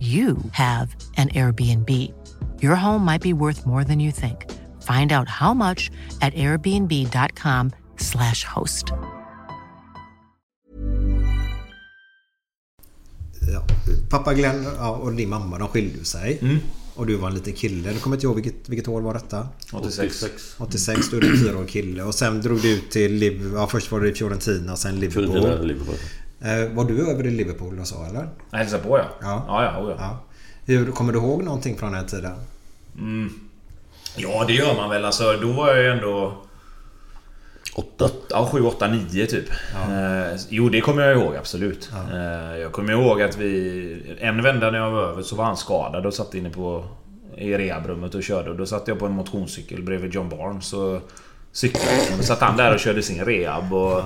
you 0.00 0.36
have 0.52 0.96
an 1.16 1.28
Airbnb. 1.28 1.90
Your 2.62 2.74
home 2.74 3.04
might 3.04 3.22
be 3.22 3.32
worth 3.34 3.66
more 3.66 3.84
than 3.84 4.00
you 4.00 4.10
think. 4.12 4.46
Find 4.82 5.12
out 5.12 5.28
how 5.28 5.54
much 5.54 5.90
at 6.20 6.34
airbnb.com/slash 6.34 8.44
host. 8.44 8.84
Ja. 13.52 13.62
Pappa 14.10 14.34
Glenn 14.34 14.66
och 14.78 15.12
din 15.12 15.28
mamma 15.28 15.58
de 15.58 15.68
skilde 15.68 16.04
sig. 16.04 16.60
Och 16.94 17.06
du 17.06 17.16
var 17.16 17.28
en 17.28 17.34
liten 17.34 17.52
kille. 17.52 17.92
Du 17.92 17.98
kommer 17.98 18.16
inte 18.16 18.26
ihåg 18.26 18.34
vilket, 18.34 18.68
vilket 18.68 18.88
år 18.88 19.00
var 19.00 19.14
detta? 19.14 19.48
86. 19.72 20.54
86. 20.58 21.10
Du 21.10 21.18
är 21.18 21.30
en 21.30 21.36
fyraårig 21.36 21.68
kille. 21.68 22.02
Och 22.02 22.14
sen 22.14 22.40
drog 22.40 22.60
du 22.62 22.70
ut 22.70 22.90
till 22.90 23.12
Liv 23.14 23.52
ja, 23.54 23.66
Först 23.66 23.92
var 23.92 24.00
det 24.00 24.08
i 24.08 24.14
Fiorentina, 24.14 24.76
sen 24.76 25.00
Liverpool. 25.00 25.26
Fiorentina, 25.26 25.62
Liverpool. 25.62 25.94
Eh, 26.40 26.68
var 26.72 26.84
du 26.84 27.10
över 27.10 27.26
i 27.26 27.30
Liverpool 27.30 27.78
och 27.78 27.86
så 27.86 28.04
eller? 28.04 28.28
Jag 28.50 28.58
hälsade 28.58 28.82
på 28.82 28.98
ja. 28.98 29.04
Ja. 29.20 29.44
Ja, 29.48 29.64
ja, 29.64 29.82
oh, 29.82 29.90
ja. 29.90 29.96
Ja. 29.98 30.18
Hur, 30.64 30.92
kommer 30.92 31.12
du 31.12 31.18
ihåg 31.18 31.42
någonting 31.42 31.78
från 31.78 31.92
den 31.92 32.00
här 32.00 32.08
tiden? 32.08 32.32
Ja, 34.16 34.44
det 34.46 34.52
gör 34.52 34.74
man 34.74 34.90
väl. 34.90 35.04
Alltså, 35.04 35.32
då 35.42 35.52
var 35.52 35.68
jag 35.68 35.82
ju 35.82 35.90
ändå... 35.90 36.42
Åtta. 37.74 38.10
Ja, 38.30 38.48
7, 38.52 38.62
8, 38.62 38.88
9 38.88 39.26
typ. 39.26 39.50
Eh, 39.74 40.40
jo, 40.48 40.68
det 40.68 40.80
kommer 40.80 41.02
jag 41.02 41.18
ihåg 41.18 41.36
absolut. 41.36 41.90
Eh, 42.12 42.58
jag 42.58 42.72
kommer 42.72 42.92
ihåg 42.92 43.22
att 43.22 43.36
vi... 43.36 44.16
En 44.20 44.42
vända 44.42 44.70
när 44.70 44.78
jag 44.78 44.90
var 44.90 45.02
över 45.02 45.22
så 45.22 45.36
var 45.36 45.44
han 45.44 45.56
skadad 45.56 46.06
och 46.06 46.14
satt 46.14 46.34
inne 46.34 46.50
på... 46.50 46.84
I 47.36 47.58
rehabrummet 47.58 48.14
och 48.14 48.22
körde. 48.22 48.50
Och 48.50 48.56
då 48.56 48.66
satt 48.66 48.88
jag 48.88 48.98
på 48.98 49.06
en 49.06 49.12
motionscykel 49.12 49.82
bredvid 49.82 50.14
John 50.14 50.28
Barnes 50.28 50.72
och 50.72 51.10
cyklade. 51.52 52.12
Och 52.12 52.16
då 52.16 52.22
satt 52.22 52.40
han 52.40 52.56
där 52.56 52.74
och 52.74 52.80
körde 52.80 53.02
sin 53.02 53.24
rehab. 53.24 53.72
Och 53.72 54.02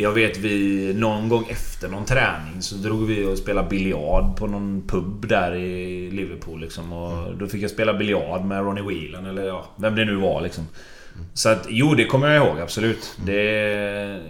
jag 0.00 0.12
vet 0.12 0.36
vi 0.36 0.94
någon 0.94 1.28
gång 1.28 1.46
efter 1.48 1.88
någon 1.88 2.04
träning 2.04 2.62
så 2.62 2.74
drog 2.74 3.06
vi 3.06 3.24
och 3.24 3.38
spelade 3.38 3.68
biljard 3.68 4.36
på 4.36 4.46
någon 4.46 4.82
pub 4.86 5.28
där 5.28 5.54
i 5.54 6.10
Liverpool 6.10 6.60
liksom. 6.60 6.92
Och 6.92 7.36
då 7.36 7.46
fick 7.46 7.62
jag 7.62 7.70
spela 7.70 7.94
biljard 7.94 8.44
med 8.44 8.60
Ronnie 8.60 8.82
Whelan 8.82 9.26
eller 9.26 9.46
ja, 9.46 9.66
vem 9.76 9.94
det 9.94 10.04
nu 10.04 10.16
var 10.16 10.40
liksom. 10.40 10.66
Så 11.34 11.48
att 11.48 11.66
jo, 11.68 11.94
det 11.94 12.04
kommer 12.04 12.28
jag 12.28 12.46
ihåg 12.46 12.60
absolut. 12.60 13.16
Det... 13.26 14.20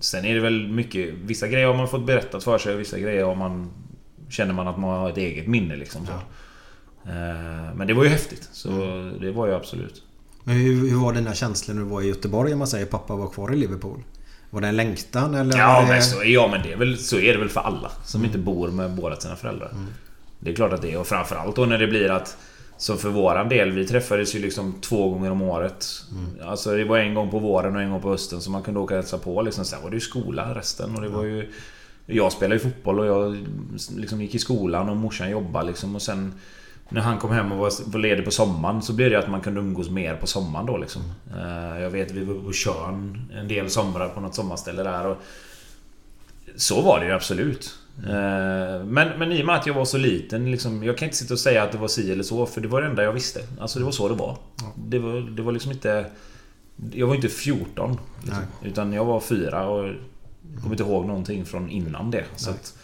Sen 0.00 0.24
är 0.24 0.34
det 0.34 0.40
väl 0.40 0.68
mycket... 0.68 1.14
Vissa 1.14 1.48
grejer 1.48 1.66
har 1.66 1.74
man 1.74 1.88
fått 1.88 2.06
berättat 2.06 2.44
för 2.44 2.58
sig 2.58 2.74
och 2.74 2.80
vissa 2.80 2.98
grejer 2.98 3.24
har 3.24 3.34
man... 3.34 3.70
Känner 4.28 4.54
man 4.54 4.68
att 4.68 4.78
man 4.78 4.90
har 4.90 5.10
ett 5.10 5.16
eget 5.16 5.46
minne 5.46 5.76
liksom. 5.76 6.06
Så. 6.06 6.12
Eh, 7.10 7.74
Men 7.74 7.86
det 7.86 7.94
var 7.94 8.04
ju 8.04 8.10
häftigt. 8.10 8.48
Så 8.52 8.68
det 9.20 9.30
var 9.32 9.46
ju 9.46 9.54
absolut. 9.54 10.02
Men 10.44 10.56
hur, 10.56 10.90
hur 10.90 10.96
var 10.96 11.12
dina 11.12 11.34
känslor 11.34 11.74
när 11.74 11.82
du 11.82 11.88
var 11.88 12.02
i 12.02 12.08
Göteborg 12.08 12.52
om 12.52 12.58
man 12.58 12.68
säger 12.68 12.86
pappa 12.86 13.16
var 13.16 13.28
kvar 13.28 13.52
i 13.52 13.56
Liverpool? 13.56 14.02
Var 14.50 14.60
det 14.60 14.68
en 14.68 14.76
längtan 14.76 15.34
eller? 15.34 15.58
Ja, 15.58 15.80
det... 15.80 15.88
men 15.88 16.02
så, 16.02 16.24
ja 16.24 16.48
men 16.48 16.62
det 16.62 16.72
är 16.72 16.76
väl, 16.76 16.98
så 16.98 17.16
är 17.18 17.32
det 17.32 17.38
väl 17.38 17.48
för 17.48 17.60
alla 17.60 17.90
som 18.04 18.24
inte 18.24 18.38
bor 18.38 18.68
med 18.68 18.90
båda 18.90 19.16
sina 19.16 19.36
föräldrar. 19.36 19.70
Det 20.40 20.50
är 20.50 20.54
klart 20.54 20.72
att 20.72 20.82
det 20.82 20.92
är. 20.92 20.98
Och 20.98 21.06
framförallt 21.06 21.56
då 21.56 21.66
när 21.66 21.78
det 21.78 21.86
blir 21.86 22.10
att... 22.10 22.36
Som 22.76 22.98
för 22.98 23.08
våran 23.08 23.48
del, 23.48 23.70
vi 23.70 23.86
träffades 23.86 24.34
ju 24.34 24.38
liksom 24.38 24.74
två 24.80 25.10
gånger 25.10 25.30
om 25.30 25.42
året. 25.42 25.86
Alltså 26.44 26.76
det 26.76 26.84
var 26.84 26.98
en 26.98 27.14
gång 27.14 27.30
på 27.30 27.38
våren 27.38 27.76
och 27.76 27.82
en 27.82 27.90
gång 27.90 28.00
på 28.00 28.10
hösten 28.10 28.40
så 28.40 28.50
man 28.50 28.62
kunde 28.62 28.80
åka 28.80 28.94
och 28.94 29.00
hälsa 29.00 29.18
på. 29.18 29.42
Liksom. 29.42 29.64
Sen 29.64 29.82
var 29.82 29.90
det 29.90 29.96
ju 29.96 30.00
skola 30.00 30.54
resten 30.54 30.94
och 30.96 31.02
det 31.02 31.08
var 31.08 31.24
ju... 31.24 31.52
Jag 32.06 32.32
spelade 32.32 32.54
ju 32.54 32.60
fotboll 32.60 33.00
och 33.00 33.06
jag 33.06 33.36
liksom 33.96 34.22
gick 34.22 34.34
i 34.34 34.38
skolan 34.38 34.88
och 34.88 34.96
morsan 34.96 35.30
jobbade 35.30 35.66
liksom 35.66 35.94
och 35.94 36.02
sen... 36.02 36.34
När 36.92 37.00
han 37.00 37.18
kom 37.18 37.30
hem 37.30 37.52
och 37.52 37.58
var, 37.58 37.98
ledig 37.98 38.24
på 38.24 38.30
sommaren 38.30 38.82
så 38.82 38.92
blev 38.92 39.10
det 39.10 39.18
att 39.18 39.30
man 39.30 39.40
kunde 39.40 39.60
umgås 39.60 39.90
mer 39.90 40.14
på 40.16 40.26
sommaren 40.26 40.66
då 40.66 40.76
liksom. 40.76 41.02
Eh, 41.36 41.82
Jag 41.82 41.90
vet 41.90 42.10
vi 42.10 42.24
var 42.24 42.34
på 42.34 42.52
Tjörn 42.52 43.30
en 43.34 43.48
del 43.48 43.70
somrar 43.70 44.08
på 44.08 44.20
något 44.20 44.34
sommarställe 44.34 44.82
där 44.82 45.06
och... 45.06 45.16
Så 46.56 46.80
var 46.82 47.00
det 47.00 47.06
ju 47.06 47.12
absolut. 47.12 47.78
Eh, 48.04 48.84
Men, 48.84 49.18
men 49.18 49.32
i 49.32 49.42
och 49.42 49.46
med 49.46 49.56
att 49.56 49.66
jag 49.66 49.74
var 49.74 49.84
så 49.84 49.98
liten 49.98 50.50
liksom, 50.50 50.84
Jag 50.84 50.98
kan 50.98 51.06
inte 51.06 51.18
sitta 51.18 51.34
och 51.34 51.40
säga 51.40 51.62
att 51.62 51.72
det 51.72 51.78
var 51.78 51.88
si 51.88 52.12
eller 52.12 52.22
så 52.22 52.46
för 52.46 52.60
det 52.60 52.68
var 52.68 52.80
det 52.82 52.86
enda 52.88 53.02
jag 53.02 53.12
visste. 53.12 53.40
Alltså 53.60 53.78
det 53.78 53.84
var 53.84 53.92
så 53.92 54.08
det 54.08 54.14
var. 54.14 54.36
Det 54.76 54.98
var, 54.98 55.20
det 55.20 55.42
var 55.42 55.52
liksom 55.52 55.72
inte... 55.72 56.06
Jag 56.92 57.06
var 57.06 57.14
inte 57.14 57.28
14. 57.28 57.98
Liksom, 58.22 58.42
utan 58.62 58.92
jag 58.92 59.04
var 59.04 59.20
fyra 59.20 59.68
och... 59.68 59.84
Jag 60.52 60.62
kommer 60.62 60.74
inte 60.74 60.82
ihåg 60.82 61.06
någonting 61.06 61.44
från 61.44 61.70
innan 61.70 62.10
det. 62.10 62.24
Så 62.36 62.50
att, 62.50 62.78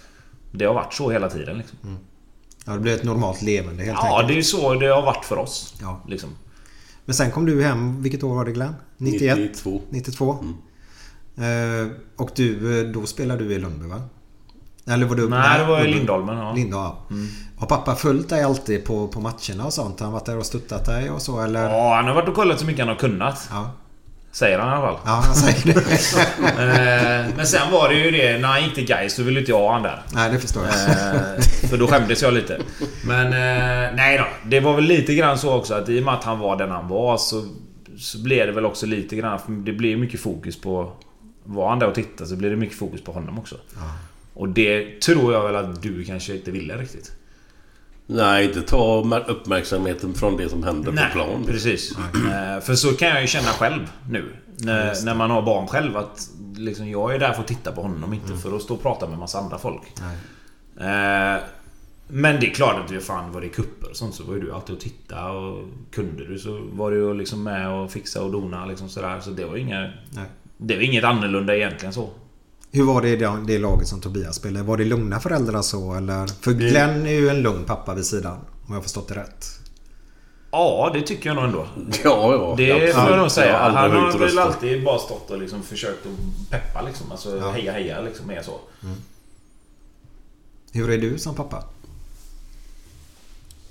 det 0.53 0.65
har 0.65 0.75
varit 0.75 0.95
så 0.95 1.11
hela 1.11 1.31
tiden 1.31 1.59
liksom. 1.59 1.79
Ja, 2.67 2.73
det 2.73 2.81
blev 2.81 2.95
ett 2.95 3.05
normalt 3.05 3.43
levande 3.43 3.85
helt 3.85 3.99
Ja, 4.03 4.09
enkelt. 4.21 4.29
det 4.29 4.39
är 4.39 4.43
så 4.43 4.75
det 4.75 4.87
har 4.87 5.03
varit 5.03 5.25
för 5.25 5.37
oss. 5.39 5.75
Ja. 5.81 6.01
Liksom. 6.09 6.31
Men 7.05 7.15
sen 7.15 7.31
kom 7.31 7.47
du 7.47 7.63
hem, 7.63 8.03
vilket 8.03 8.23
år 8.23 8.35
var 8.35 8.45
det 8.45 8.53
Glenn? 8.53 8.75
91? 8.97 9.39
92. 9.39 9.81
92? 9.91 10.39
Eh, 11.37 11.89
och 12.17 12.31
du, 12.37 12.81
eh, 12.81 12.87
då 12.93 13.07
spelade 13.07 13.45
du 13.45 13.53
i 13.55 13.59
Lundby 13.59 13.87
va? 13.89 14.03
Eller 14.89 15.07
var 15.07 15.17
du 15.17 15.29
Nej, 15.29 15.59
där? 15.59 15.59
det 15.59 15.71
var 15.71 15.85
i. 15.85 15.93
Lindholmen. 15.95 16.37
Ja. 16.39 16.53
Lindholm, 16.55 16.85
ja. 17.09 17.17
Har 17.59 17.67
pappa 17.67 17.95
följt 17.95 18.29
dig 18.29 18.43
alltid 18.43 18.85
på, 18.85 19.09
på 19.09 19.21
matcherna 19.21 19.65
och 19.67 19.73
sånt? 19.73 20.01
Har 20.01 20.07
han 20.07 20.13
varit 20.13 20.27
där 20.27 20.39
och 20.39 20.47
stöttat 20.47 20.85
dig 20.85 21.11
och 21.11 21.23
så 21.23 21.41
eller? 21.41 21.69
ja, 21.71 21.95
han 21.97 22.05
har 22.07 22.15
varit 22.15 22.29
och 22.29 22.35
kollat 22.35 22.61
så 22.61 22.67
mycket 22.67 22.81
han 22.81 22.89
har 22.89 22.97
kunnat. 23.01 23.49
Ja, 23.51 23.71
Säger 24.37 24.59
han 24.59 24.69
i 24.69 24.73
alla 24.73 24.87
fall. 24.87 25.01
ja 25.05 25.11
han 25.13 25.35
säger 25.35 25.75
det. 25.75 25.81
Eh, 26.63 27.27
Men 27.37 27.47
sen 27.47 27.73
var 27.73 27.89
det 27.89 27.95
ju 27.95 28.11
det, 28.11 28.39
när 28.39 28.49
han 28.49 28.63
gick 28.65 28.75
till 28.75 28.87
Gais 28.87 29.15
så 29.15 29.23
ville 29.23 29.41
inte 29.41 29.53
jag 29.53 29.59
ha 29.59 29.73
han 29.73 29.83
där. 29.83 30.03
Nej, 30.13 30.33
det 30.33 30.39
förstår 30.39 30.63
jag. 30.65 30.75
Eh, 30.75 31.41
För 31.71 31.77
då 31.79 31.87
skämdes 31.87 32.23
jag 32.23 32.35
lite. 32.35 32.59
Men 33.07 33.27
eh, 33.27 33.95
nej 33.97 34.19
då. 34.19 34.25
Det 34.45 34.61
var 34.61 34.75
väl 34.75 34.85
lite 34.85 35.15
grann 35.15 35.39
så 35.39 35.55
också 35.55 35.75
att 35.75 35.89
i 35.89 36.01
och 36.01 36.05
med 36.05 36.15
att 36.15 36.25
han 36.25 36.39
var 36.39 36.57
den 36.57 36.71
han 36.71 36.89
var 36.89 37.17
så, 37.17 37.45
så 37.99 38.19
blev 38.23 38.47
det 38.47 38.53
väl 38.53 38.65
också 38.65 38.87
lite 38.87 39.17
grann... 39.17 39.39
För 39.39 39.53
det 39.53 39.73
blir 39.73 39.97
mycket 39.97 40.21
fokus 40.21 40.61
på... 40.61 40.93
Var 41.45 41.69
han 41.69 41.79
där 41.79 41.87
och 41.89 41.95
tittade 41.95 42.31
så 42.31 42.37
blir 42.37 42.51
det 42.51 42.57
mycket 42.57 42.79
fokus 42.79 43.05
på 43.05 43.13
honom 43.13 43.39
också. 43.39 43.55
Och 44.35 44.49
det 44.49 45.01
tror 45.01 45.33
jag 45.33 45.43
väl 45.43 45.57
att 45.57 45.83
du 45.83 46.05
kanske 46.05 46.35
inte 46.35 46.51
ville 46.51 46.77
riktigt. 46.77 47.13
Nej, 48.07 48.45
inte 48.45 48.63
ta 48.63 49.05
uppmärksamheten 49.29 50.15
från 50.15 50.37
det 50.37 50.49
som 50.49 50.63
händer 50.63 50.93
på 50.93 51.13
plan. 51.13 51.45
precis. 51.47 51.99
Eh, 51.99 52.61
För 52.61 52.75
så 52.75 52.89
kan 52.93 53.09
jag 53.09 53.21
ju 53.21 53.27
känna 53.27 53.49
själv 53.49 53.91
nu. 54.11 54.33
När, 54.59 55.05
när 55.05 55.15
man 55.15 55.31
har 55.31 55.43
barn 55.43 55.67
själv 55.67 55.97
att 55.97 56.29
liksom, 56.57 56.89
jag 56.91 57.15
är 57.15 57.19
där 57.19 57.33
för 57.33 57.41
att 57.41 57.47
titta 57.49 57.73
på 57.73 57.83
honom, 57.83 58.13
inte 58.13 58.37
för 58.37 58.57
att 58.57 58.63
stå 58.63 58.75
och 58.75 58.83
prata 58.83 59.09
med 59.09 59.19
massa 59.19 59.39
andra 59.39 59.59
folk. 59.59 59.83
Eh, 60.81 61.43
Men 62.09 62.41
det 62.41 62.47
är 62.51 62.55
klart 62.55 62.77
att 62.85 62.89
det 62.89 63.01
fan 63.01 63.33
var 63.33 63.41
det 63.41 63.49
kupper 63.49 63.91
och 63.91 63.97
sånt 63.97 64.15
så 64.15 64.25
var 64.25 64.35
ju 64.35 64.41
du 64.41 64.53
alltid 64.53 64.75
och 64.77 64.81
titta 64.81 65.31
och 65.31 65.65
kunde 65.93 66.27
du 66.27 66.39
så 66.39 66.61
var 66.73 66.91
du 66.91 66.97
ju 66.97 67.15
liksom 67.15 67.43
med 67.43 67.71
och 67.71 67.91
fixa 67.91 68.23
och 68.23 68.33
dona 68.33 68.67
liksom 68.67 68.89
sådär. 68.89 69.21
Så 69.21 69.31
det 69.31 69.45
var 69.45 69.57
inga... 69.57 69.81
Nej. 70.11 70.25
Det 70.59 70.75
var 70.77 70.83
inget 70.83 71.05
annorlunda 71.05 71.57
egentligen 71.57 71.93
så. 71.93 72.11
Hur 72.77 72.85
var 72.85 73.03
det 73.03 73.09
i 73.09 73.17
det, 73.17 73.43
det 73.47 73.59
laget 73.59 73.89
som 73.89 74.01
Tobias 74.01 74.37
spelade? 74.37 74.65
Var 74.67 74.77
det 74.77 74.85
lugna 74.85 75.21
föräldrar 75.21 75.63
så 75.63 75.95
eller? 75.95 76.27
För 76.27 76.53
Glenn 76.53 77.07
är 77.07 77.13
ju 77.13 77.29
en 77.29 77.43
lugn 77.43 77.65
pappa 77.65 77.95
vid 77.95 78.07
sidan. 78.07 78.37
Om 78.37 78.65
jag 78.69 78.75
har 78.75 78.83
förstått 78.83 79.09
det 79.09 79.15
rätt. 79.15 79.47
Ja, 80.51 80.91
det 80.95 81.03
tycker 81.03 81.29
jag 81.31 81.37
nog 81.37 81.45
ändå. 81.45 81.67
Ja, 82.05 82.33
ja. 82.33 82.55
Det 82.57 82.95
får 82.95 83.11
jag 83.11 83.19
nog 83.19 83.31
säga. 83.31 83.53
Jag 83.53 83.61
aldrig 83.61 84.03
Han 84.03 84.13
har 84.13 84.19
väl 84.19 84.39
alltid 84.39 84.85
bara 84.85 84.99
stått 84.99 85.31
och 85.31 85.39
liksom 85.39 85.63
försökt 85.63 86.07
att 86.07 86.51
peppa 86.51 86.83
liksom. 86.83 87.11
Alltså 87.13 87.37
Ja. 87.37 87.51
heja 87.51 87.73
heja 87.73 88.01
liksom 88.01 88.31
är 88.31 88.43
så. 88.43 88.61
Hur 90.73 90.91
är 90.91 90.99
du 90.99 91.19
som 91.19 91.35
pappa? 91.35 91.65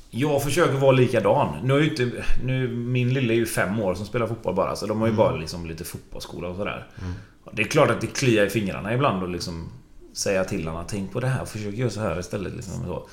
Jag 0.09 0.43
försöker 0.43 0.73
vara 0.77 0.91
likadan. 0.91 1.55
Nu 1.63 1.73
är 1.73 1.83
inte, 1.89 2.11
nu, 2.43 2.67
min 2.67 3.13
lille 3.13 3.33
är 3.33 3.37
ju 3.37 3.45
fem 3.45 3.79
år 3.79 3.95
som 3.95 4.05
spelar 4.05 4.27
fotboll 4.27 4.55
bara. 4.55 4.75
Så 4.75 4.85
de 4.85 5.01
har 5.01 5.07
ju 5.07 5.13
bara 5.13 5.35
liksom 5.35 5.65
lite 5.65 5.83
fotbollsskola 5.83 6.47
och 6.47 6.55
sådär. 6.55 6.87
Det 7.51 7.61
är 7.61 7.67
klart 7.67 7.89
att 7.89 8.01
det 8.01 8.07
kliar 8.07 8.45
i 8.45 8.49
fingrarna 8.49 8.93
ibland 8.93 9.23
och 9.23 9.29
liksom 9.29 9.69
säga 10.13 10.43
till 10.43 10.67
honom 10.67 10.83
Tänk 10.87 11.11
på 11.11 11.19
det 11.19 11.27
här, 11.27 11.45
försök 11.45 11.73
göra 11.75 11.89
så 11.89 11.99
här 11.99 12.19
istället. 12.19 12.55
Liksom, 12.55 12.73
så. 12.85 13.07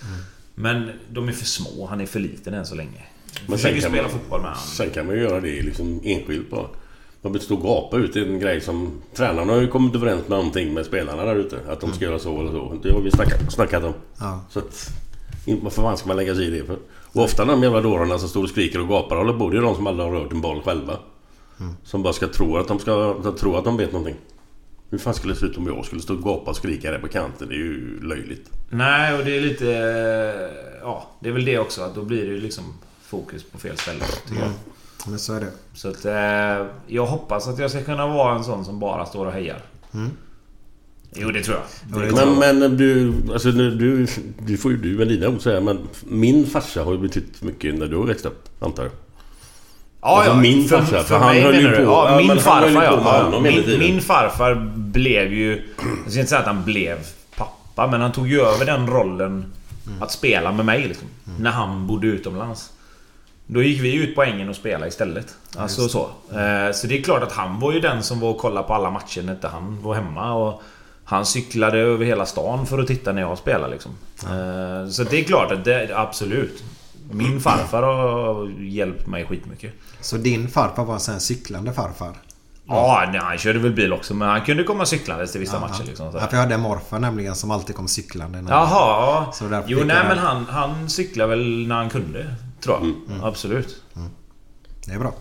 Men 0.55 0.91
de 1.11 1.29
är 1.29 1.33
för 1.33 1.45
små. 1.45 1.87
Han 1.87 2.01
är 2.01 2.07
för 2.07 2.21
liten 2.21 2.55
än 2.55 2.67
så 2.67 2.75
länge. 2.75 3.05
Men 3.47 3.59
försöker 3.59 3.81
sen 3.81 3.83
kan 3.83 3.91
spela 3.91 4.03
man- 4.09 4.19
fotboll 4.21 4.41
med 4.41 4.51
honom. 4.51 4.65
Sen 4.67 4.91
kan 4.91 5.07
man 5.07 5.15
ju 5.15 5.23
göra 5.23 5.41
det 5.41 5.63
liksom 5.63 6.01
enskilt 6.05 6.51
bara. 6.51 6.67
Man 7.23 7.33
behöver 7.33 7.45
stå 7.45 7.55
och 7.55 7.63
gapa 7.63 7.97
ut 7.97 8.17
en 8.17 8.39
grej 8.41 8.61
som... 8.61 9.01
Tränarna 9.15 9.53
har 9.53 9.61
ju 9.61 9.69
kommit 9.69 9.95
överens 9.95 10.21
med 10.21 10.39
någonting 10.39 10.75
med 10.75 10.87
spelarna 10.87 11.25
där 11.25 11.37
ute. 11.37 11.59
Att 11.69 11.81
de 11.81 11.93
ska 11.93 12.05
göra 12.05 12.19
så 12.19 12.41
eller 12.41 12.51
så. 12.51 12.79
Det 12.83 12.93
har 12.93 13.01
vi 13.01 13.11
snackat, 13.11 13.53
snackat 13.53 13.85
om. 13.85 13.95
Ja. 14.21 14.45
Så 14.51 14.59
att... 14.59 14.91
Vad 15.63 15.73
fan 15.73 15.97
ska 15.97 16.09
man 16.09 16.17
lägga 16.17 16.35
sig 16.35 16.47
i 16.47 16.51
det 16.51 16.65
för? 16.67 16.77
Och 17.13 17.23
ofta 17.23 17.45
de 17.45 17.63
jävla 17.63 17.81
dårarna 17.81 18.19
som 18.19 18.29
står 18.29 18.43
och 18.43 18.49
skriker 18.49 18.81
och 18.81 18.89
gapar 18.89 19.17
håller 19.17 19.33
på. 19.33 19.51
Det 19.51 19.57
är 19.57 19.63
de 19.63 19.75
som 19.75 19.87
aldrig 19.87 20.09
har 20.09 20.15
rört 20.15 20.33
en 20.33 20.41
boll 20.41 20.63
själva. 20.63 20.99
Som 21.85 22.03
bara 22.03 22.13
ska 22.13 22.29
tro 22.29 22.57
att 22.57 22.69
de 22.69 22.79
ska... 22.79 23.17
De 23.23 23.37
tror 23.37 23.59
att 23.59 23.65
de 23.65 23.77
vet 23.77 23.93
någonting. 23.93 24.17
Hur 24.91 24.99
fan 24.99 25.15
skulle 25.15 25.35
det 25.35 25.41
se 25.41 25.47
ut 25.47 25.57
om 25.57 25.67
jag 25.67 25.85
skulle 25.85 26.01
stå 26.01 26.15
och 26.15 26.23
gapa 26.23 26.51
och 26.51 26.57
skrika 26.57 26.91
där 26.91 26.99
på 26.99 27.09
kanten? 27.09 27.49
Det 27.49 27.55
är 27.55 27.59
ju 27.59 28.01
löjligt. 28.03 28.51
Nej, 28.71 29.19
och 29.19 29.25
det 29.25 29.37
är 29.37 29.41
lite... 29.41 29.73
eh, 29.77 30.79
Ja, 30.83 31.11
det 31.21 31.29
är 31.29 31.33
väl 31.33 31.45
det 31.45 31.59
också. 31.59 31.83
Att 31.83 31.95
då 31.95 32.03
blir 32.03 32.27
det 32.27 32.33
ju 32.33 32.41
liksom 32.41 32.65
fokus 33.03 33.45
på 33.45 33.59
fel 33.59 33.77
ställe. 33.79 34.05
Tycker 34.29 34.43
jag. 34.43 34.51
Men 35.09 35.19
så 35.19 35.35
är 35.35 35.41
det. 35.41 35.51
Så 35.75 35.89
att... 35.89 36.05
Eh, 36.05 36.67
jag 36.87 37.07
hoppas 37.07 37.49
att 37.49 37.59
jag 37.59 37.71
ska 37.71 37.83
kunna 37.83 38.07
vara 38.07 38.37
en 38.37 38.45
sån 38.45 38.65
som 38.65 38.81
bara 38.81 39.07
står 39.07 39.27
och 39.27 39.33
hejar. 39.33 39.63
Jo, 41.15 41.31
det 41.31 41.43
tror 41.43 41.57
jag. 41.57 42.03
Det 42.05 42.13
Men, 42.13 42.29
jag. 42.43 42.59
men 42.61 42.77
du, 42.77 43.13
alltså 43.33 43.51
du, 43.53 44.07
du 44.39 44.57
får 44.57 44.71
ju 44.71 44.77
du 44.77 44.99
med 44.99 45.09
dina 45.09 45.29
ord 45.29 45.41
säga 45.41 45.61
men 45.61 45.79
min 46.05 46.47
farsa 46.47 46.85
har 46.85 46.93
ju 46.93 46.99
betytt 46.99 47.43
mycket 47.43 47.75
när 47.75 47.87
du 47.87 47.97
har 47.97 48.07
växt 48.07 48.27
upp, 48.27 48.49
antar 48.61 48.83
jag. 48.83 48.93
Ja, 50.03 50.17
alltså 50.17 50.31
ja, 50.33 50.37
min 50.41 50.69
för, 50.69 50.79
farsa, 50.79 50.91
för, 50.99 51.03
för 51.03 51.19
han 51.19 51.37
höll 51.37 51.55
ju 51.61 51.77
på- 51.77 51.83
Ja, 51.83 52.11
ja, 52.11 52.17
min 52.29 52.39
farfar 52.39 52.83
ja. 52.83 53.31
hela 53.31 53.41
Min, 53.41 53.79
min 53.79 54.01
farfar 54.01 54.55
blev 54.77 55.33
ju... 55.33 55.63
Jag 56.05 56.11
ska 56.13 56.21
inte 56.21 56.31
säga 56.31 56.41
att 56.41 56.47
han 56.47 56.65
blev 56.65 56.99
pappa, 57.37 57.87
men 57.87 58.01
han 58.01 58.13
tog 58.13 58.29
ju 58.29 58.41
över 58.41 58.65
den 58.65 58.87
rollen 58.87 59.53
att 60.01 60.11
spela 60.13 60.53
med 60.53 60.67
mig 60.67 60.89
liksom. 60.89 61.09
När 61.39 61.51
han 61.51 61.87
bodde 61.87 62.07
utomlands. 62.07 62.71
Då 63.47 63.63
gick 63.63 63.81
vi 63.81 63.95
ut 63.95 64.15
på 64.15 64.23
ängen 64.23 64.49
och 64.49 64.57
spelade 64.57 64.89
istället. 64.89 65.27
Alltså 65.57 65.89
så. 65.89 66.01
Eh, 66.33 66.73
Så 66.73 66.87
det 66.87 66.99
är 66.99 67.03
klart 67.03 67.23
att 67.23 67.33
han 67.33 67.61
var 67.61 67.73
ju 67.73 67.81
den 67.81 68.03
som 68.03 68.21
var 68.21 68.29
och 68.31 68.39
kollade 68.39 68.67
på 68.67 68.75
alla 68.75 68.91
matcher 68.91 69.23
när 69.23 69.33
inte 69.33 69.49
han 69.49 69.83
var 69.83 69.95
hemma. 69.95 70.35
Och 70.35 70.63
han 71.05 71.27
cyklade 71.27 71.79
över 71.79 72.05
hela 72.05 72.27
stan 72.27 72.67
för 72.67 72.79
att 72.79 72.87
titta 72.87 73.13
när 73.13 73.23
jag 73.23 73.39
spelade 73.39 73.73
liksom. 73.73 73.93
Eh, 74.23 74.89
Så 74.91 75.05
det 75.05 75.21
är 75.21 75.25
klart 75.25 75.53
att 75.53 75.65
det... 75.65 75.91
Absolut. 75.95 76.63
Min 77.13 77.41
farfar 77.41 77.83
har 77.83 78.49
hjälpt 78.61 79.07
mig 79.07 79.27
skitmycket. 79.27 79.73
Så 80.01 80.17
din 80.17 80.49
farfar 80.49 80.85
var 80.85 80.95
en 80.95 81.21
cyklande 81.21 81.73
farfar? 81.73 82.17
Ja, 82.67 83.09
nej, 83.13 83.21
han 83.21 83.39
körde 83.39 83.59
väl 83.59 83.73
bil 83.73 83.93
också 83.93 84.15
men 84.15 84.29
han 84.29 84.41
kunde 84.45 84.65
komma 84.65 84.87
cyklandes 84.87 85.33
till 85.33 85.41
vissa 85.41 85.61
matcher 85.61 85.85
liksom. 85.87 86.07
Ja, 86.07 86.13
sådär. 86.13 86.27
för 86.27 86.37
jag 86.37 86.43
hade 86.43 86.55
en 86.55 86.61
morfar 86.61 86.99
nämligen 86.99 87.35
som 87.35 87.51
alltid 87.51 87.77
kom 87.77 87.89
cyklande. 87.89 88.43
när- 88.43 88.51
Jaha, 88.51 88.67
ja. 89.27 89.31
Så 89.35 89.45
därför 89.49 89.69
Jo, 89.71 89.79
nej 89.85 90.05
men 90.09 90.19
han, 90.19 90.47
han 90.47 90.91
cyklade 90.91 91.31
väl 91.31 91.67
när 91.67 91.75
han 91.75 91.91
kunde. 91.91 92.35
Tror 92.61 92.77
jag. 92.81 93.29
Absolut. 93.29 93.83
Det 94.87 94.93
är 94.93 94.99
bra. 94.99 95.15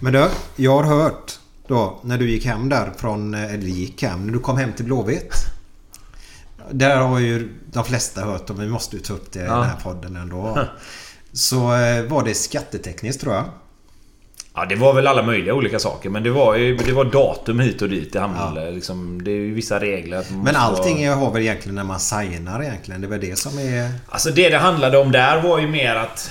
Men 0.00 0.12
du, 0.12 0.28
jag 0.56 0.82
har 0.82 0.84
hört 1.02 1.38
då 1.66 1.98
när 2.02 2.18
du 2.18 2.30
gick 2.30 2.44
hem 2.46 2.68
där 2.68 2.90
från... 2.96 3.34
Eller 3.34 3.66
gick 3.66 4.02
hem, 4.02 4.26
när 4.26 4.32
du 4.32 4.38
kom 4.38 4.56
hem 4.58 4.72
till 4.72 4.84
Blåvitt. 4.84 5.34
Där 6.70 6.96
har 6.96 7.18
ju 7.18 7.54
de 7.72 7.84
flesta 7.84 8.24
hört 8.24 8.50
och 8.50 8.62
vi 8.62 8.68
måste 8.68 8.96
ju 8.96 9.02
ta 9.02 9.14
upp 9.14 9.32
det 9.32 9.38
i 9.38 9.42
den 9.42 9.62
här 9.62 9.76
podden 9.82 10.16
ändå. 10.16 10.58
Så 11.32 11.56
eh, 11.56 12.02
var 12.04 12.24
det 12.24 12.34
skattetekniskt 12.34 13.20
tror 13.20 13.34
jag. 13.34 13.44
Ja, 14.54 14.64
det 14.64 14.76
var 14.76 14.92
väl 14.94 15.06
alla 15.06 15.22
möjliga 15.22 15.54
olika 15.54 15.78
saker. 15.78 16.10
Men 16.10 16.22
det 16.22 16.30
var 16.30 16.54
ju 16.56 16.76
det 16.76 16.92
var 16.92 17.04
datum 17.04 17.60
hit 17.60 17.82
och 17.82 17.88
dit 17.88 18.12
det 18.12 18.20
handlade. 18.20 18.70
Liksom, 18.70 19.24
det 19.24 19.30
är 19.30 19.34
ju 19.34 19.54
vissa 19.54 19.80
regler. 19.80 20.24
Men 20.44 20.56
allting 20.56 21.06
vara- 21.08 21.16
är- 21.16 21.20
har 21.20 21.32
väl 21.32 21.42
egentligen 21.42 21.74
när 21.74 21.84
man 21.84 22.00
signar 22.00 22.62
egentligen. 22.62 23.00
Det 23.00 23.06
är 23.06 23.08
väl 23.10 23.20
det 23.20 23.38
som 23.38 23.58
är... 23.58 23.90
Alltså 24.08 24.30
det 24.30 24.48
det 24.48 24.58
handlade 24.58 24.98
om 24.98 25.12
där 25.12 25.42
var 25.42 25.58
ju 25.58 25.68
mer 25.68 25.94
att... 25.94 26.30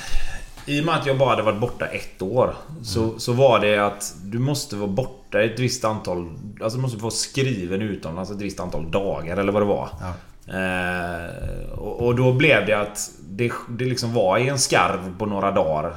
I 0.65 0.81
och 0.81 0.85
med 0.85 0.95
att 0.95 1.05
jag 1.05 1.17
bara 1.17 1.29
hade 1.29 1.41
varit 1.43 1.59
borta 1.59 1.85
ett 1.85 2.21
år. 2.21 2.55
Så, 2.83 3.19
så 3.19 3.33
var 3.33 3.59
det 3.59 3.77
att 3.77 4.13
du 4.23 4.39
måste 4.39 4.75
vara 4.75 4.87
borta 4.89 5.41
ett 5.41 5.59
visst 5.59 5.85
antal... 5.85 6.29
Alltså 6.61 6.77
du 6.77 6.81
måste 6.81 6.99
få 6.99 7.09
skriven 7.11 7.81
utomlands 7.81 8.31
ett 8.31 8.41
visst 8.41 8.59
antal 8.59 8.91
dagar 8.91 9.37
eller 9.37 9.51
vad 9.51 9.61
det 9.61 9.65
var. 9.65 9.89
Ja. 10.01 10.13
Eh, 10.47 11.69
och, 11.71 12.05
och 12.05 12.15
då 12.15 12.33
blev 12.33 12.65
det 12.65 12.73
att 12.73 13.11
det, 13.29 13.51
det 13.69 13.85
liksom 13.85 14.13
var 14.13 14.37
i 14.37 14.49
en 14.49 14.59
skarv 14.59 15.17
på 15.17 15.25
några 15.25 15.51
dagar. 15.51 15.95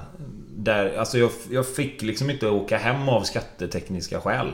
Där, 0.56 0.96
alltså 0.96 1.18
jag, 1.18 1.30
jag 1.50 1.68
fick 1.68 2.02
liksom 2.02 2.30
inte 2.30 2.48
åka 2.48 2.78
hem 2.78 3.08
av 3.08 3.22
skattetekniska 3.22 4.20
skäl. 4.20 4.52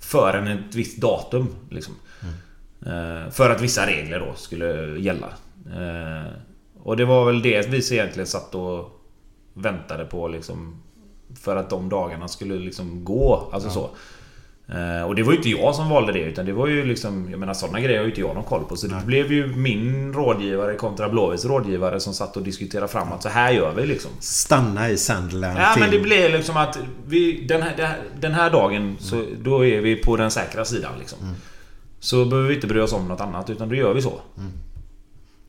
Förrän 0.00 0.46
ett 0.46 0.74
visst 0.74 1.00
datum. 1.00 1.54
Liksom. 1.70 1.94
Eh, 2.86 3.30
för 3.30 3.50
att 3.50 3.60
vissa 3.60 3.86
regler 3.86 4.20
då 4.20 4.34
skulle 4.34 4.98
gälla. 4.98 5.28
Eh, 5.66 6.32
och 6.82 6.96
det 6.96 7.04
var 7.04 7.24
väl 7.24 7.42
det 7.42 7.68
vi 7.68 7.76
egentligen 7.76 8.26
satt 8.26 8.54
och 8.54 9.00
väntade 9.54 10.04
på 10.04 10.28
liksom. 10.28 10.82
För 11.40 11.56
att 11.56 11.70
de 11.70 11.88
dagarna 11.88 12.28
skulle 12.28 12.54
liksom 12.54 13.04
gå. 13.04 13.50
Alltså 13.52 13.70
så. 13.70 13.90
Eh, 14.72 15.02
Och 15.06 15.14
det 15.14 15.22
var 15.22 15.32
ju 15.32 15.36
inte 15.36 15.48
jag 15.48 15.74
som 15.74 15.88
valde 15.88 16.12
det 16.12 16.18
utan 16.18 16.46
det 16.46 16.52
var 16.52 16.66
ju 16.66 16.84
liksom... 16.84 17.28
Jag 17.30 17.40
menar 17.40 17.54
sådana 17.54 17.80
grejer 17.80 17.98
har 17.98 18.04
ju 18.04 18.10
inte 18.10 18.20
jag 18.20 18.34
någon 18.34 18.44
koll 18.44 18.64
på. 18.64 18.76
Så 18.76 18.86
det 18.86 19.02
blev 19.06 19.32
ju 19.32 19.46
min 19.56 20.12
rådgivare 20.12 20.74
kontra 20.74 21.08
Blåvitts 21.08 21.44
rådgivare 21.44 22.00
som 22.00 22.14
satt 22.14 22.36
och 22.36 22.42
diskuterade 22.42 22.88
fram 22.88 23.12
att 23.12 23.22
så 23.22 23.28
här 23.28 23.50
gör 23.52 23.74
vi 23.74 23.86
liksom. 23.86 24.10
Stanna 24.20 24.90
i 24.90 24.98
Sandland 24.98 25.58
Ja 25.58 25.72
till... 25.72 25.82
men 25.82 25.90
det 25.90 25.98
blev 26.00 26.32
liksom 26.32 26.56
att 26.56 26.78
vi, 27.06 27.44
den, 27.46 27.62
här, 27.62 27.96
den 28.20 28.32
här- 28.34 28.50
dagen 28.50 28.96
så 29.00 29.24
då 29.42 29.66
är 29.66 29.80
vi 29.80 29.96
på 29.96 30.16
den 30.16 30.30
säkra 30.30 30.64
sidan 30.64 30.92
liksom. 30.98 31.18
Så 32.00 32.24
behöver 32.24 32.48
vi 32.48 32.54
inte 32.54 32.66
bry 32.66 32.80
oss 32.80 32.92
om 32.92 33.08
något 33.08 33.20
annat 33.20 33.50
utan 33.50 33.68
då 33.68 33.74
gör 33.74 33.94
vi 33.94 34.02
så. 34.02 34.20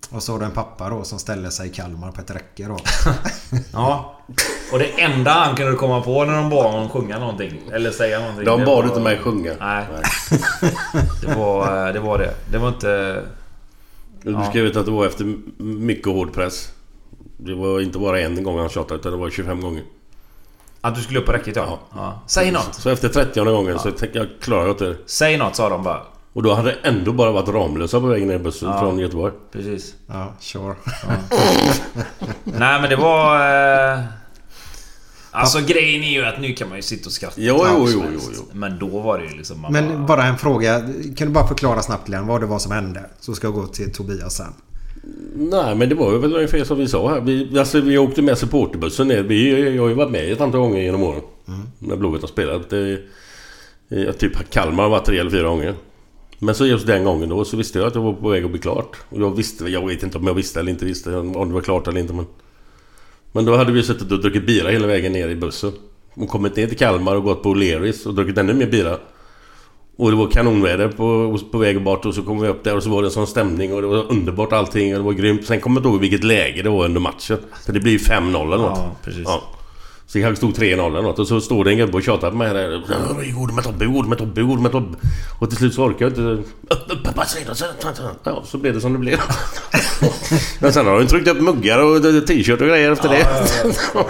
Och 0.10 0.24
så 0.24 0.31
har 0.31 0.39
du 0.39 0.45
en 0.45 0.51
pappa 0.51 0.89
då 0.89 1.04
som 1.04 1.19
ställer 1.19 1.50
sig 1.50 1.68
i 1.68 1.74
Kalmar 1.74 2.12
på 2.12 2.21
ett 2.21 2.31
räcke 2.31 2.68
då. 2.68 2.77
Ja. 3.73 4.19
Och 4.71 4.80
det 4.80 5.02
enda 5.02 5.31
han 5.31 5.56
kunde 5.56 5.76
komma 5.76 6.02
på 6.02 6.26
när 6.26 6.35
de 6.35 6.49
bad 6.49 6.71
honom 6.71 6.90
sjunga 6.90 7.19
någonting 7.19 7.61
eller 7.73 7.92
säga 7.92 8.19
någonting. 8.19 8.45
De 8.45 8.59
det 8.59 8.66
bad 8.66 8.76
var- 8.78 8.83
inte 8.83 8.99
mig 8.99 9.18
sjunga. 9.18 9.54
Nej. 9.59 9.85
Det 11.21 11.35
var, 11.35 11.88
eh, 11.88 11.94
det 11.94 11.99
var 11.99 12.18
det. 12.18 12.33
Det 12.52 12.57
var 12.57 12.68
inte... 12.68 13.23
Du 14.23 14.31
Ja. 14.31 14.45
skrev 14.49 14.78
att 14.78 14.85
det 14.85 14.92
var 14.92 15.06
efter 15.06 15.35
mycket 15.64 16.06
hård 16.07 16.33
press. 16.33 16.71
Det 17.38 17.56
var 17.56 17.81
inte 17.81 17.99
bara 17.99 18.19
en 18.19 18.44
gång 18.44 18.59
han 18.59 18.69
tjatade 18.69 18.99
utan 18.99 19.11
det 19.11 19.18
var 19.18 19.30
25 19.30 19.61
gånger. 19.61 19.83
Att 20.81 20.95
du 20.95 21.02
skulle 21.02 21.19
upp 21.19 21.26
på 21.26 21.31
räcket 21.31 21.56
ja. 21.56 21.80
ja. 21.95 22.21
Säg 22.28 22.52
något. 22.52 22.76
Så 22.76 22.90
efter 22.90 23.09
30 23.09 23.40
gången 23.44 23.80
så 23.80 23.92
tänkte 23.92 24.18
jag 24.19 24.28
klarar 24.42 24.61
jag 24.61 24.71
inte 24.71 24.85
det. 24.85 24.95
Säg 25.06 25.38
något 25.38 25.56
sa 25.56 25.69
de 25.69 25.83
bara. 25.83 26.02
Och 26.33 26.44
då 26.44 26.54
hade 26.54 26.69
det 26.71 26.78
ändå 26.90 27.11
bara 27.14 27.31
varit 27.31 27.49
Ramlösa 27.49 27.99
på 27.99 28.06
vägen 28.07 28.28
ner 28.28 28.35
i 28.35 28.40
bussen 28.40 28.69
Ja. 28.69 28.80
från 28.80 28.99
Göteborg. 28.99 29.33
Precis. 29.52 29.94
Ja, 30.07 30.33
sure. 30.40 30.76
Nej 32.44 32.81
men 32.81 32.90
det 32.90 32.95
var... 32.95 33.35
Eh... 33.94 33.99
Alltså 35.31 35.59
grejen 35.68 36.04
är 36.04 36.12
ju 36.12 36.26
att 36.26 36.42
nu 36.42 36.54
kan 36.54 36.69
man 36.69 36.78
ju 36.78 36.81
sitta 36.81 37.06
och 37.06 37.12
skratta. 37.12 37.36
Jo, 37.38 37.66
jo, 37.68 37.88
jo, 37.90 38.04
jo, 38.14 38.19
jo. 38.36 38.44
Men 38.54 38.80
då 38.80 38.88
var 38.88 39.18
det 39.18 39.26
ju 39.26 39.38
liksom... 39.38 39.62
Man 39.62 39.74
Men 39.74 40.06
bara 40.06 40.24
en 40.24 40.38
fråga. 40.38 40.80
Kan 41.18 41.28
du 41.28 41.33
bara 41.33 41.48
förklara 41.48 41.81
snabbt 41.81 42.07
Glenn 42.07 42.28
vad 42.28 42.42
det 42.42 42.48
var 42.48 42.59
som 42.59 42.71
hände? 42.71 43.09
Så 43.19 43.33
ska 43.36 43.48
jag 43.48 43.54
gå 43.54 43.68
till 43.68 43.94
Tobias 43.94 44.36
sen. 44.38 44.54
Nej 45.36 45.76
men 45.76 45.90
det 45.90 45.95
var 45.95 46.12
ju 46.12 46.18
väl 46.18 46.36
ungefär 46.36 46.64
som 46.64 46.78
vi 46.78 46.88
sa 46.88 47.09
här. 47.09 47.21
Vi, 47.21 47.59
alltså, 47.59 47.81
vi 47.81 47.98
åkte 47.98 48.21
med 48.21 48.38
supporterbussen 48.38 49.07
ner. 49.07 49.24
Vi, 49.24 49.76
jag 49.76 49.83
har 49.83 49.90
ju 49.90 49.95
varit 49.95 50.12
med 50.12 50.31
ett 50.31 50.42
antal 50.42 50.62
gånger 50.62 50.81
genom 50.81 51.04
åren. 51.04 51.21
När 51.80 51.95
Blåvitt 51.95 52.21
har 52.21 52.28
spelat. 52.28 52.69
Det, 52.69 53.00
eh, 53.90 54.12
typ 54.12 54.50
Kalmar 54.50 54.83
har 54.83 54.90
varit 54.90 55.06
tre 55.06 55.19
eller 55.19 55.31
fyra 55.31 55.48
gånger. 55.48 55.76
Men 56.40 56.56
så 56.56 56.66
just 56.66 56.88
den 56.88 57.04
gången 57.04 57.30
då 57.30 57.45
så 57.45 57.57
visste 57.57 57.80
jag 57.80 57.88
att 57.88 57.95
jag 57.95 58.02
var 58.02 58.14
på 58.14 58.30
väg 58.30 58.44
att 58.44 58.52
bli 58.52 58.59
klart. 58.59 58.98
Och 59.09 59.21
jag 59.21 59.36
visste, 59.36 59.66
jag 59.66 59.88
vet 59.88 60.04
inte 60.04 60.18
om 60.18 60.28
jag 60.28 60.33
visste 60.33 60.59
eller 60.59 60.71
inte 60.71 60.86
visste 60.86 61.16
om 61.16 61.48
det 61.48 61.54
var 61.54 61.62
klart 61.62 61.88
eller 61.88 62.00
inte 62.00 62.14
men... 62.14 62.26
Men 63.31 63.45
då 63.45 63.56
hade 63.56 63.71
vi 63.71 63.83
suttit 63.83 64.12
och 64.12 64.21
druckit 64.21 64.45
bira 64.45 64.69
hela 64.69 64.88
vägen 64.88 65.12
ner 65.12 65.28
i 65.28 65.36
bussen. 65.36 65.71
Och 66.14 66.30
kommit 66.30 66.56
ner 66.56 66.68
till 66.68 66.78
Kalmar 66.78 67.16
och 67.16 67.24
gått 67.24 67.44
på 67.44 67.54
O'Learys 67.54 68.07
och 68.07 68.14
druckit 68.14 68.38
ännu 68.38 68.54
mer 68.54 68.68
bira. 68.68 68.98
Och 69.98 70.12
det 70.12 70.18
var 70.18 70.28
kanonväder 70.28 70.88
på, 70.88 71.40
på 71.52 71.57
väg 71.57 71.83
bort 71.83 72.06
och 72.06 72.16
så 72.16 72.24
kom 72.24 72.42
vi 72.42 72.48
upp 72.48 72.64
där 72.64 72.76
och 72.76 72.83
så 72.83 72.90
var 72.90 73.02
det 73.02 73.07
en 73.07 73.12
sån 73.12 73.28
stämning 73.28 73.74
och 73.74 73.81
det 73.81 73.88
var 73.88 74.12
underbart 74.12 74.54
allting 74.54 74.94
och 74.94 75.00
det 75.00 75.06
var 75.06 75.14
grymt. 75.14 75.45
Sen 75.45 75.59
kommer 75.59 75.76
jag 75.76 75.80
inte 75.80 75.90
ihåg 75.90 76.02
vilket 76.02 76.24
läge 76.24 76.62
det 76.62 76.69
var 76.69 76.86
under 76.86 77.02
matchen. 77.02 77.38
För 77.66 77.74
det 77.74 77.80
blir 77.80 77.92
ju 77.92 77.98
5-0 77.98 78.45
eller 78.45 78.57
något. 78.57 78.78
Ja, 78.78 78.95
precis. 79.04 79.24
Ja. 79.26 79.58
Så 80.11 80.19
kanske 80.19 80.35
stod 80.35 80.54
3-0 80.57 80.87
eller 80.87 81.01
något 81.01 81.19
och 81.19 81.28
så 81.28 81.42
står 81.42 81.63
det 81.66 81.71
en 81.71 81.78
gubbe 81.78 81.97
och 81.97 82.04
tjatar 82.04 82.31
på 82.31 82.37
mig 82.37 82.54
där. 82.54 82.83
Vi 83.21 83.31
går 83.31 83.47
med 83.47 83.63
Tobbe, 83.63 83.85
vi 83.85 83.94
går 83.94 84.04
med 84.04 84.18
Tobbe, 84.18 84.42
vi 84.42 84.47
går 84.47 84.57
med 84.57 84.71
Tobbe. 84.71 84.97
Och 85.39 85.49
till 85.49 85.57
slut 85.57 85.73
så 85.73 85.83
orkar 85.83 86.06
jag 86.06 86.11
inte. 86.11 86.44
Ja, 88.23 88.44
så 88.45 88.57
blev 88.57 88.73
det 88.73 88.81
som 88.81 88.94
det 88.94 88.99
blev. 88.99 89.19
Men 90.59 90.73
sen 90.73 90.85
har 90.87 90.99
de 90.99 91.07
tryckt 91.07 91.28
upp 91.28 91.42
muggar 91.42 91.80
och 91.80 92.28
t-shirt 92.28 92.61
och 92.61 92.68
grejer 92.68 92.92
efter 92.92 93.09
det. 93.09 93.19
Ja, 93.94 94.06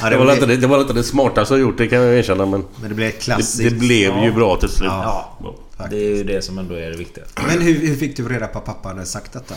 Det 0.10 0.16
var, 0.16 0.32
inte, 0.32 0.46
det, 0.46 0.56
det 0.56 0.66
var 0.66 0.80
inte 0.80 0.92
det 0.92 1.02
smartaste 1.04 1.54
jag 1.54 1.60
gjort, 1.60 1.78
det 1.78 1.86
kan 1.88 1.98
jag 2.02 2.18
erkänna 2.18 2.46
men... 2.46 2.64
Men 2.80 2.88
det 2.88 2.94
blev 2.94 3.08
ett 3.08 3.14
Det, 3.14 3.20
klassiskt. 3.24 3.58
det 3.70 3.78
blev 3.78 4.18
ju 4.24 4.32
bra 4.32 4.56
till 4.56 4.68
slut. 4.68 4.88
Ja. 4.92 5.38
Det 5.90 5.96
är 5.96 6.16
ju 6.16 6.24
det 6.24 6.42
som 6.42 6.58
ändå 6.58 6.74
är 6.74 6.90
det 6.90 6.96
viktiga. 6.96 7.24
Men 7.48 7.60
hur, 7.60 7.74
hur 7.86 7.96
fick 7.96 8.16
du 8.16 8.28
reda 8.28 8.46
på 8.46 8.58
att 8.58 8.64
pappa 8.64 8.88
hade 8.88 9.04
sagt 9.06 9.32
detta? 9.32 9.54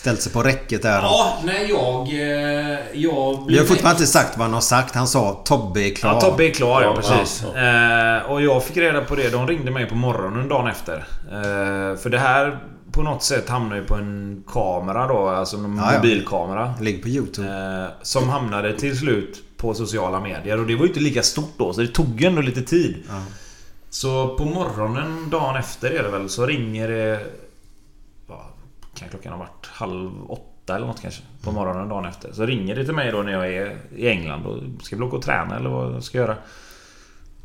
Ställt 0.00 0.22
sig 0.22 0.32
på 0.32 0.42
räcket 0.42 0.82
där. 0.82 1.02
Ja, 1.02 1.38
nej 1.44 1.66
jag... 1.68 2.08
eh, 2.08 2.78
Jag 2.92 3.44
Vi 3.48 3.58
har 3.58 3.64
fortfarande 3.64 3.90
inte 4.00 4.06
sagt 4.06 4.38
vad 4.38 4.44
han 4.46 4.54
har 4.54 4.60
sagt. 4.60 4.94
Han 4.94 5.06
sa 5.06 5.42
Tobbe 5.44 5.80
är 5.80 5.94
klar. 5.94 6.12
Ja, 6.12 6.20
Tobbe 6.20 6.44
är 6.46 6.50
klar, 6.50 6.82
ja, 6.82 6.94
Ja, 6.96 7.02
precis. 7.16 7.44
ja, 7.54 7.60
Eh, 8.16 8.30
och 8.30 8.42
jag 8.42 8.64
fick 8.64 8.76
reda 8.76 9.00
på 9.04 9.14
det. 9.14 9.28
De 9.30 9.46
ringde 9.46 9.70
mig 9.70 9.86
på 9.86 9.94
morgonen 9.94 10.48
dagen 10.48 10.66
efter. 10.70 10.96
Eh, 11.32 11.98
för 11.98 12.08
det 12.10 12.18
här 12.18 12.58
på 12.92 13.02
något 13.02 13.22
sätt 13.22 13.48
hamnade 13.48 13.80
ju 13.80 13.86
på 13.86 13.94
en 13.94 14.42
kamera 14.52 15.06
då. 15.06 15.28
Alltså 15.28 15.56
en 15.56 15.76
Ja, 15.76 15.90
ja. 15.92 15.98
mobilkamera. 15.98 16.74
Det 16.78 16.84
ligger 16.84 17.02
på 17.02 17.08
YouTube. 17.08 17.48
Eh, 17.48 17.88
som 18.02 18.28
hamnade 18.28 18.78
till 18.78 18.98
slut 18.98 19.42
på 19.56 19.74
sociala 19.74 20.20
medier. 20.20 20.60
Och 20.60 20.66
det 20.66 20.74
var 20.74 20.82
ju 20.82 20.88
inte 20.88 21.00
lika 21.00 21.22
stort 21.22 21.54
då, 21.58 21.72
så 21.72 21.80
det 21.80 21.86
tog 21.88 22.20
ju 22.20 22.26
ändå 22.26 22.42
lite 22.42 22.62
tid. 22.62 22.96
Så 23.90 24.36
på 24.38 24.44
morgonen 24.44 25.30
dagen 25.30 25.56
efter 25.56 25.90
är 25.90 26.02
det 26.02 26.08
väl, 26.08 26.28
så 26.28 26.46
ringer 26.46 26.88
det... 26.88 27.20
Kan 29.00 29.08
klockan 29.08 29.32
ha 29.32 29.38
varit? 29.38 29.66
Halv 29.66 30.30
åtta 30.30 30.76
eller 30.76 30.86
något 30.86 31.00
kanske? 31.02 31.22
På 31.44 31.52
morgonen 31.52 31.88
dagen 31.88 32.04
efter. 32.04 32.32
Så 32.32 32.46
ringer 32.46 32.76
det 32.76 32.84
till 32.84 32.94
mig 32.94 33.12
då 33.12 33.22
när 33.22 33.32
jag 33.32 33.52
är 33.54 33.76
i 33.96 34.08
England 34.08 34.46
och 34.46 34.82
ska 34.82 34.96
vi 34.96 35.02
åka 35.02 35.16
och 35.16 35.22
träna 35.22 35.56
eller 35.56 35.70
vad 35.70 36.04
ska 36.04 36.18
jag 36.18 36.26
göra? 36.28 36.36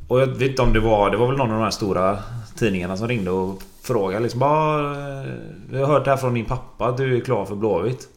Och 0.07 0.21
jag 0.21 0.27
vet 0.27 0.49
inte 0.49 0.61
om 0.61 0.73
det 0.73 0.79
var... 0.79 1.09
Det 1.09 1.17
var 1.17 1.27
väl 1.27 1.37
någon 1.37 1.51
av 1.51 1.57
de 1.57 1.63
här 1.63 1.71
stora 1.71 2.19
tidningarna 2.55 2.97
som 2.97 3.07
ringde 3.07 3.31
och 3.31 3.61
frågade 3.81 4.23
liksom 4.23 4.39
bara... 4.39 4.91
"Eh, 5.23 5.33
Vi 5.69 5.79
har 5.79 5.85
hört 5.87 6.05
det 6.05 6.11
här 6.11 6.17
från 6.17 6.33
din 6.33 6.45
pappa 6.45 6.85
att 6.87 6.97
du 6.97 7.17
är 7.17 7.21
klar 7.21 7.45
för 7.45 7.55
Blåvitt. 7.55 8.07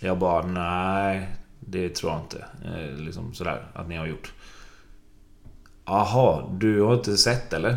Jag 0.00 0.18
bara 0.18 0.46
nej, 0.46 1.28
det 1.60 1.88
tror 1.88 2.12
jag 2.12 2.20
inte. 2.20 2.44
Eh, 2.64 2.96
liksom 3.04 3.34
sådär 3.34 3.62
att 3.74 3.88
ni 3.88 3.96
har 3.96 4.06
gjort. 4.06 4.32
Jaha, 5.84 6.42
du 6.52 6.82
har 6.82 6.94
inte 6.94 7.16
sett 7.16 7.52
eller? 7.52 7.76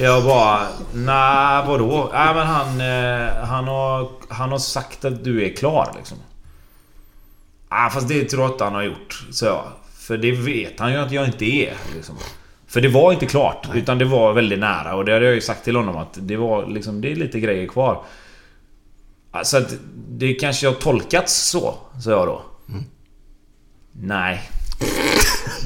Jag 0.00 0.24
bara 0.24 0.68
nej 0.94 1.66
vadå? 1.66 2.10
Nej 2.12 2.34
men 2.34 2.46
han, 2.46 2.80
eh, 2.80 3.46
han, 3.46 3.68
har, 3.68 4.10
han 4.28 4.50
har 4.50 4.58
sagt 4.58 5.04
att 5.04 5.24
du 5.24 5.44
är 5.44 5.56
klar 5.56 5.92
liksom. 5.96 6.18
Ah, 7.68 7.90
fast 7.90 8.08
det 8.08 8.24
tror 8.24 8.42
jag 8.42 8.52
inte 8.52 8.64
han 8.64 8.74
har 8.74 8.82
gjort, 8.82 9.26
så 9.30 9.46
jag. 9.46 9.64
För 9.98 10.16
det 10.16 10.32
vet 10.32 10.80
han 10.80 10.92
ju 10.92 10.98
att 10.98 11.12
jag 11.12 11.26
inte 11.26 11.44
är. 11.44 11.74
Liksom. 11.94 12.14
För 12.66 12.80
det 12.80 12.88
var 12.88 13.12
inte 13.12 13.26
klart, 13.26 13.68
utan 13.74 13.98
det 13.98 14.04
var 14.04 14.32
väldigt 14.32 14.58
nära. 14.58 14.94
Och 14.94 15.04
det 15.04 15.12
hade 15.12 15.24
jag 15.24 15.34
ju 15.34 15.40
sagt 15.40 15.64
till 15.64 15.76
honom 15.76 15.96
att 15.96 16.18
det 16.20 16.36
var 16.36 16.66
liksom, 16.66 17.00
det 17.00 17.12
är 17.12 17.16
lite 17.16 17.40
grejer 17.40 17.66
kvar. 17.66 18.02
Så 19.42 19.56
att 19.56 19.74
det 20.08 20.34
kanske 20.34 20.66
har 20.66 20.74
tolkats 20.74 21.34
så, 21.34 21.74
sa 22.04 22.10
jag 22.10 22.26
då. 22.26 22.42
Nej. 23.92 24.50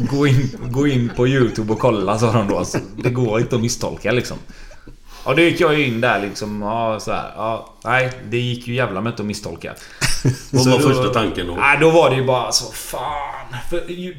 Gå 0.00 0.26
in, 0.26 0.56
gå 0.70 0.86
in 0.86 1.10
på 1.16 1.28
YouTube 1.28 1.72
och 1.72 1.78
kolla, 1.78 2.18
sa 2.18 2.32
de 2.32 2.48
då. 2.48 2.58
Alltså, 2.58 2.78
det 2.96 3.10
går 3.10 3.40
inte 3.40 3.56
att 3.56 3.62
misstolka 3.62 4.12
liksom. 4.12 4.38
Och 5.24 5.36
då 5.36 5.42
gick 5.42 5.60
jag 5.60 5.80
in 5.80 6.00
där 6.00 6.20
liksom, 6.20 6.62
ja 6.62 7.00
så 7.00 7.12
här, 7.12 7.32
ja, 7.36 7.74
nej, 7.84 8.12
det 8.30 8.38
gick 8.38 8.68
ju 8.68 8.74
jävla 8.74 9.00
med 9.00 9.10
inte 9.10 9.22
att 9.22 9.26
misstolka. 9.26 9.74
Vad 10.50 10.66
var 10.66 10.78
första 10.78 11.08
tanken 11.08 11.46
då? 11.46 11.54
Nej, 11.54 11.78
då 11.80 11.90
var 11.90 12.10
det 12.10 12.16
ju 12.16 12.24
bara 12.24 12.52
så 12.52 12.72
fan. 12.72 13.56
För, 13.70 13.90
ju, 13.90 14.16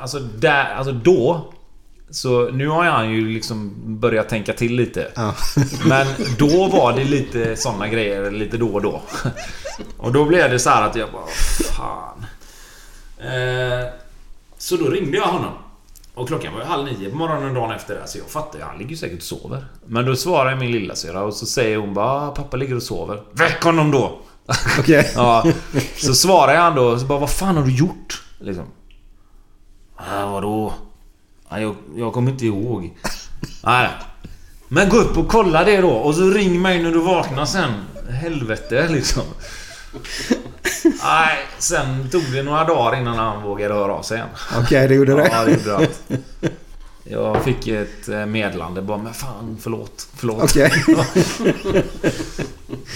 alltså, 0.00 0.18
där, 0.18 0.74
alltså 0.74 0.92
då... 0.92 1.52
Så 2.10 2.50
nu 2.50 2.68
har 2.68 2.84
han 2.84 3.10
ju 3.10 3.28
liksom 3.28 3.74
börjat 4.00 4.28
tänka 4.28 4.52
till 4.52 4.74
lite. 4.74 5.12
Ja. 5.14 5.34
Men 5.86 6.06
då 6.38 6.66
var 6.66 6.92
det 6.92 7.04
lite 7.04 7.56
såna 7.56 7.88
grejer 7.88 8.30
lite 8.30 8.56
då 8.56 8.68
och 8.68 8.82
då. 8.82 9.02
Och 9.96 10.12
då 10.12 10.24
blev 10.24 10.50
det 10.50 10.58
så 10.58 10.70
här 10.70 10.82
att 10.82 10.96
jag 10.96 11.12
bara 11.12 11.26
fan. 11.76 12.26
Eh, 13.18 13.88
så 14.58 14.76
då 14.76 14.84
ringde 14.84 15.16
jag 15.16 15.26
honom. 15.26 15.52
Och 16.14 16.28
klockan 16.28 16.52
var 16.54 16.60
ju 16.60 16.66
halv 16.66 16.84
nio 16.84 17.10
på 17.10 17.16
morgonen 17.16 17.54
dagen 17.54 17.70
efter 17.76 17.94
det. 17.94 18.06
Så 18.08 18.18
jag 18.18 18.26
fattar 18.26 18.58
ju, 18.58 18.64
han 18.64 18.78
ligger 18.78 18.90
ju 18.90 18.96
säkert 18.96 19.18
och 19.18 19.22
sover. 19.22 19.64
Men 19.86 20.04
då 20.06 20.16
svarar 20.16 20.56
min 20.56 20.70
lillasyrra 20.72 21.22
och 21.22 21.34
så 21.34 21.46
säger 21.46 21.76
hon 21.76 21.94
bara 21.94 22.28
"Ah, 22.28 22.30
pappa 22.30 22.56
ligger 22.56 22.76
och 22.76 22.82
sover. 22.82 23.22
Väck 23.32 23.62
honom 23.64 23.90
då! 23.90 24.18
Okej. 24.78 25.12
Ja, 25.14 25.44
så 25.96 26.14
svarar 26.14 26.52
jag 26.54 26.60
han 26.60 26.74
då 26.74 26.82
och 26.84 27.00
så 27.00 27.06
bara 27.06 27.18
vad 27.18 27.30
fan 27.30 27.56
har 27.56 27.64
du 27.64 27.74
gjort? 27.76 28.22
Liksom. 28.38 28.64
Ah, 29.96 30.26
vadå? 30.26 30.72
Ah, 31.48 31.58
jag, 31.58 31.74
jag 31.96 32.12
kommer 32.12 32.30
inte 32.30 32.46
ihåg. 32.46 32.96
Nej. 33.64 33.88
Men 34.68 34.88
gå 34.88 34.96
upp 34.96 35.18
och 35.18 35.28
kolla 35.28 35.64
det 35.64 35.80
då 35.80 35.90
och 35.90 36.14
så 36.14 36.30
ring 36.30 36.62
mig 36.62 36.82
när 36.82 36.90
du 36.90 36.98
vaknar 37.00 37.44
sen. 37.44 37.72
Helvete 38.10 38.88
liksom. 38.88 39.22
Nej, 41.08 41.38
sen 41.58 42.10
tog 42.10 42.22
det 42.32 42.42
några 42.42 42.64
dagar 42.64 43.00
innan 43.00 43.16
han 43.16 43.42
vågade 43.42 43.74
höra 43.74 43.92
av 43.92 44.02
sig 44.02 44.16
igen. 44.16 44.28
Okej, 44.58 44.88
det 44.88 44.94
gjorde 44.94 45.14
det. 45.14 45.28
Ja, 45.32 45.44
det 45.44 45.50
gjorde 45.50 45.76
allt. 45.76 46.02
Jag 47.10 47.44
fick 47.44 47.68
ett 47.68 48.08
eh, 48.08 48.26
meddelande 48.26 48.82
bara 48.82 48.98
men 48.98 49.14
fan 49.14 49.56
förlåt. 49.60 50.08
Förlåt. 50.14 50.42
Okej. 50.42 50.72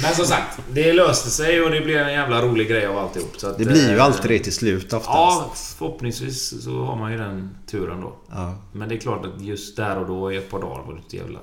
Men 0.02 0.14
som 0.14 0.24
sagt, 0.24 0.60
det 0.70 0.92
löste 0.92 1.30
sig 1.30 1.62
och 1.62 1.70
det 1.70 1.80
blev 1.80 1.98
en 1.98 2.12
jävla 2.12 2.42
rolig 2.42 2.68
grej 2.68 2.86
av 2.86 2.98
alltihop. 2.98 3.34
Så 3.36 3.48
att, 3.48 3.58
Det 3.58 3.64
blir 3.64 3.90
ju 3.90 3.96
eh, 3.96 4.04
alltid 4.04 4.30
det 4.30 4.38
till 4.38 4.52
slut 4.52 4.84
oftast. 4.84 5.06
Ja, 5.06 5.52
förhoppningsvis 5.78 6.62
så 6.64 6.84
har 6.84 6.96
man 6.96 7.12
ju 7.12 7.18
den 7.18 7.50
turen 7.66 8.00
då. 8.00 8.12
Ja. 8.30 8.54
Men 8.72 8.88
det 8.88 8.94
är 8.94 8.98
klart 8.98 9.26
att 9.26 9.40
just 9.40 9.76
där 9.76 9.98
och 9.98 10.06
då 10.06 10.32
i 10.32 10.36
ett 10.36 10.50
par 10.50 10.60
dagar 10.60 10.82
var 10.86 10.94
det 10.94 11.00
inte 11.00 11.16
jävla... 11.16 11.38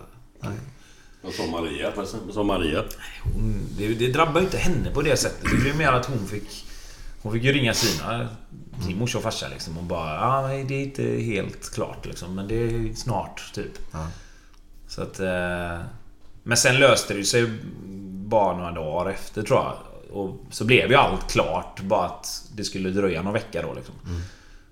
Vad 1.22 1.34
sa 1.34 1.46
Maria? 1.46 1.92
Vad 1.96 2.34
sa 2.34 2.44
Maria? 2.44 2.84
Hon, 3.24 3.68
det, 3.78 3.88
det 3.94 4.12
drabbar 4.12 4.40
ju 4.40 4.46
inte 4.46 4.58
henne 4.58 4.92
på 4.92 5.02
det 5.02 5.18
sättet. 5.18 5.52
Det 5.52 5.58
blev 5.58 5.78
mer 5.78 5.88
att 5.92 6.06
hon 6.06 6.28
fick... 6.28 6.66
Hon 7.22 7.34
fick 7.34 7.44
ju 7.44 7.52
ringa 7.52 7.74
sina... 7.74 8.28
Sin 8.86 8.98
morsa 8.98 9.18
och 9.18 9.24
farsa 9.24 9.48
liksom 9.48 9.78
och 9.78 9.84
bara 9.84 10.16
ja, 10.16 10.48
nej, 10.48 10.64
det 10.64 10.76
är 10.76 10.84
inte 10.84 11.04
helt 11.04 11.74
klart 11.74 12.06
liksom. 12.06 12.36
Men 12.36 12.48
det 12.48 12.56
är 12.56 12.94
snart 12.94 13.52
typ. 13.54 13.72
Så 14.88 15.02
att... 15.02 15.20
Eh, 15.20 15.80
men 16.44 16.58
sen 16.58 16.76
löste 16.76 17.14
det 17.14 17.24
sig 17.24 17.48
bara 18.26 18.58
några 18.58 18.72
dagar 18.72 19.12
efter 19.12 19.44
tror 19.44 19.60
jag. 19.60 19.76
Och 20.12 20.46
så 20.52 20.66
blev 20.66 20.90
ju 20.90 20.96
allt 20.96 21.32
klart. 21.32 21.82
Bara 21.82 22.06
att 22.06 22.50
det 22.56 22.64
skulle 22.64 22.90
dröja 22.90 23.22
någon 23.22 23.34
vecka 23.34 23.62
då 23.62 23.74
liksom. 23.74 23.96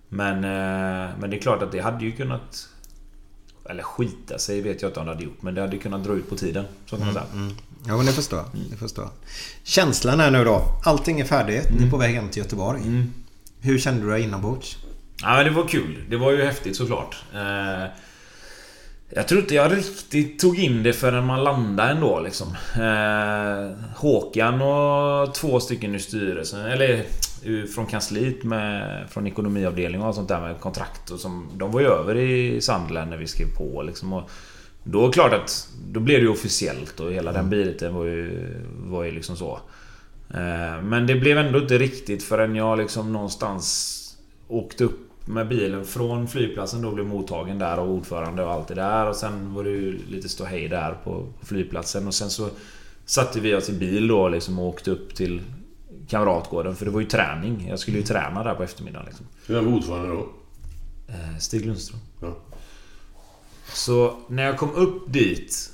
Men, 0.10 0.36
eh, 0.36 1.10
men 1.20 1.30
det 1.30 1.38
är 1.38 1.42
klart 1.42 1.62
att 1.62 1.72
det 1.72 1.80
hade 1.80 2.06
ju 2.06 2.12
kunnat... 2.12 2.70
Eller 3.70 3.84
skita 3.84 4.40
sig 4.40 4.62
vet 4.62 4.82
jag 4.82 4.90
inte 4.90 5.00
om 5.00 5.06
det 5.06 5.12
hade 5.12 5.24
gjort. 5.24 5.42
Men 5.42 5.56
det 5.56 5.62
hade 5.62 5.78
kunnat 5.78 6.04
dra 6.04 6.14
ut 6.14 6.30
på 6.30 6.36
tiden. 6.36 6.66
Så 6.86 6.98
kan 6.98 7.06
man 7.06 7.14
säga. 7.14 7.26
Ja, 7.88 7.98
men 7.98 8.06
det 8.06 8.12
förstår 8.12 8.40
jag. 8.40 8.48
Det 8.72 8.78
förstår. 8.78 9.10
Känslan 9.64 10.20
är 10.20 10.32
nu 10.32 10.44
då. 10.44 10.62
Allting 10.84 11.20
är 11.20 11.26
färdigt. 11.26 11.68
Ni 11.80 11.86
är 11.86 11.92
på 11.92 11.98
väg 11.98 12.16
hem 12.16 12.30
till 12.30 12.42
Göteborg. 12.44 12.82
Hur 13.62 13.80
kände 13.80 14.02
du 14.06 14.10
dig 14.10 14.22
inombords? 14.24 14.78
Ja 15.22 15.36
men 15.36 15.46
det 15.46 15.52
var 15.52 15.68
kul. 15.68 16.04
Det 16.10 16.18
var 16.18 16.32
ju 16.32 16.44
häftigt 16.46 16.76
såklart. 16.76 17.16
Eh, 17.34 17.86
jag 19.10 19.28
tror 19.28 19.42
inte 19.42 19.56
jag 19.56 19.78
riktigt 19.78 20.40
tog 20.40 20.60
in 20.60 20.84
det 20.84 20.94
förrän 20.94 21.26
man 21.26 21.44
landade 21.44 21.92
ändå 21.92 22.20
liksom. 22.20 22.48
Eh, 22.76 23.96
Håkan 23.96 24.62
och 24.62 25.34
två 25.34 25.60
stycken 25.60 25.96
i 25.96 26.00
styrelsen, 26.00 26.66
eller 26.66 27.06
från 27.76 27.86
kansliet 27.86 28.44
med, 28.44 29.10
från 29.10 29.28
ekonomiavdelningen 29.28 30.08
och 30.08 30.16
sånt 30.16 30.28
där 30.28 30.42
med 30.42 30.60
kontrakt 30.60 31.12
och 31.12 31.20
som, 31.20 31.50
De 31.58 31.72
var 31.72 31.82
ju 31.82 31.88
över 31.88 32.16
i 32.16 32.62
Sandland 32.62 33.10
när 33.10 33.18
vi 33.18 33.28
skrev 33.28 33.48
på 33.58 33.82
liksom. 33.82 34.14
Och 34.14 34.30
då 34.84 35.04
är 35.04 35.08
det 35.08 35.14
klart 35.14 35.34
att 35.34 35.70
då 35.92 36.00
blev 36.00 36.18
det 36.18 36.24
ju 36.24 36.32
officiellt 36.32 37.00
och 37.00 37.12
hela 37.12 37.32
den 37.32 37.50
biten 37.50 37.96
var 37.96 38.06
ju, 38.06 38.48
var 38.84 39.04
ju 39.04 39.12
liksom 39.12 39.36
så. 39.36 39.60
Eh, 40.30 40.84
Men 40.84 41.08
det 41.08 41.16
blev 41.16 41.38
ändå 41.38 41.60
inte 41.60 41.78
riktigt 41.78 42.24
förrän 42.24 42.56
jag 42.56 42.78
liksom 42.78 43.14
någonstans 43.14 43.94
åkte 44.48 44.84
upp 44.84 45.28
med 45.28 45.48
bilen 45.48 45.86
från 45.86 46.28
flygplatsen 46.28 46.82
då 46.82 46.92
blev 46.92 47.06
mottagen 47.06 47.60
där 47.60 47.78
av 47.78 47.90
ordförande 47.92 48.44
och 48.44 48.52
allt 48.52 48.68
det 48.68 48.76
där 48.76 49.10
och 49.10 49.16
sen 49.16 49.54
var 49.54 49.64
det 49.64 49.70
ju 49.70 50.00
lite 50.10 50.30
ståhej 50.30 50.68
där 50.68 50.98
på 51.04 51.26
på 51.40 51.46
flygplatsen 51.46 52.08
och 52.08 52.14
sen 52.14 52.30
så 52.30 52.50
satte 53.06 53.40
vi 53.40 53.56
oss 53.56 53.70
i 53.70 53.74
bil 53.74 54.08
då 54.08 54.30
liksom 54.30 54.60
och 54.60 54.68
åkte 54.68 54.92
upp 54.92 55.16
till 55.16 55.42
Kamratgården 56.08 56.76
för 56.76 56.86
det 56.86 56.92
var 56.92 57.00
ju 57.00 57.08
träning. 57.08 57.68
Jag 57.70 57.80
skulle 57.80 57.98
ju 57.98 58.04
träna 58.04 58.44
där 58.44 58.56
på 58.56 58.64
eftermiddagen 58.64 59.06
liksom. 59.06 59.26
Vem 59.48 59.66
var 59.66 59.74
ordförande 59.74 60.08
då? 60.08 60.30
Eh, 61.08 61.38
Stig 61.40 61.66
Lundström. 61.66 62.00
Ja. 62.22 62.38
Så 63.74 64.18
när 64.28 64.44
jag 64.44 64.58
kom 64.58 64.72
upp 64.72 65.14
dit 65.14 65.72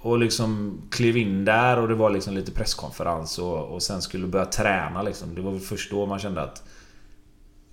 och 0.00 0.18
liksom 0.18 0.80
klev 0.90 1.16
in 1.16 1.44
där 1.44 1.78
och 1.78 1.88
det 1.88 1.94
var 1.94 2.10
liksom 2.10 2.34
lite 2.34 2.52
presskonferens 2.52 3.38
och, 3.38 3.64
och 3.64 3.82
sen 3.82 4.02
skulle 4.02 4.26
börja 4.26 4.46
träna 4.46 5.02
liksom. 5.02 5.34
Det 5.34 5.40
var 5.40 5.52
väl 5.52 5.60
först 5.60 5.90
då 5.90 6.06
man 6.06 6.18
kände 6.18 6.42
att 6.42 6.62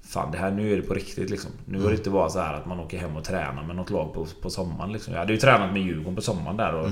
Fan 0.10 0.32
det 0.32 0.38
här 0.38 0.52
nu 0.52 0.74
är 0.74 0.78
det 0.78 0.82
på 0.82 0.94
riktigt 0.94 1.30
liksom. 1.30 1.52
Nu 1.66 1.78
var 1.78 1.90
det 1.90 1.98
inte 1.98 2.10
bara 2.10 2.30
så 2.30 2.40
här 2.40 2.54
att 2.54 2.66
man 2.66 2.80
åker 2.80 2.98
hem 2.98 3.16
och 3.18 3.24
tränar 3.24 3.64
med 3.64 3.76
något 3.76 3.90
lag 3.90 4.14
på, 4.14 4.28
på 4.42 4.50
sommaren 4.50 4.94
liksom. 4.94 5.14
Jag 5.14 5.20
hade 5.20 5.34
ju 5.34 5.40
tränat 5.40 5.74
med 5.74 5.82
Djurgården 5.82 6.16
på 6.16 6.22
sommaren 6.22 6.58
där 6.58 6.74
och, 6.74 6.90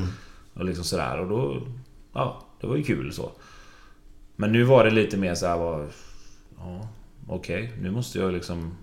och 0.53 0.65
liksom 0.65 0.83
sådär 0.83 1.19
och 1.19 1.27
då... 1.27 1.62
Ja, 2.13 2.41
det 2.62 2.67
var 2.67 2.75
ju 2.75 2.83
kul 2.83 3.13
så. 3.13 3.31
Men 4.39 4.51
nu 4.51 4.63
var 4.63 4.84
det 4.84 4.89
lite 4.89 5.17
mer 5.17 5.36
så 5.36 5.48
här 5.48 5.58
vad... 5.58 5.88
Ja, 6.58 6.88
okej, 7.27 7.74
nu 7.82 7.91
måste 7.91 8.20
jag 8.20 8.34
liksom... 8.34 8.77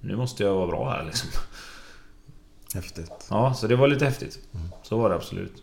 Nu 0.00 0.16
måste 0.16 0.42
jag 0.42 0.54
vara 0.54 0.66
bra 0.66 0.90
här 0.90 1.04
liksom. 1.04 1.30
Häftigt. 2.74 3.26
Ja, 3.30 3.54
så 3.54 3.66
det 3.66 3.76
var 3.76 3.88
lite 3.88 4.04
häftigt. 4.04 4.38
Så 4.82 4.98
var 4.98 5.08
det 5.08 5.14
absolut. 5.14 5.62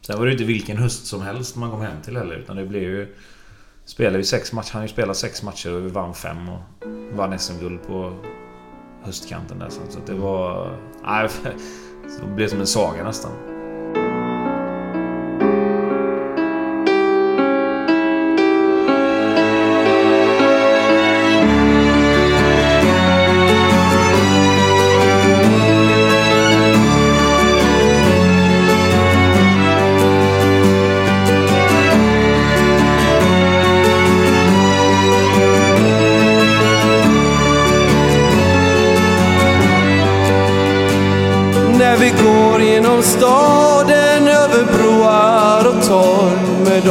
Sen 0.00 0.18
var 0.18 0.26
det 0.26 0.30
ju 0.30 0.34
inte 0.34 0.44
vilken 0.44 0.76
höst 0.76 1.06
som 1.06 1.22
helst 1.22 1.56
man 1.56 1.70
kom 1.70 1.80
hem 1.80 2.02
till 2.02 2.16
heller. 2.16 2.36
Utan 2.36 2.56
det 2.56 2.66
blev 2.66 2.82
ju... 2.82 3.14
Spelade 3.84 4.18
vi 4.18 4.24
sex 4.24 4.52
matcher. 4.52 4.72
Han 4.72 4.82
ju 4.82 4.88
spelat 4.88 5.16
sex 5.16 5.42
matcher 5.42 5.72
och 5.72 5.84
vi 5.84 5.88
vann 5.88 6.14
fem 6.14 6.48
och 6.48 6.60
vann 7.12 7.38
SM-guld 7.38 7.82
på 7.86 8.16
höstkanten 9.02 9.58
där. 9.58 9.70
Så 9.70 9.98
att 9.98 10.06
det 10.06 10.14
var... 10.14 10.78
Nej, 11.04 11.28
så 12.08 12.26
det 12.26 12.34
blev 12.34 12.48
som 12.48 12.60
en 12.60 12.66
saga 12.66 13.04
nästan. 13.04 13.51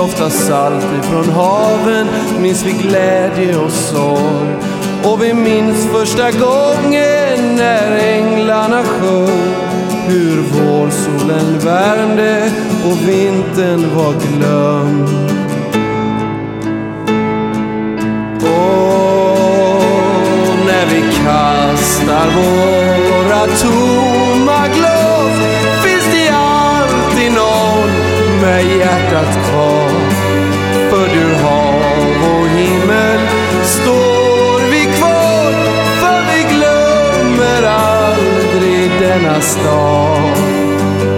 Doftar 0.02 0.30
salt 0.30 0.86
ifrån 1.00 1.30
haven 1.30 2.08
minns 2.40 2.66
vi 2.66 2.72
glädje 2.72 3.58
och 3.58 3.72
sorg. 3.72 4.56
Och 5.04 5.24
vi 5.24 5.34
minns 5.34 5.88
första 5.94 6.32
gången 6.32 7.56
när 7.56 7.98
änglarna 7.98 8.84
sjöng 8.84 9.56
hur 10.08 10.42
vårsolen 10.42 11.60
värmde 11.60 12.52
och 12.86 13.10
vintern 13.10 13.96
var 13.96 14.14
glömd. 14.14 15.10
Och 18.42 19.76
när 20.66 20.86
vi 20.86 21.02
kastar 21.02 22.28
våra 22.36 23.46
tomma 23.46 24.68
glas 24.68 25.36
finns 25.84 26.06
det 26.14 26.30
alltid 26.30 27.32
någon 27.32 27.92
med 28.42 28.78
hjärtat 28.78 29.50
kvar. 29.50 29.81
Stad. 39.42 40.38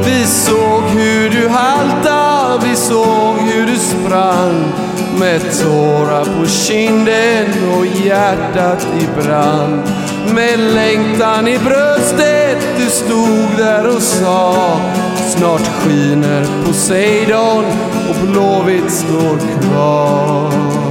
Vi 0.06 0.26
såg 0.26 0.84
hur 0.84 1.30
du 1.30 1.48
halta, 1.50 2.60
vi 2.64 2.76
såg 2.76 3.36
hur 3.40 3.66
du 3.66 3.78
sprang 3.78 4.74
med 5.20 5.42
tårar 5.64 6.26
på 6.26 6.48
kinden 6.48 7.48
och 7.78 7.86
hjärtat 7.86 8.88
i 9.02 9.22
brand. 9.22 9.82
Med 10.36 10.60
längtan 10.60 11.48
i 11.48 11.60
bröstet, 11.60 12.58
du 12.78 12.86
stod 12.90 13.58
där 13.58 13.96
och 13.96 14.02
sa 14.02 14.80
Snart 15.38 15.68
skiner 15.68 16.46
Poseidon 16.66 17.66
och 18.10 18.28
Blåvitt 18.28 18.92
står 18.92 19.38
kvar. 19.62 20.83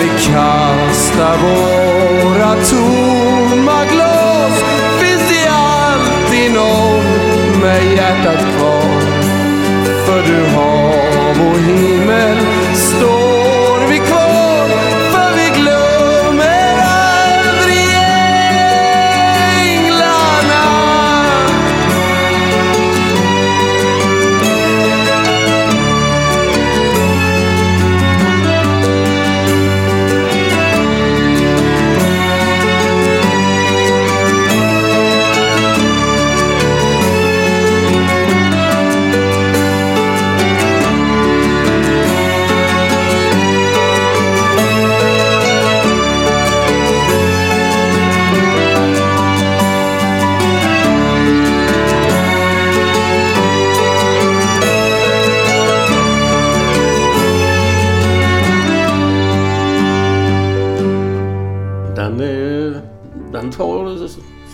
Vi 0.00 0.08
kastar 0.08 1.38
våra 1.38 2.54
tomma 2.54 3.84
glas 3.84 4.64
finns 5.00 5.28
det 5.28 5.50
alltid 5.50 6.52
någon 6.52 7.60
med 7.60 7.92
hjärtat 7.92 8.46
kvar. 8.56 9.00
För 10.06 10.22
du 10.22 10.46
hav 10.56 11.50
och 11.50 11.58
himmel 11.58 12.57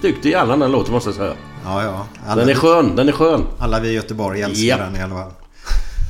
tar 0.05 0.11
styggt 0.13 0.27
i 0.27 0.35
alla 0.35 0.57
den 0.57 0.73
låten 0.73 0.93
måste 0.95 1.09
jag 1.09 1.17
säga. 1.17 1.35
Ja, 1.65 1.83
ja. 1.83 2.07
Alla, 2.27 2.41
Den 2.41 2.49
är 2.51 2.55
skön, 2.55 2.97
den 2.97 3.09
är 3.09 3.13
skön. 3.13 3.45
alla 3.59 3.81
vi 3.81 3.89
i 3.89 3.93
Göteborg 3.93 4.43
älskar 4.43 4.65
Ja. 4.67 4.77
den 4.77 4.97
i 4.97 5.01
alla 5.03 5.15
fall. 5.15 5.31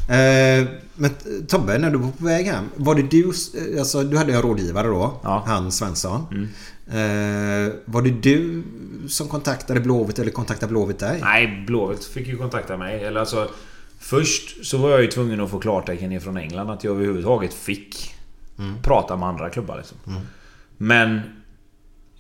Eh, 0.09 0.67
men 0.97 1.11
Tobbe, 1.49 1.79
när 1.79 1.91
du 1.91 1.99
var 1.99 2.11
på 2.11 2.25
väg 2.25 2.47
hem. 2.47 2.65
Var 2.77 2.95
det 2.95 3.03
du... 3.03 3.29
eh, 3.29 3.79
Alltså, 3.79 4.03
du 4.03 4.17
hade 4.17 4.33
en 4.35 4.43
rådgivare 4.43 4.87
då. 4.89 5.21
Ja. 5.23 5.45
Han 5.47 5.73
Svensson. 5.73 6.49
Eh, 6.87 7.73
var 7.85 8.03
det 8.03 8.11
du 8.11 8.63
som 9.09 9.29
kontaktade 9.29 9.81
Blåvitt 9.81 10.19
eller 10.19 10.31
kontaktade 10.31 10.71
Blåvitt 10.71 10.99
dig? 10.99 11.19
Nej, 11.23 11.65
Blåvitt 11.67 12.05
fick 12.05 12.27
ju 12.27 12.37
kontakta 12.37 12.77
mig. 12.77 13.05
Eller 13.05 13.21
alltså... 13.21 13.49
Först 13.99 14.67
så 14.67 14.79
var 14.79 14.91
jag 14.91 15.01
ju 15.03 15.07
tvungen 15.07 15.41
att 15.41 15.51
få 15.51 15.59
klartecken 15.59 16.13
ifrån 16.13 16.37
England 16.37 16.71
att 16.71 16.85
jag 16.85 16.95
överhuvudtaget 16.95 17.55
fick 17.55 18.15
prata 18.83 19.17
med 19.17 19.29
andra 19.29 19.51
klubbar 19.51 19.77
liksom. 19.77 19.97
Men... 20.77 21.21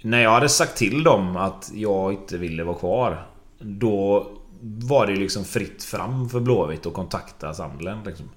När 0.04 0.22
jag 0.22 0.30
hade 0.30 0.48
sagt 0.48 0.76
till 0.76 1.02
dem 1.02 1.36
att 1.36 1.70
jag 1.74 2.12
inte 2.12 2.38
ville 2.38 2.64
vara 2.64 2.76
kvar. 2.76 3.26
Då 3.58 4.26
var 4.60 5.06
det 5.06 5.16
liksom 5.16 5.44
fritt 5.44 5.84
fram 5.84 6.28
för 6.28 6.40
Blåvitt 6.40 6.86
att 6.86 6.92
kontakta 6.92 7.54
Sandland. 7.54 8.06
Liksom. 8.06 8.30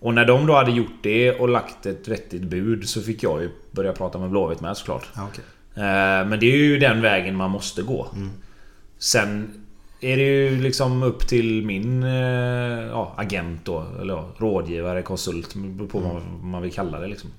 Och 0.00 0.14
när 0.14 0.24
de 0.24 0.46
då 0.46 0.54
hade 0.54 0.70
gjort 0.70 1.02
det 1.02 1.32
och 1.32 1.48
lagt 1.48 1.86
ett 1.86 2.08
vettigt 2.08 2.42
bud 2.42 2.88
så 2.88 3.02
fick 3.02 3.22
jag 3.22 3.42
ju 3.42 3.50
börja 3.70 3.92
prata 3.92 4.18
med 4.18 4.30
Blåvitt 4.30 4.60
med 4.60 4.76
såklart. 4.76 5.08
Ja, 5.16 5.28
okej. 5.30 5.44
Eh, 5.74 6.28
Men 6.28 6.40
det 6.40 6.46
är 6.46 6.56
ju 6.56 6.78
den 6.78 7.00
vägen 7.00 7.36
man 7.36 7.50
måste 7.50 7.82
gå. 7.82 8.06
Sen 8.98 9.64
är 10.00 10.16
det 10.16 10.22
ju 10.22 10.60
liksom 10.60 11.02
upp 11.02 11.28
till 11.28 11.66
min 11.66 12.02
eh, 12.02 12.86
ja, 12.88 13.14
agent 13.16 13.64
då, 13.64 13.86
eller 14.00 14.14
ja, 14.14 14.28
rådgivare, 14.36 15.02
konsult, 15.02 15.54
på 15.90 15.98
vad 15.98 16.22
man 16.42 16.62
vill 16.62 16.72
kalla 16.72 17.00
det 17.00 17.08
liksom. 17.08 17.30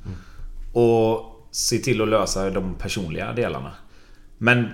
Och 0.74 1.29
se 1.52 1.78
till 1.78 2.02
att 2.02 2.08
lösa 2.08 2.50
de 2.50 2.76
personliga 2.76 3.34
delarna. 3.34 3.72
Men 4.38 4.68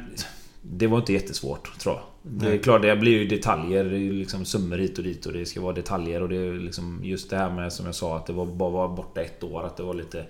det 0.61 0.87
var 0.87 0.97
inte 0.97 1.13
jättesvårt 1.13 1.79
tror 1.79 1.95
jag. 1.95 2.03
Det 2.21 2.53
är 2.53 2.57
klart, 2.57 2.81
det 2.81 2.95
blir 2.95 3.11
ju 3.11 3.27
detaljer, 3.27 3.83
det 3.83 3.97
är 3.97 4.13
liksom 4.13 4.45
summor 4.45 4.77
hit 4.77 4.97
och 4.97 5.03
dit 5.03 5.25
och 5.25 5.33
det 5.33 5.45
ska 5.45 5.61
vara 5.61 5.73
detaljer 5.73 6.21
och 6.21 6.29
det 6.29 6.35
är 6.35 6.53
liksom 6.53 6.99
just 7.03 7.29
det 7.29 7.37
här 7.37 7.49
med 7.49 7.73
som 7.73 7.85
jag 7.85 7.95
sa 7.95 8.17
att 8.17 8.25
det 8.25 8.33
var 8.33 8.45
bara 8.45 8.69
var 8.69 8.87
borta 8.87 9.21
ett 9.21 9.43
år, 9.43 9.65
att 9.65 9.77
det 9.77 9.83
var 9.83 9.93
lite... 9.93 10.25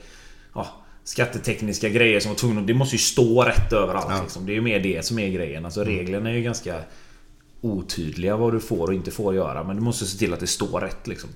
Ja, 0.53 0.67
skattetekniska 1.03 1.89
grejer 1.89 2.19
som 2.19 2.31
var 2.31 2.35
tvungna... 2.35 2.61
Det 2.61 2.73
måste 2.73 2.95
ju 2.95 2.99
stå 2.99 3.43
rätt 3.43 3.73
överallt 3.73 4.05
Ja. 4.09 4.21
liksom. 4.21 4.45
Det 4.45 4.51
är 4.51 4.55
ju 4.55 4.61
mer 4.61 4.79
det 4.79 5.05
som 5.05 5.19
är 5.19 5.29
grejen. 5.29 5.65
Alltså 5.65 5.83
reglerna 5.83 6.29
är 6.29 6.33
ju 6.33 6.41
ganska 6.41 6.75
otydliga 7.61 8.37
vad 8.37 8.53
du 8.53 8.59
får 8.59 8.87
och 8.87 8.93
inte 8.93 9.11
får 9.11 9.35
göra. 9.35 9.63
Men 9.63 9.75
du 9.75 9.81
måste 9.81 10.05
se 10.05 10.17
till 10.17 10.33
att 10.33 10.39
det 10.39 10.47
står 10.47 10.81
rätt 10.81 11.07
liksom. 11.07 11.29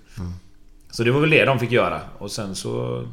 Så 0.91 1.03
det 1.03 1.11
var 1.11 1.21
väl 1.21 1.29
det 1.29 1.45
de 1.45 1.59
fick 1.59 1.71
göra. 1.71 2.01
Och 2.17 2.31
sen 2.31 2.55
så... 2.55 3.05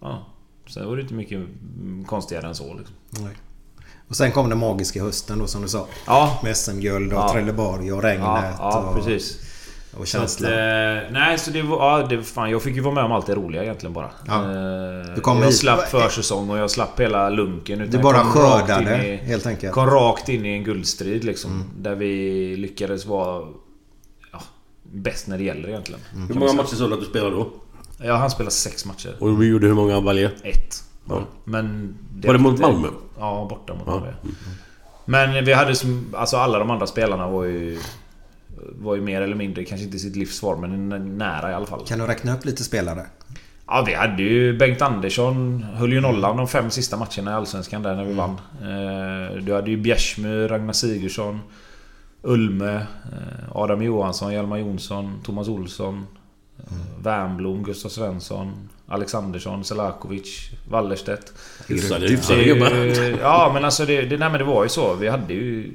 Ja. 0.00 0.26
Sen 0.66 0.86
var 0.88 0.96
det 0.96 1.02
inte 1.02 1.14
mycket 1.14 1.32
mm, 1.38 2.04
konstigare 2.04 2.46
än 2.46 2.54
så 2.54 2.74
liksom. 2.74 2.94
Nej. 3.10 3.32
Och 4.08 4.16
sen 4.16 4.32
kom 4.32 4.48
den 4.48 4.58
magiska 4.58 5.02
hösten 5.02 5.38
då 5.38 5.46
som 5.46 5.62
du 5.62 5.68
sa. 5.68 5.86
Ja. 6.06 6.40
Med 6.42 6.56
SM-guld 6.56 7.12
och 7.12 7.18
Ja. 7.18 7.32
Trelleborg 7.32 7.92
och 7.92 8.02
regnet 8.02 8.26
Ja, 8.26 8.42
ja 8.58 8.78
och, 8.88 8.94
precis. 8.96 9.38
och 9.98 10.08
Så 10.08 10.18
att, 10.18 10.30
känslan. 10.30 10.52
eh, 10.52 11.02
nej, 11.10 11.38
så 11.38 11.50
det 11.50 11.62
var... 11.62 12.00
Ja, 12.00 12.06
det, 12.06 12.22
fan, 12.22 12.50
jag 12.50 12.62
fick 12.62 12.74
ju 12.74 12.80
vara 12.80 12.94
med 12.94 13.04
om 13.04 13.12
allt 13.12 13.26
det 13.26 13.34
roliga 13.34 13.62
egentligen 13.62 13.92
bara. 13.92 14.10
Ja. 14.26 14.34
Eh, 14.42 15.14
Du 15.14 15.20
kom 15.20 15.38
jag 15.38 15.46
hit- 15.46 15.56
slapp 15.56 15.88
försäsong 15.88 16.50
och 16.50 16.58
jag 16.58 16.70
slapp 16.70 17.00
hela 17.00 17.30
lunken. 17.30 17.80
utan 17.80 17.90
Du 17.96 17.98
bara 18.02 18.24
skördade, 18.24 18.94
in 19.06 19.12
i- 19.12 19.16
helt 19.16 19.46
enkelt. 19.46 19.72
Kom 19.72 19.86
rakt 19.90 20.28
in 20.28 20.46
i 20.46 20.48
en 20.48 20.64
guldstrid 20.64 21.24
liksom. 21.24 21.64
Där 21.78 21.94
vi 21.94 22.56
lyckades 22.56 23.06
vara... 23.06 23.46
Ja, 24.32 24.42
bäst 24.82 25.26
när 25.26 25.38
det 25.38 25.44
gäller 25.44 25.68
egentligen. 25.68 26.00
Hur 26.28 26.34
många 26.34 26.52
matcher 26.52 26.74
sa 26.76 26.86
du 26.88 26.94
att 26.94 27.00
du 27.00 27.06
spelade 27.06 27.36
då? 27.36 27.50
Ja, 28.04 28.16
han 28.16 28.30
spelade 28.30 28.50
sex 28.50 28.84
matcher. 28.86 29.16
Och 29.20 29.42
vi 29.42 29.46
gjorde 29.46 29.66
hur 29.66 29.74
många 29.74 30.00
Valje? 30.00 30.30
Ett. 30.42 30.84
Ja. 31.08 31.22
Men... 31.44 31.98
Var 32.24 32.32
det 32.32 32.38
mot 32.40 32.60
Malmö? 32.60 32.88
Ja, 33.18 33.46
borta 33.50 33.74
mot 33.74 33.82
Ja. 33.86 33.92
Malmö. 33.92 34.12
Men 35.04 35.44
vi 35.44 35.52
hade 35.52 35.74
som... 35.74 36.06
Alltså 36.16 36.36
alla 36.36 36.58
de 36.58 36.70
andra 36.70 36.86
spelarna 36.86 37.28
var 37.28 37.44
ju... 37.44 37.78
Var 38.78 38.94
ju 38.94 39.00
mer 39.00 39.20
eller 39.22 39.36
mindre, 39.36 39.64
kanske 39.64 39.84
inte 39.84 39.96
i 39.96 40.00
sitt 40.00 40.16
livsform, 40.16 40.60
men 40.60 40.92
n- 40.92 41.18
nära 41.18 41.50
i 41.50 41.54
alla 41.54 41.66
fall. 41.66 41.84
Kan 41.86 41.98
du 41.98 42.06
räkna 42.06 42.34
upp 42.36 42.44
lite 42.44 42.64
spelare? 42.64 43.06
Ja, 43.66 43.84
vi 43.86 43.94
hade 43.94 44.22
ju 44.22 44.58
Bengt 44.58 44.82
Andersson. 44.82 45.62
Höll 45.74 45.92
ju 45.92 46.00
nollan 46.00 46.36
de 46.36 46.48
fem 46.48 46.70
sista 46.70 46.96
matcherna 46.96 47.30
i 47.30 47.34
Allsvenskan 47.34 47.82
där 47.82 47.94
när 47.96 48.04
vi 48.04 48.12
vann. 48.14 48.30
Eh, 48.62 49.42
Du 49.42 49.54
hade 49.54 49.70
ju 49.70 49.76
Bjärsmyr, 49.76 50.48
Ragnar 50.48 50.72
Sigurdsson, 50.72 51.40
Ulme, 52.22 52.74
eh, 52.74 52.82
Adam 53.52 53.82
Johansson, 53.82 54.32
Hjalmar 54.32 54.58
Jonsson, 54.58 55.20
Thomas 55.24 55.48
Olsson, 55.48 56.06
eh, 56.58 57.02
Wernbloom, 57.02 57.62
Gustav 57.62 57.88
Svensson, 57.88 58.68
Alexandersson, 58.86 59.64
Selakovic, 59.64 60.50
Wallerstedt. 60.68 61.32
Hyfsade, 61.68 62.08
hyfsade 62.08 62.44
gubbar. 62.44 62.70
Ja 63.20 63.50
men 63.54 63.64
alltså 63.64 63.86
det, 63.86 64.02
det, 64.02 64.16
nej, 64.16 64.30
men 64.30 64.38
det 64.38 64.44
var 64.44 64.62
ju 64.62 64.68
så. 64.68 64.94
Vi 64.94 65.08
hade 65.08 65.34
ju... 65.34 65.74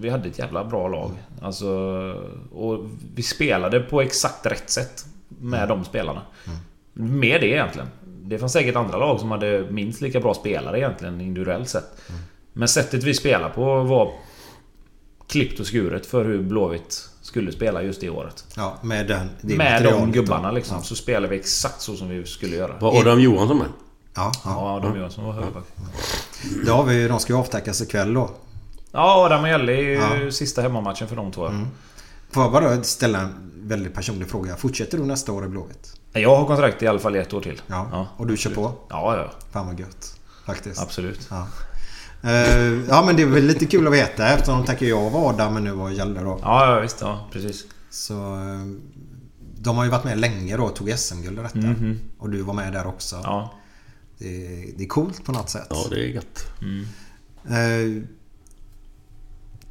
Vi 0.00 0.08
hade 0.08 0.28
ett 0.28 0.38
jävla 0.38 0.64
bra 0.64 0.88
lag. 0.88 1.12
Alltså... 1.42 1.68
Och 2.52 2.86
vi 3.14 3.22
spelade 3.22 3.80
på 3.80 4.00
exakt 4.00 4.46
rätt 4.46 4.70
sätt. 4.70 5.04
Med 5.28 5.68
de 5.68 5.84
spelarna. 5.84 6.22
Med 6.92 7.40
det 7.40 7.46
egentligen. 7.46 7.88
Det 8.04 8.38
fanns 8.38 8.52
säkert 8.52 8.76
andra 8.76 8.98
lag 8.98 9.20
som 9.20 9.30
hade 9.30 9.66
minst 9.70 10.00
lika 10.00 10.20
bra 10.20 10.34
spelare 10.34 10.78
egentligen 10.78 11.20
individuellt 11.20 11.68
sett. 11.68 12.00
Men 12.52 12.68
sättet 12.68 13.04
vi 13.04 13.14
spelar 13.14 13.48
på 13.48 13.82
var 13.82 14.12
klippt 15.26 15.60
och 15.60 15.66
skuret 15.66 16.06
för 16.06 16.24
hur 16.24 16.42
Blåvitt 16.42 17.09
skulle 17.30 17.52
spela 17.52 17.82
just 17.82 18.00
det 18.00 18.10
året. 18.10 18.44
Ja, 18.56 18.78
med 18.82 19.06
den, 19.06 19.30
det 19.40 19.56
med 19.56 19.84
de 19.84 20.12
gubbarna 20.12 20.50
liksom. 20.50 20.76
Ja. 20.76 20.82
Så 20.82 20.94
spelade 20.96 21.28
vi 21.28 21.36
exakt 21.40 21.80
så 21.80 21.96
som 21.96 22.08
vi 22.08 22.26
skulle 22.26 22.56
göra. 22.56 22.78
Var 22.80 23.00
Adam 23.00 23.20
Johansson 23.20 23.58
med? 23.58 23.66
Ja, 24.14 24.32
ja. 24.44 24.80
Ja, 24.82 24.88
de 24.88 24.96
Johansson 24.98 25.24
var 25.24 25.32
högerback. 25.32 25.64
Då 26.66 26.72
har 26.72 26.84
vi, 26.84 27.08
de 27.08 27.20
ska 27.20 27.32
ju 27.32 27.38
avtackas 27.38 27.82
ikväll 27.82 28.14
då. 28.14 28.30
Ja, 28.92 29.24
Adam 29.26 29.42
och 29.42 29.48
Jelle 29.48 29.72
är 29.72 29.82
ju 29.82 30.24
Ja. 30.24 30.30
sista 30.30 30.62
hemmamatchen 30.62 31.08
för 31.08 31.16
de 31.16 31.32
två. 31.32 31.50
Får 32.30 32.42
jag 32.42 32.52
bara 32.52 32.82
ställa 32.82 33.20
en 33.20 33.52
väldigt 33.62 33.94
personlig 33.94 34.30
fråga. 34.30 34.56
Fortsätter 34.56 34.98
du 34.98 35.04
nästa 35.04 35.32
år 35.32 35.44
i 35.44 35.48
Blåvitt? 35.48 35.96
Jag 36.12 36.36
har 36.36 36.46
kontrakt 36.46 36.82
i 36.82 36.86
alla 36.86 36.98
fall 36.98 37.16
ett 37.16 37.34
år 37.34 37.40
till. 37.40 37.62
Ja. 37.66 38.06
Och 38.16 38.26
du 38.26 38.36
kör 38.36 38.50
på? 38.50 38.72
Ja, 38.88 39.16
ja. 39.16 39.30
Fan 39.52 39.66
vad 39.66 39.80
gött. 39.80 40.16
Faktiskt. 40.46 40.82
Absolut. 40.82 41.26
Ja. 41.30 41.46
Eh, 42.22 42.88
ja 42.88 43.02
men 43.06 43.16
det 43.16 43.22
är 43.22 43.26
väl 43.26 43.44
lite 43.44 43.66
kul 43.66 43.86
att 43.86 43.92
veta 43.92 44.28
eftersom 44.28 44.58
de 44.58 44.66
tackar 44.66 44.86
jag 44.86 45.10
var 45.10 45.30
Adam 45.30 45.54
men 45.54 45.64
nu 45.64 45.72
var 45.72 45.90
Jalle 45.90 46.20
då. 46.20 46.38
Ja, 46.42 46.74
ja 46.74 46.80
visst. 46.80 47.00
Ja, 47.00 47.28
precis. 47.32 47.64
Så 47.90 48.34
eh, 48.34 48.66
de 49.58 49.76
har 49.76 49.84
ju 49.84 49.90
varit 49.90 50.04
med 50.04 50.18
länge 50.18 50.56
då 50.56 50.64
och 50.64 50.76
tog 50.76 50.98
SM-guld 50.98 51.38
och 51.38 51.44
detta. 51.44 51.58
Och 52.18 52.30
du 52.30 52.42
var 52.42 52.54
med 52.54 52.72
där 52.72 52.86
också. 52.86 53.20
Ja. 53.22 53.54
Det, 54.18 54.72
det 54.76 54.84
är 54.84 54.88
coolt 54.88 55.24
på 55.24 55.32
något 55.32 55.50
sätt. 55.50 55.66
Ja, 55.70 55.86
det 55.90 55.96
är 55.96 56.08
gött. 56.08 56.44
Eh, 57.48 58.02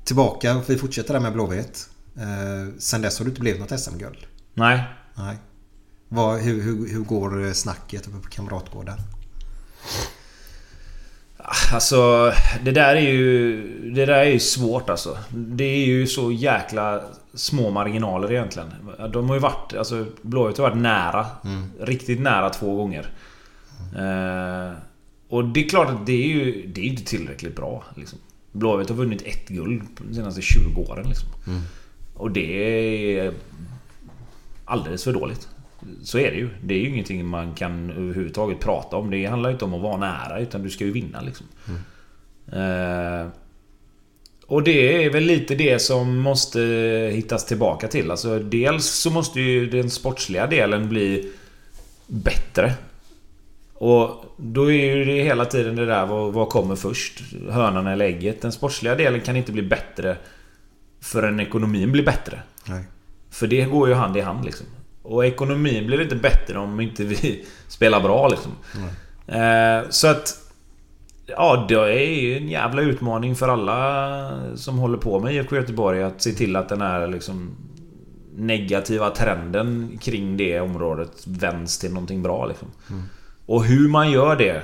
tillbaka, 0.03 0.61
vi 0.67 0.77
fortsätter 0.77 1.13
där 1.13 1.21
med 1.21 1.33
Blåvitt. 1.33 1.89
Eh, 2.17 2.73
sen 2.79 3.01
dess 3.01 3.17
har 3.17 3.25
du 3.25 3.31
inte 3.31 3.41
blivit 3.41 3.61
något 3.61 3.79
SM-guld. 3.79 4.17
Nej. 4.53 4.83
Nej. 5.15 5.37
Vad, 6.07 6.39
hur, 6.39 6.61
hur, 6.61 6.89
hur 6.89 6.99
går 7.03 7.53
snacket 7.53 8.07
uppe 8.07 8.17
på 8.17 8.29
Kamratgården? 8.29 8.97
Alltså, 11.73 12.33
det 12.63 12.71
där 12.71 12.95
är 12.95 13.01
ju... 13.01 13.61
Det 13.93 14.05
där 14.05 14.13
är 14.13 14.29
ju 14.29 14.39
svårt 14.39 14.89
alltså. 14.89 15.17
Det 15.29 15.63
är 15.63 15.85
ju 15.85 16.07
så 16.07 16.31
jäkla 16.31 17.01
små 17.33 17.69
marginaler 17.69 18.31
egentligen. 18.31 18.73
De 19.13 19.29
har 19.29 19.35
ju 19.35 19.41
varit... 19.41 19.73
Alltså, 19.73 20.05
Blåvitt 20.21 20.57
har 20.57 20.69
varit 20.69 20.81
nära. 20.81 21.25
Riktigt 21.79 22.19
nära 22.19 22.49
två 22.49 22.75
gånger. 22.75 23.09
Eh, 23.97 24.73
och 25.29 25.45
det 25.45 25.65
är 25.65 25.69
klart 25.69 25.89
att 25.89 26.05
det 26.05 26.23
är 26.23 26.27
ju... 26.27 26.67
Det 26.67 26.81
är 26.81 26.85
inte 26.85 27.03
tillräckligt 27.03 27.55
bra. 27.55 27.83
Liksom. 27.95 28.19
Blåvitt 28.51 28.89
har 28.89 28.95
vunnit 28.95 29.21
ett 29.21 29.47
guld 29.47 29.83
de 29.97 30.15
senaste 30.15 30.41
20 30.41 30.81
åren. 30.81 31.05
Liksom. 31.07 31.29
Och 32.13 32.31
det 32.31 33.19
är... 33.19 33.33
Alldeles 34.65 35.03
för 35.03 35.13
dåligt. 35.13 35.47
Så 36.03 36.17
är 36.17 36.31
det 36.31 36.37
ju. 36.37 36.49
Det 36.63 36.73
är 36.73 36.79
ju 36.79 36.89
ingenting 36.89 37.25
man 37.25 37.53
kan 37.53 37.89
överhuvudtaget 37.89 38.59
prata 38.59 38.97
om. 38.97 39.11
Det 39.11 39.25
handlar 39.25 39.49
ju 39.49 39.53
inte 39.53 39.65
om 39.65 39.73
att 39.73 39.81
vara 39.81 39.97
nära 39.97 40.39
utan 40.39 40.63
du 40.63 40.69
ska 40.69 40.83
ju 40.83 40.91
vinna 40.91 41.21
liksom. 41.21 41.45
Eh, 42.51 43.27
och 44.45 44.63
det 44.63 45.05
är 45.05 45.09
väl 45.09 45.23
lite 45.23 45.55
det 45.55 45.79
som 45.79 46.17
måste 46.17 46.59
hittas 47.13 47.45
tillbaka 47.45 47.87
till. 47.87 48.11
Alltså 48.11 48.39
dels 48.39 48.85
så 48.85 49.09
måste 49.09 49.41
ju 49.41 49.69
den 49.69 49.89
sportsliga 49.89 50.47
delen 50.47 50.89
bli 50.89 51.31
bättre. 52.07 52.73
Och 53.73 54.25
då 54.37 54.71
är 54.71 54.95
ju 54.95 55.05
det 55.05 55.23
hela 55.23 55.45
tiden 55.45 55.75
det 55.75 55.85
där 55.85 56.05
vad, 56.05 56.33
vad 56.33 56.49
kommer 56.49 56.75
först? 56.75 57.21
Hönan 57.49 57.87
eller 57.87 58.05
ägget? 58.05 58.41
Den 58.41 58.51
sportsliga 58.51 58.95
delen 58.95 59.21
kan 59.21 59.35
inte 59.35 59.51
bli 59.51 59.61
bättre 59.61 60.17
förrän 61.01 61.39
ekonomin 61.39 61.91
blir 61.91 62.05
bättre. 62.05 62.41
Nej. 62.65 62.83
För 63.29 63.47
det 63.47 63.65
går 63.65 63.87
ju 63.87 63.93
hand 63.93 64.17
i 64.17 64.21
hand 64.21 64.45
liksom. 64.45 64.65
Och 65.09 65.25
ekonomin 65.25 65.87
blir 65.87 66.01
inte 66.01 66.15
bättre 66.15 66.59
om 66.59 66.79
inte 66.79 67.03
vi 67.03 67.45
spelar 67.67 68.01
bra 68.01 68.27
liksom. 68.27 68.51
Eh, 69.27 69.89
så 69.89 70.07
att... 70.07 70.45
Ja, 71.25 71.65
det 71.69 71.75
är 71.75 72.21
ju 72.21 72.37
en 72.37 72.49
jävla 72.49 72.81
utmaning 72.81 73.35
för 73.35 73.47
alla 73.47 74.55
som 74.55 74.77
håller 74.77 74.97
på 74.97 75.19
med 75.19 75.35
IFK 75.35 75.55
Göteborg 75.55 76.03
att 76.03 76.21
se 76.21 76.31
till 76.31 76.55
att 76.55 76.69
den 76.69 76.81
här 76.81 77.07
liksom 77.07 77.55
negativa 78.35 79.09
trenden 79.09 79.97
kring 80.01 80.37
det 80.37 80.59
området 80.59 81.27
vänds 81.27 81.79
till 81.79 81.93
någonting 81.93 82.23
bra 82.23 82.45
liksom. 82.45 82.67
Och 83.45 83.65
hur 83.65 83.89
man 83.89 84.11
gör 84.11 84.35
det, 84.35 84.61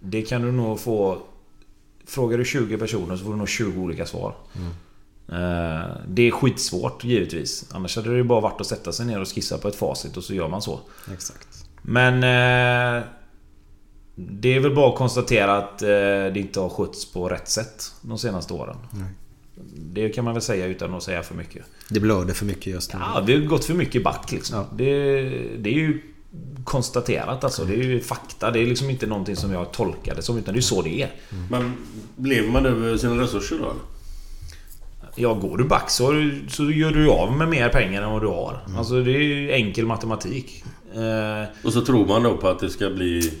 det 0.00 0.22
kan 0.22 0.42
du 0.42 0.52
nog 0.52 0.80
få... 0.80 1.18
Frågar 2.06 2.38
du 2.38 2.44
20 2.44 2.78
personer 2.78 3.16
så 3.16 3.24
får 3.24 3.30
du 3.30 3.38
nog 3.38 3.48
20 3.48 3.80
olika 3.80 4.06
svar. 4.06 4.34
Eh, 4.54 4.60
Det 6.08 6.22
är 6.22 6.30
skitsvårt 6.30 7.04
givetvis. 7.04 7.64
Annars 7.72 7.96
hade 7.96 8.10
det 8.10 8.16
ju 8.16 8.22
bara 8.24 8.40
varit 8.40 8.60
att 8.60 8.66
sätta 8.66 8.92
sig 8.92 9.06
ner 9.06 9.20
och 9.20 9.28
skissa 9.34 9.58
på 9.58 9.68
ett 9.68 9.76
facit 9.76 10.16
och 10.16 10.24
så 10.24 10.34
gör 10.34 10.48
man 10.48 10.62
så. 10.62 10.80
Exakt. 11.12 11.48
Men... 11.82 12.14
eh, 12.14 13.02
Det 14.14 14.54
är 14.54 14.60
väl 14.60 14.74
bara 14.74 14.88
att 14.92 14.98
konstatera 14.98 15.56
att 15.58 15.82
eh, 15.82 15.88
det 15.88 16.32
inte 16.36 16.60
har 16.60 16.68
skötts 16.68 17.12
på 17.12 17.28
rätt 17.28 17.48
sätt 17.48 17.92
de 18.02 18.18
senaste 18.18 18.54
åren. 18.54 18.76
Det 19.76 20.08
kan 20.08 20.24
man 20.24 20.34
väl 20.34 20.42
säga 20.42 20.66
utan 20.66 20.94
att 20.94 21.02
säga 21.02 21.22
för 21.22 21.34
mycket. 21.34 21.64
Det 21.88 22.00
blöder 22.00 22.34
för 22.34 22.44
mycket 22.46 22.66
just 22.66 22.92
nu. 22.94 23.00
Ja, 23.14 23.22
vi 23.26 23.32
har 23.34 23.40
gått 23.46 23.64
för 23.64 23.74
mycket 23.74 24.04
back 24.04 24.32
liksom. 24.32 24.56
Ja. 24.58 24.66
Det, 24.76 25.22
det 25.58 25.70
är 25.70 25.74
ju 25.74 26.02
konstaterat 26.64 27.44
alltså. 27.44 27.64
Det 27.64 27.74
är 27.74 27.82
ju 27.84 28.00
fakta. 28.00 28.50
Det 28.50 28.58
är 28.60 28.66
liksom 28.66 28.90
inte 28.90 29.06
någonting 29.06 29.36
som 29.36 29.52
jag 29.52 29.72
tolkar 29.72 30.14
det 30.14 30.22
som. 30.22 30.38
Utan 30.38 30.54
det 30.54 30.60
är 30.60 30.62
så 30.62 30.82
det 30.82 31.02
är. 31.02 31.10
Men 31.50 31.72
lever 32.16 32.48
man 32.52 32.66
över 32.66 32.96
sina 32.96 33.22
resurser 33.22 33.58
då? 33.58 33.72
Ja, 35.20 35.34
går 35.34 35.56
du 35.58 35.64
back 35.64 35.90
så, 35.90 36.30
så 36.48 36.70
gör 36.70 36.90
du 36.90 37.10
av 37.10 37.32
med 37.36 37.48
mer 37.48 37.68
pengar 37.68 38.02
än 38.02 38.10
vad 38.12 38.22
du 38.22 38.26
har. 38.28 38.58
Mm. 38.66 38.78
Alltså 38.78 39.02
det 39.02 39.10
är 39.16 39.20
ju 39.22 39.52
enkel 39.52 39.86
matematik. 39.86 40.64
Eh, 40.94 41.48
Och 41.64 41.72
så 41.72 41.80
tror 41.80 42.06
man 42.06 42.22
då 42.22 42.36
på 42.36 42.48
att 42.48 42.58
det 42.58 42.70
ska 42.70 42.90
bli... 42.90 43.32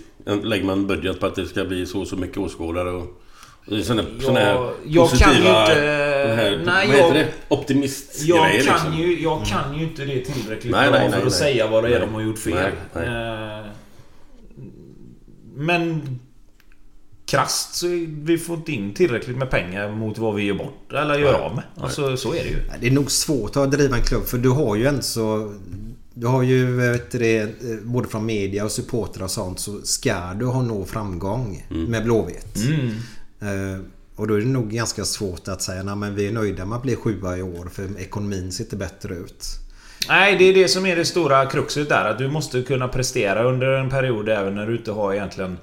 Lägger 0.42 0.64
man 0.64 0.78
en 0.78 0.86
budget 0.86 1.20
på 1.20 1.26
att 1.26 1.34
det 1.34 1.46
ska 1.46 1.64
bli 1.64 1.86
så 1.86 2.00
och 2.00 2.06
så 2.06 2.16
mycket 2.16 2.38
åskådare 2.38 2.90
och... 2.90 3.06
Såna, 3.82 4.02
Ja, 4.18 4.26
såna 4.26 4.40
här 4.40 4.70
jag 4.86 5.10
kan 5.10 5.32
ju 5.32 5.38
inte- 5.38 5.50
här, 5.50 6.60
nej, 6.66 6.88
vad 6.88 6.96
jag- 6.96 7.02
heter 7.04 7.14
det? 7.14 7.28
Optimistgrejer 7.48 8.36
jag, 8.54 8.64
kan 8.64 8.74
liksom. 8.74 8.98
ju, 8.98 9.22
jag 9.22 9.44
kan 9.46 9.78
ju 9.78 9.82
inte 9.84 10.04
det 10.04 10.20
tillräckligt 10.20 10.72
Nej, 10.72 10.90
bra 10.90 10.98
nej, 10.98 11.08
för 11.10 11.10
nej, 11.10 11.18
att 11.18 11.24
nej. 11.24 11.32
säga 11.32 11.66
vad 11.66 11.84
det 11.84 11.96
är 11.96 12.00
de 12.00 12.14
har 12.14 12.20
gjort 12.22 12.38
fel. 12.38 12.54
Nej, 12.54 12.72
nej. 12.94 13.58
Eh, 13.60 13.66
men... 15.54 16.02
Krasst 17.30 17.74
så 17.74 17.86
vi 18.08 18.38
får 18.38 18.56
inte 18.56 18.72
in 18.72 18.94
tillräckligt 18.94 19.36
med 19.36 19.50
pengar 19.50 19.90
mot 19.90 20.18
vad 20.18 20.34
vi 20.34 20.42
gör 20.42 20.54
bort 20.54 20.92
eller 20.92 21.18
gör 21.18 21.34
av 21.34 21.54
med. 21.54 21.64
Alltså 21.76 22.16
så 22.16 22.34
är 22.34 22.44
det 22.44 22.48
ju. 22.48 22.58
Det 22.80 22.86
är 22.86 22.90
nog 22.90 23.10
svårt 23.10 23.56
att 23.56 23.70
driva 23.70 23.96
en 23.96 24.02
klubb 24.02 24.26
för 24.26 24.38
du 24.38 24.48
har 24.48 24.76
ju 24.76 24.86
en 24.86 25.02
så... 25.02 25.54
Du 26.14 26.26
har 26.26 26.42
ju 26.42 26.76
vet 26.76 27.10
du 27.10 27.18
det, 27.18 27.38
eh, 27.38 27.48
både 27.82 28.08
från 28.08 28.26
media 28.26 28.64
och 28.64 28.70
supportrar 28.70 29.24
och 29.24 29.30
sånt 29.30 29.60
så 29.60 29.80
ska 29.82 30.34
du 30.34 30.46
ha 30.46 30.62
nå 30.62 30.84
framgång 30.84 31.66
med 31.68 32.04
Blåvitt. 32.04 32.56
Eh, 33.40 33.80
och 34.16 34.28
då 34.28 34.34
är 34.34 34.38
det 34.38 34.46
nog 34.46 34.70
ganska 34.70 35.04
svårt 35.04 35.48
att 35.48 35.62
säga 35.62 35.82
nej 35.82 35.96
men 35.96 36.14
vi 36.14 36.28
är 36.28 36.32
nöjda 36.32 36.64
med 36.64 36.76
att 36.76 36.82
bli 36.82 36.96
sjua 36.96 37.36
i 37.36 37.42
år 37.42 37.68
för 37.72 38.00
ekonomin 38.00 38.52
sitter 38.52 38.76
bättre 38.76 39.14
ut. 39.14 39.46
Nej, 40.08 40.36
det 40.38 40.44
är 40.44 40.54
det 40.54 40.68
som 40.68 40.86
är 40.86 40.96
det 40.96 41.04
stora 41.04 41.46
kruxet 41.46 41.88
där. 41.88 42.04
Att 42.04 42.18
du 42.18 42.28
måste 42.28 42.62
kunna 42.62 42.88
prestera 42.88 43.44
under 43.44 43.66
en 43.66 43.90
period 43.90 44.28
även 44.28 44.54
när 44.54 44.66
du 44.66 44.76
inte 44.76 44.92
har 44.92 45.14
egentligen 45.14 45.58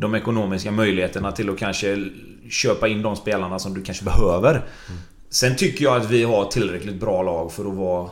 de 0.00 0.14
ekonomiska 0.14 0.70
möjligheterna 0.70 1.32
till 1.32 1.50
att 1.50 1.58
kanske 1.58 2.08
köpa 2.50 2.88
in 2.88 3.02
de 3.02 3.16
spelarna 3.16 3.58
som 3.58 3.74
du 3.74 3.82
kanske 3.82 4.04
behöver. 4.04 4.62
Sen 5.30 5.56
tycker 5.56 5.84
jag 5.84 5.96
att 5.96 6.10
vi 6.10 6.24
har 6.24 6.44
tillräckligt 6.44 7.00
bra 7.00 7.22
lag 7.22 7.52
för 7.52 7.64
att 7.70 7.74
vara 7.74 8.10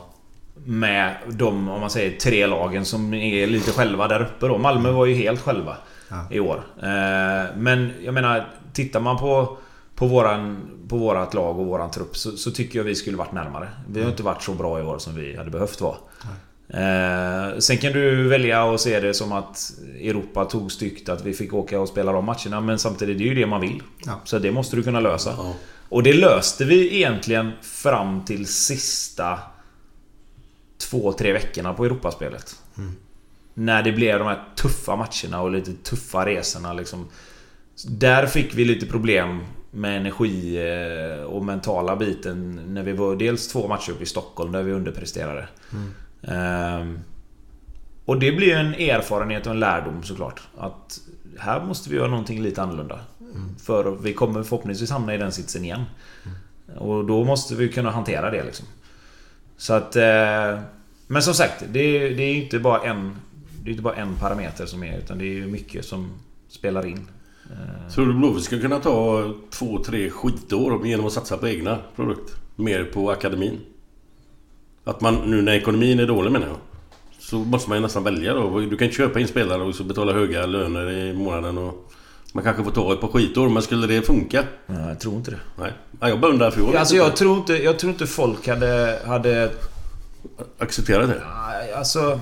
med 0.65 1.15
de, 1.29 1.69
om 1.69 1.81
man 1.81 1.89
säger, 1.89 2.19
tre 2.19 2.47
lagen 2.47 2.85
som 2.85 3.13
är 3.13 3.47
lite 3.47 3.71
själva 3.71 4.07
där 4.07 4.21
uppe 4.21 4.47
då. 4.47 4.57
Malmö 4.57 4.91
var 4.91 5.05
ju 5.05 5.15
helt 5.15 5.41
själva 5.41 5.77
i 6.31 6.39
år. 6.39 6.63
Eh, 6.77 7.57
Men 7.57 7.91
jag 8.03 8.13
menar, 8.13 8.47
tittar 8.73 8.99
man 8.99 9.17
på 9.17 9.57
på, 9.99 10.07
våran, 10.07 10.57
på 10.87 10.97
vårat 10.97 11.33
lag 11.33 11.59
och 11.59 11.65
våran 11.65 11.91
trupp 11.91 12.17
så, 12.17 12.31
så 12.31 12.51
tycker 12.51 12.79
jag 12.79 12.83
vi 12.83 12.95
skulle 12.95 13.17
varit 13.17 13.31
närmare. 13.31 13.69
Vi 13.89 14.01
har 14.01 14.09
inte 14.09 14.23
varit 14.23 14.43
så 14.43 14.53
bra 14.53 14.79
i 14.79 14.83
år 14.83 14.97
som 14.97 15.15
vi 15.15 15.35
hade 15.35 15.49
behövt 15.49 15.81
vara. 15.81 15.95
Eh, 16.73 17.57
sen 17.59 17.77
kan 17.77 17.93
du 17.93 18.27
välja 18.27 18.73
att 18.73 18.81
se 18.81 18.99
det 18.99 19.13
som 19.13 19.31
att 19.31 19.71
Europa 19.99 20.45
tog 20.45 20.71
styggt 20.71 21.09
att 21.09 21.25
vi 21.25 21.33
fick 21.33 21.53
åka 21.53 21.79
och 21.79 21.87
spela 21.87 22.11
de 22.11 22.25
matcherna. 22.25 22.61
Men 22.61 22.79
samtidigt, 22.79 23.17
det 23.17 23.23
är 23.23 23.27
ju 23.27 23.35
det 23.35 23.45
man 23.45 23.61
vill. 23.61 23.83
Ja. 24.05 24.21
Så 24.23 24.39
det 24.39 24.51
måste 24.51 24.75
du 24.75 24.83
kunna 24.83 24.99
lösa. 24.99 25.33
Ja. 25.37 25.53
Och 25.89 26.03
det 26.03 26.13
löste 26.13 26.65
vi 26.65 26.95
egentligen 26.95 27.51
fram 27.61 28.25
till 28.25 28.47
sista 28.47 29.39
två, 30.77 31.13
tre 31.13 31.33
veckorna 31.33 31.73
på 31.73 31.85
Europaspelet. 31.85 32.55
När 33.53 33.83
det 33.83 33.91
blev 33.91 34.19
de 34.19 34.27
här 34.27 34.43
tuffa 34.55 34.95
matcherna 34.95 35.41
och 35.41 35.51
lite 35.51 35.73
tuffa 35.73 36.25
resorna 36.25 36.73
liksom. 36.73 37.07
Där 37.87 38.27
fick 38.27 38.55
vi 38.55 38.65
lite 38.65 38.85
problem 38.85 39.39
med 39.71 39.97
energi 39.97 40.57
eh, 40.57 41.23
och 41.23 41.45
mentala 41.45 41.95
biten 41.95 42.61
när 42.67 42.83
vi 42.83 42.93
var 42.93 43.15
dels 43.15 43.47
två 43.47 43.67
matcher 43.67 43.91
uppe 43.91 44.03
i 44.03 44.05
Stockholm 44.05 44.51
där 44.51 44.63
vi 44.63 44.71
underpresterade. 44.71 45.47
Ehm, 45.71 45.93
och 48.05 48.19
det 48.19 48.31
blir 48.31 48.55
en 48.55 48.73
erfarenhet 48.73 49.45
och 49.45 49.51
en 49.51 49.59
lärdom 49.59 50.03
såklart. 50.03 50.41
Att 50.57 50.99
här 51.37 51.65
måste 51.65 51.89
vi 51.89 51.95
göra 51.95 52.07
någonting 52.07 52.41
lite 52.41 52.61
annorlunda. 52.61 52.99
För 53.59 53.91
vi 53.91 54.13
kommer 54.13 54.43
förhoppningsvis 54.43 54.91
hamna 54.91 55.15
i 55.15 55.17
den 55.17 55.31
sitsen 55.31 55.65
igen. 55.65 55.83
Och 56.77 57.05
då 57.05 57.23
måste 57.23 57.55
vi 57.55 57.69
kunna 57.69 57.91
hantera 57.91 58.31
det 58.31 58.43
liksom. 58.43 58.65
Så 59.57 59.73
att... 59.73 59.95
Eh, 59.95 60.59
men 61.07 61.21
som 61.21 61.33
sagt, 61.33 61.63
det 61.71 61.79
är, 61.79 62.15
det 62.15 62.23
är 62.23 62.35
inte 62.35 62.59
bara 62.59 62.81
en... 62.81 63.15
Det 63.63 63.69
är 63.69 63.71
inte 63.71 63.83
bara 63.83 63.95
en 63.95 64.15
parameter 64.15 64.65
som 64.65 64.83
är 64.83 64.97
utan 64.97 65.17
det 65.17 65.25
är 65.25 65.33
ju 65.33 65.47
mycket 65.47 65.85
som 65.85 66.11
spelar 66.47 66.85
in. 66.85 67.07
Eh, 67.51 67.91
Tror 67.93 68.05
du 68.05 68.13
Blåvitt 68.13 68.43
ska 68.43 68.59
kunna 68.59 68.79
ta 68.79 69.33
två, 69.49 69.83
tre 69.83 70.09
skitår 70.09 70.87
genom 70.87 71.05
att 71.05 71.13
satsa 71.13 71.37
på 71.37 71.47
egna 71.47 71.77
produkter? 71.95 72.35
Mer 72.55 72.83
på 72.83 73.11
akademin? 73.11 73.59
Att 74.89 75.01
man 75.01 75.15
nu 75.15 75.41
när 75.41 75.53
ekonomin 75.53 75.99
är 75.99 76.07
dålig 76.07 76.31
menar 76.31 76.47
jag. 76.47 76.57
Så 77.19 77.35
måste 77.35 77.69
man 77.69 77.77
ju 77.77 77.81
nästan 77.81 78.03
välja 78.03 78.33
då. 78.33 78.59
Du 78.59 78.77
kan 78.77 78.85
inte 78.85 78.97
köpa 78.97 79.19
in 79.19 79.27
spelare 79.27 79.61
och 79.61 79.75
så 79.75 79.83
betala 79.83 80.13
höga 80.13 80.45
löner 80.45 80.91
i 80.91 81.13
månaden 81.13 81.57
och... 81.57 81.85
Man 82.33 82.43
kanske 82.43 82.63
får 82.63 82.71
ta 82.71 82.93
ett 82.93 83.01
par 83.01 83.07
skitår, 83.07 83.49
men 83.49 83.63
skulle 83.63 83.87
det 83.87 84.01
funka? 84.01 84.43
nej, 84.65 84.87
jag 84.87 84.99
tror 84.99 85.15
inte 85.15 85.31
det. 85.31 85.39
Nej. 85.57 85.73
Ja, 85.99 86.09
jag 86.09 86.19
bara 86.19 86.31
undrar 86.31 86.51
för 86.51 86.61
jag 86.61 86.75
Alltså 86.75 86.95
jag 86.95 87.15
tror 87.15 87.37
inte, 87.37 87.53
jag 87.63 87.79
tror 87.79 87.91
inte 87.91 88.07
folk 88.07 88.47
hade... 88.47 88.99
hade 89.05 89.51
Acceptera 90.59 91.05
det? 91.05 91.21
nej, 91.47 91.73
alltså... 91.73 92.19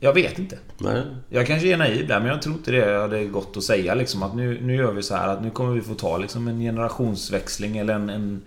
Jag 0.00 0.12
vet 0.12 0.38
inte. 0.38 0.58
Nej. 0.78 1.02
Jag 1.28 1.46
kanske 1.46 1.68
är 1.68 1.76
naiv 1.76 2.08
där 2.08 2.20
men 2.20 2.28
jag 2.28 2.42
tror 2.42 2.54
inte 2.54 2.70
det 2.70 3.00
hade 3.00 3.24
gått 3.24 3.56
att 3.56 3.64
säga 3.64 3.94
liksom 3.94 4.22
att 4.22 4.34
nu, 4.34 4.60
nu 4.62 4.76
gör 4.76 4.92
vi 4.92 5.02
så 5.02 5.14
här 5.14 5.28
att 5.28 5.42
nu 5.42 5.50
kommer 5.50 5.74
vi 5.74 5.80
få 5.80 5.94
ta 5.94 6.18
liksom 6.18 6.48
en 6.48 6.60
generationsväxling 6.60 7.78
eller 7.78 7.94
en... 7.94 8.10
en 8.10 8.42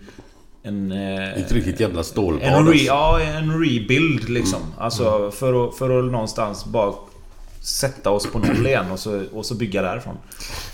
en, 0.62 0.92
eh, 0.92 1.38
Inte 1.38 1.54
riktigt 1.54 1.80
jävla 1.80 2.02
stålbad. 2.02 2.48
en, 2.48 2.52
re, 2.52 2.70
alltså. 2.70 2.84
ja, 2.84 3.20
en 3.20 3.64
rebuild 3.64 4.28
liksom. 4.28 4.60
Alltså 4.78 5.30
för 5.30 5.68
att, 5.68 5.78
för 5.78 5.98
att 5.98 6.12
någonstans 6.12 6.64
bara 6.64 6.94
sätta 7.60 8.10
oss 8.10 8.26
på 8.26 8.38
noll 8.38 8.66
igen 8.66 8.90
och 8.90 8.98
så, 8.98 9.24
och 9.32 9.46
så 9.46 9.54
bygga 9.54 9.82
därifrån. 9.82 10.16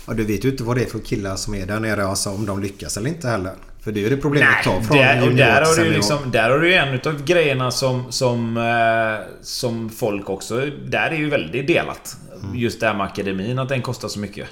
Ja, 0.07 0.13
du 0.13 0.23
vet 0.23 0.45
ju 0.45 0.49
inte 0.49 0.63
vad 0.63 0.77
det 0.77 0.83
är 0.83 0.89
för 0.89 0.99
killar 0.99 1.35
som 1.35 1.55
är 1.55 1.65
där 1.65 1.79
nere. 1.79 2.05
Alltså 2.05 2.29
om 2.29 2.45
de 2.45 2.61
lyckas 2.61 2.97
eller 2.97 3.09
inte 3.09 3.27
heller. 3.27 3.53
För 3.79 3.91
det 3.91 3.99
är 3.99 4.01
ju 4.01 4.09
det 4.09 4.17
problemet 4.17 4.49
att 4.57 4.63
ta 4.63 4.81
från 4.81 4.97
där, 4.97 5.27
och 5.27 5.35
där 5.35 5.61
har, 5.61 5.83
du 5.83 5.91
liksom, 5.91 6.17
där 6.31 6.49
har 6.49 6.59
du 6.59 6.67
ju 6.67 6.73
en 6.73 6.93
utav 6.93 7.23
grejerna 7.23 7.71
som, 7.71 8.11
som, 8.11 8.57
eh, 8.57 9.27
som 9.41 9.89
folk 9.89 10.29
också... 10.29 10.65
Där 10.85 11.11
är 11.11 11.15
ju 11.15 11.29
väldigt 11.29 11.67
delat. 11.67 12.17
Just 12.55 12.79
det 12.79 12.87
här 12.87 12.93
med 12.93 13.05
akademin, 13.05 13.59
att 13.59 13.69
den 13.69 13.81
kostar 13.81 14.07
så 14.07 14.19
mycket. 14.19 14.47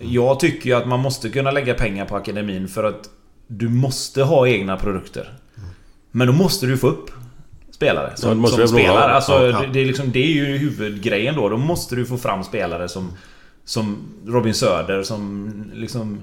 Jag 0.00 0.40
tycker 0.40 0.66
ju 0.66 0.76
att 0.76 0.88
man 0.88 1.00
måste 1.00 1.28
kunna 1.28 1.50
lägga 1.50 1.74
pengar 1.74 2.04
på 2.04 2.16
akademin 2.16 2.68
för 2.68 2.84
att 2.84 3.10
du 3.46 3.68
måste 3.68 4.22
ha 4.22 4.48
egna 4.48 4.76
produkter. 4.76 5.32
Men 6.10 6.26
då 6.26 6.32
måste 6.32 6.66
du 6.66 6.76
få 6.78 6.86
upp 6.88 7.10
spelare 7.70 8.08
Ja, 8.10 8.16
som, 8.16 8.38
måste 8.38 8.66
som 8.66 8.76
du 8.76 8.82
ha 8.82 8.88
bra 8.88 8.92
spelar. 8.94 9.08
lag. 9.08 9.16
Alltså, 9.16 9.32
Ja, 9.32 9.62
ja. 9.64 9.72
Det, 9.72 9.80
är 9.80 9.86
liksom, 9.86 10.12
det 10.12 10.18
är 10.18 10.32
ju 10.32 10.44
huvudgrejen 10.56 11.34
då. 11.34 11.48
Då 11.48 11.56
måste 11.56 11.96
du 11.96 12.06
få 12.06 12.18
fram 12.18 12.44
spelare 12.44 12.88
som, 12.88 13.12
som 13.64 13.96
Robin 14.26 14.54
Söder, 14.54 15.02
som 15.02 15.52
liksom... 15.74 16.20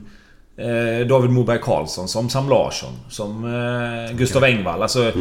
Eh, 0.57 1.07
David 1.07 1.29
Moberg 1.31 1.59
Karlsson, 1.61 2.07
som 2.07 2.29
Sam 2.29 2.49
Larsson, 2.49 2.93
som 3.09 3.45
eh, 3.45 4.15
Gustav 4.17 4.43
Engvall. 4.43 4.81
Alltså, 4.81 5.11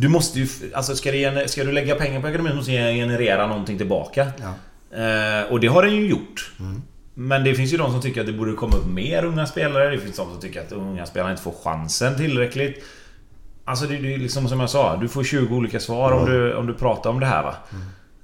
Du 0.00 0.08
måste 0.08 0.40
ju... 0.40 0.48
Alltså 0.74 0.96
ska, 0.96 1.12
gener- 1.12 1.46
ska 1.46 1.64
du 1.64 1.72
lägga 1.72 1.94
pengar 1.94 2.20
på 2.20 2.26
akademin 2.26 2.56
måste 2.56 2.70
du 2.70 2.76
generera 2.94 3.46
någonting 3.46 3.78
tillbaka. 3.78 4.26
Ja. 4.40 4.54
Eh, 4.98 5.52
och 5.52 5.60
det 5.60 5.66
har 5.66 5.82
den 5.82 5.96
ju 5.96 6.06
gjort. 6.08 6.52
Men 7.14 7.44
det 7.44 7.54
finns 7.54 7.72
ju 7.72 7.76
de 7.76 7.92
som 7.92 8.00
tycker 8.00 8.20
att 8.20 8.26
det 8.26 8.32
borde 8.32 8.52
komma 8.52 8.76
upp 8.76 8.86
mer 8.86 9.24
unga 9.24 9.46
spelare. 9.46 9.90
Det 9.90 9.98
finns 9.98 10.16
de 10.16 10.30
som 10.30 10.40
tycker 10.40 10.60
att 10.60 10.72
unga 10.72 11.06
spelare 11.06 11.30
inte 11.30 11.42
får 11.42 11.54
chansen 11.64 12.16
tillräckligt. 12.16 12.84
Alltså 13.64 13.86
det, 13.86 13.96
det 13.96 14.14
är 14.14 14.18
liksom 14.18 14.48
som 14.48 14.60
jag 14.60 14.70
sa, 14.70 14.96
du 14.96 15.08
får 15.08 15.24
20 15.24 15.56
olika 15.56 15.80
svar 15.80 16.12
om, 16.12 16.30
du, 16.30 16.54
om 16.54 16.66
du 16.66 16.74
pratar 16.74 17.10
om 17.10 17.20
det 17.20 17.26
här 17.26 17.42
va. 17.42 17.56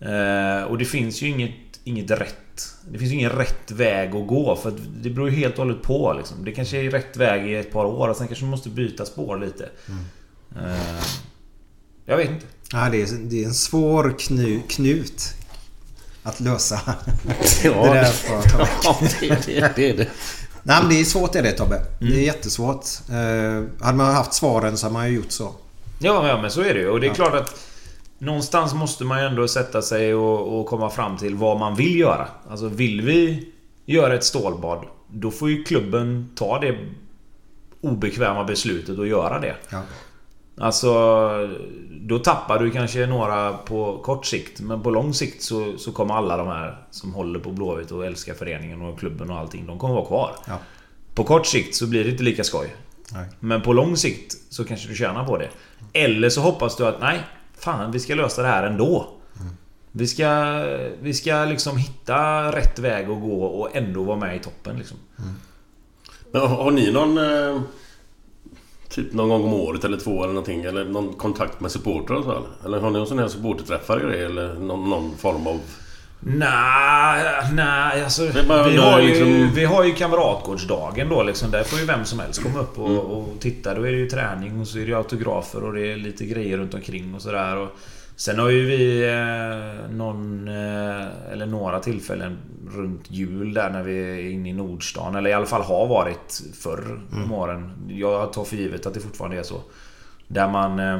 Eh, 0.00 0.64
och 0.64 0.79
det 0.79 0.85
finns 0.85 1.22
ju 1.22 1.29
inget, 1.29 1.81
inget 1.85 2.11
rätt. 2.11 2.37
Det 2.90 2.98
finns 2.98 3.11
ju 3.11 3.14
ingen 3.14 3.31
rätt 3.31 3.70
väg 3.70 4.16
att 4.16 4.26
gå 4.26 4.57
för 4.57 4.68
att 4.68 4.76
det 5.03 5.11
beror 5.11 5.31
ju 5.31 5.37
helt 5.37 5.59
och 5.59 5.64
hållet 5.64 5.83
på 5.83 6.14
liksom. 6.18 6.44
Det 6.44 6.53
kanske 6.53 6.76
är 6.76 6.90
rätt 6.90 7.16
väg 7.16 7.50
i 7.50 7.55
ett 7.55 7.72
par 7.72 7.85
år 7.85 8.09
och 8.09 8.16
sen 8.16 8.26
kanske 8.26 8.44
man 8.44 8.50
måste 8.50 8.68
byta 8.68 9.07
spår 9.07 9.38
lite. 9.38 9.68
Eh, 10.57 11.05
jag 12.05 12.16
vet 12.16 12.31
inte. 12.31 12.46
Ja, 12.72 12.88
det, 12.90 13.03
är, 13.03 13.31
det 13.31 13.42
är 13.42 13.46
en 13.46 13.55
svår 13.55 14.14
knu, 14.18 14.61
knut 14.68 15.35
att 16.31 16.40
lösa. 16.40 16.81
Ja, 17.64 17.85
det 17.85 17.95
där 17.95 18.14
jag 18.31 18.53
ta. 18.53 18.69
Ja, 18.85 18.99
det, 19.21 19.47
det, 19.47 19.73
det 19.77 19.90
är 19.90 19.97
det. 19.97 20.09
Nej 20.62 20.79
men 20.81 20.88
det 20.88 21.01
är 21.01 21.05
svårt 21.05 21.35
är 21.35 21.43
det 21.43 21.53
Tobbe. 21.53 21.77
Mm. 21.77 22.12
Det 22.12 22.19
är 22.19 22.25
jättesvårt. 22.25 22.87
Eh, 23.11 23.85
hade 23.85 23.97
man 23.97 24.14
haft 24.14 24.35
svaren 24.35 24.77
så 24.77 24.87
hade 24.87 24.93
man 24.93 25.09
ju 25.09 25.16
gjort 25.16 25.31
så. 25.31 25.55
Ja, 25.99 26.29
ja 26.29 26.43
men 26.43 26.51
så 26.51 26.61
är 26.61 26.75
det 26.75 26.81
ju. 26.81 26.88
Och 26.88 27.01
det 27.01 27.07
är 27.07 27.14
klart 27.14 27.35
att 27.35 27.55
Någonstans 28.23 28.75
måste 28.75 29.05
man 29.05 29.21
ju 29.21 29.27
ändå 29.27 29.49
sätta 29.49 29.83
sig 29.83 30.14
och, 30.14 30.61
och 30.61 30.66
komma 30.66 30.90
fram 30.90 31.16
till 31.16 31.35
vad 31.35 31.59
man 31.59 31.75
vill 31.75 31.99
göra. 31.99 32.29
Alltså 32.51 32.69
vill 32.69 33.03
vi 33.03 33.49
göra 33.85 34.14
ett 34.14 34.25
stålbad 34.25 34.85
Då 35.09 35.31
får 35.31 35.51
ju 35.51 35.64
klubben 35.64 36.31
ta 36.35 36.59
det 36.59 36.79
obekväma 37.81 38.45
beslutet 38.45 38.99
att 38.99 39.09
göra 39.09 39.38
det. 39.38 39.57
Ja. 39.71 39.83
Alltså 40.61 41.49
Då 41.90 42.18
tappar 42.18 42.59
du 42.59 42.70
kanske 42.70 43.07
några 43.07 43.53
på 43.53 43.99
kort 43.99 44.27
sikt 44.27 44.61
Men 44.61 44.83
på 44.83 44.90
lång 44.90 45.14
sikt 45.14 45.42
så, 45.42 45.79
så 45.79 45.92
kommer 45.92 46.14
alla 46.14 46.37
de 46.37 46.46
här 46.46 46.87
Som 46.90 47.14
håller 47.14 47.40
på 47.40 47.51
Blåvitt 47.51 47.90
och 47.90 48.07
älskar 48.07 48.35
föreningen 48.35 48.83
och 48.83 48.99
klubben 48.99 49.31
och 49.31 49.38
allting 49.38 49.66
De 49.66 49.79
kommer 49.79 49.94
vara 49.94 50.07
kvar. 50.07 50.37
Ja. 50.46 50.59
På 51.14 51.25
kort 51.25 51.46
sikt 51.46 51.75
så 51.75 51.87
blir 51.87 52.05
det 52.05 52.11
inte 52.11 52.23
lika 52.23 52.44
skoj. 52.44 52.75
Nej. 53.12 53.29
Men 53.40 53.62
på 53.62 53.73
lång 53.73 53.96
sikt 53.96 54.37
så 54.51 54.64
kanske 54.64 54.88
du 54.88 54.94
tjänar 54.94 55.25
på 55.25 55.38
det. 55.38 55.49
Eller 55.92 56.29
så 56.29 56.40
hoppas 56.40 56.77
du 56.77 56.87
att 56.87 57.01
nej, 57.01 57.20
fan 57.59 57.92
vi 57.92 58.01
ska 58.01 58.14
lösa 58.14 58.42
det 58.42 58.49
här 58.49 58.66
ändå. 58.66 59.09
Vi 59.92 60.07
ska, 60.07 60.62
vi 61.01 61.14
ska 61.14 61.44
liksom 61.44 61.77
hitta 61.77 62.53
rätt 62.53 62.79
väg 62.79 63.11
att 63.11 63.20
gå 63.20 63.44
och 63.44 63.77
ändå 63.77 64.03
vara 64.03 64.16
med 64.16 64.37
i 64.37 64.38
toppen 64.38 64.79
liksom. 64.79 64.96
Men 66.31 66.40
har, 66.40 66.49
har 66.49 66.70
ni 66.70 66.92
någon... 66.92 67.18
Eh, 67.18 67.61
typ 68.90 69.12
någon 69.12 69.29
gång 69.29 69.44
om 69.44 69.55
året 69.55 69.85
eller 69.85 69.96
två 69.96 70.22
eller 70.22 70.33
någonting? 70.35 70.64
Eller 70.64 70.85
någon 70.85 71.12
kontakt 71.14 71.61
med 71.61 71.70
supportrar 71.70 72.16
och 72.16 72.24
så? 72.24 72.31
Eller, 72.31 72.46
eller 72.64 72.81
har 72.81 72.90
ni 72.90 72.98
någon 72.98 73.07
sån 73.07 73.18
här 73.18 73.29
supporterträffar 73.29 74.00
grejer? 74.00 74.26
Eller 74.26 74.55
någon, 74.55 74.90
någon 74.90 75.16
form 75.16 75.46
av... 75.46 75.61
Nej, 76.22 77.24
nej 77.53 78.05
alltså. 78.05 78.22
Vi 78.26 78.76
har, 78.76 79.00
ju, 79.00 79.09
liksom- 79.09 79.50
vi 79.55 79.64
har 79.64 79.85
ju 79.85 79.92
kamratgårdsdagen 79.94 81.09
då 81.09 81.22
liksom. 81.22 81.50
Där 81.50 81.62
får 81.64 81.79
ju 81.79 81.85
vem 81.85 82.05
som 82.05 82.18
helst 82.18 82.42
komma 82.42 82.59
upp 82.61 82.79
och, 82.79 82.87
Mm. 82.88 83.00
och 83.00 83.29
titta. 83.40 83.74
Då 83.74 83.83
är 83.83 83.92
det 83.92 83.98
ju 83.98 84.09
träning 84.09 84.61
och 84.61 84.66
så 84.66 84.79
är 84.79 84.83
det 84.83 84.88
ju 84.88 84.96
autografer 84.96 85.64
och 85.64 85.72
det 85.74 85.92
är 85.92 85.96
lite 85.96 86.24
grejer 86.24 86.59
runt 86.59 86.74
omkring 86.74 87.14
och 87.14 87.22
sådär. 87.22 87.57
Och 87.57 87.68
Sen 88.21 88.39
har 88.39 88.49
ju 88.51 88.65
vi 88.67 89.09
eh, 89.09 89.91
någon 89.91 90.49
eh, 90.49 91.33
eller 91.33 91.47
några 91.47 91.81
tillfällen 91.81 92.39
runt 92.71 93.11
jul 93.11 93.55
där 93.55 93.71
när 93.71 93.83
vi 93.83 93.99
är 93.99 94.31
inne 94.31 94.49
i 94.49 94.53
Nordstan. 94.53 95.15
Eller 95.17 95.31
i 95.31 95.33
alla 95.33 95.47
fall 95.47 95.63
har 95.63 95.87
varit 95.87 96.43
förr 96.55 97.01
om 97.13 97.33
åren. 97.33 97.73
Jag 97.89 98.33
tar 98.33 98.45
för 98.45 98.57
givet 98.57 98.87
att 98.87 98.95
det 98.95 99.01
fortfarande 99.01 99.39
är 99.39 99.43
så. 99.43 99.61
Där 100.29 100.49
man 100.49 100.79
eh, 100.79 100.99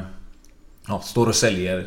ja, 0.87 0.99
står 0.99 1.27
och 1.27 1.35
säljer 1.35 1.85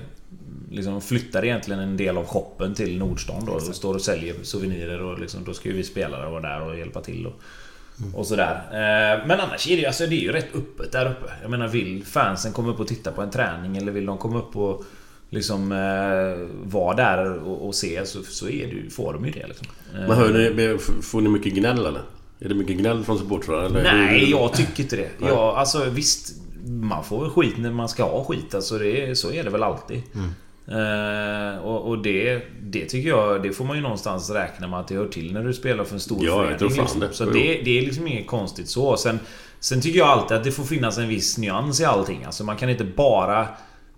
liksom 0.70 1.01
flyttar 1.01 1.44
egentligen 1.44 1.81
en 1.81 1.97
del 1.97 2.18
av 2.18 2.27
shoppen 2.27 2.75
till 2.75 2.99
Nordstan 2.99 3.44
då 3.44 3.53
och 3.53 3.62
står 3.62 3.94
och 3.94 4.01
säljer 4.03 4.35
souvenirer 4.42 5.03
och 5.03 5.18
liksom, 5.18 5.44
då 5.44 5.55
ska 5.55 5.68
ju 5.68 5.75
vi 5.75 5.85
spelare 5.85 6.31
vara 6.31 6.40
där 6.40 6.61
och 6.62 6.79
hjälpa 6.79 7.01
till 7.01 7.27
och, 7.27 7.40
och 8.14 8.27
sådär. 8.27 8.55
Eh, 8.70 9.27
Men 9.27 9.40
annars 9.40 9.66
är 9.66 9.75
det, 9.77 9.81
ju- 9.81 9.87
alltså, 9.87 10.07
det 10.07 10.14
är 10.14 10.20
ju 10.23 10.33
rätt 10.33 10.55
öppet 10.55 10.92
där 10.92 11.07
uppe. 11.11 11.33
Jag 11.42 11.51
menar 11.51 11.68
vill 11.68 12.05
fansen 12.05 12.53
komma 12.53 12.70
upp 12.70 12.81
och 12.81 12.88
titta 12.88 13.12
på 13.12 13.23
en 13.23 13.31
träning 13.31 13.77
eller 13.77 13.92
vill 13.92 14.07
de 14.07 14.18
komma 14.18 14.38
upp 14.38 14.57
och 14.57 14.85
liksom 15.35 15.73
eh, 15.73 16.49
vara 16.70 16.97
där 16.97 17.33
och, 17.42 17.66
och 17.66 17.75
se 17.75 18.07
så, 18.07 18.23
så 18.23 18.49
är 18.49 18.66
det, 18.66 18.90
får 18.90 19.12
de 19.12 19.25
ju 19.25 19.31
det 19.31 19.47
liksom. 19.47 19.66
Eh, 19.94 20.01
Men 20.01 20.11
hör 20.16 20.33
ni, 20.33 20.79
får 21.03 21.20
ni 21.20 21.29
mycket 21.29 21.55
gnäll 21.55 21.79
eller? 21.87 22.03
Är 22.40 22.49
det 22.49 22.55
mycket 22.55 22.77
gnäll 22.77 23.05
från 23.05 23.18
supportrar? 23.18 23.68
Nej, 23.85 24.31
jag 24.31 24.53
tycker 24.53 24.83
inte 24.83 24.97
det. 24.97 25.09
Ja, 25.20 25.57
alltså 25.57 25.85
visst. 25.90 26.37
Man 26.66 27.05
får 27.05 27.20
väl 27.20 27.31
skit 27.31 27.55
när 27.59 27.70
man 27.70 27.88
ska 27.88 28.05
ha 28.05 28.25
skit. 28.25 28.55
Alltså 28.55 28.79
det, 28.79 29.18
så 29.18 29.33
är 29.33 29.44
det 29.44 29.51
väl 29.51 29.62
alltid. 29.62 30.03
Eh, 30.68 31.64
och 31.64 31.88
och 31.88 31.99
det, 32.03 32.42
det 32.62 32.85
tycker 32.85 33.09
jag, 33.09 33.42
det 33.42 33.53
får 33.53 33.64
man 33.64 33.77
ju 33.77 33.83
någonstans 33.83 34.31
räkna 34.31 34.68
med 34.68 34.81
att 34.81 34.88
det 34.88 34.94
hör 34.94 35.07
till 35.09 35.33
när 35.33 35.44
du 35.44 35.53
spelar 35.53 35.85
för 35.85 35.94
en 35.94 36.01
stor 36.01 36.18
Ja, 36.25 36.44
jag 36.51 36.59
förening. 36.59 36.79
liksom. 36.81 37.01
det. 37.01 37.12
Så 37.12 37.25
det, 37.25 37.61
det 37.64 37.79
är 37.79 37.83
liksom 37.83 38.07
inget 38.07 38.27
konstigt 38.27 38.68
så. 38.68 38.97
Sen, 38.97 39.18
sen 39.61 39.81
tycker 39.81 39.99
jag 39.99 40.09
alltid 40.09 40.37
att 40.37 40.44
det 40.44 40.53
får 40.53 40.64
finnas 40.64 40.99
en 40.99 41.09
viss 41.09 41.38
nyans 41.38 41.81
i 41.81 41.85
allting. 41.85 42.25
Alltså 42.25 42.44
man 42.44 42.57
kan 42.57 42.70
inte 42.70 42.85
bara 42.85 43.49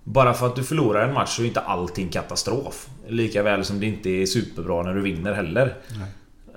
Bara 0.08 0.34
för 0.34 0.46
att 0.46 0.56
du 0.56 0.64
förlorar 0.64 1.08
en 1.08 1.14
match 1.14 1.36
så 1.36 1.42
är 1.42 1.46
inte 1.46 1.60
allting 1.60 2.08
katastrof. 2.08 2.88
Lika 3.08 3.42
väl 3.42 3.64
som 3.64 3.80
det 3.80 3.86
inte 3.86 4.10
är 4.10 4.26
superbra 4.26 4.82
när 4.82 4.94
du 4.94 5.00
vinner 5.00 5.32
heller. 5.32 5.76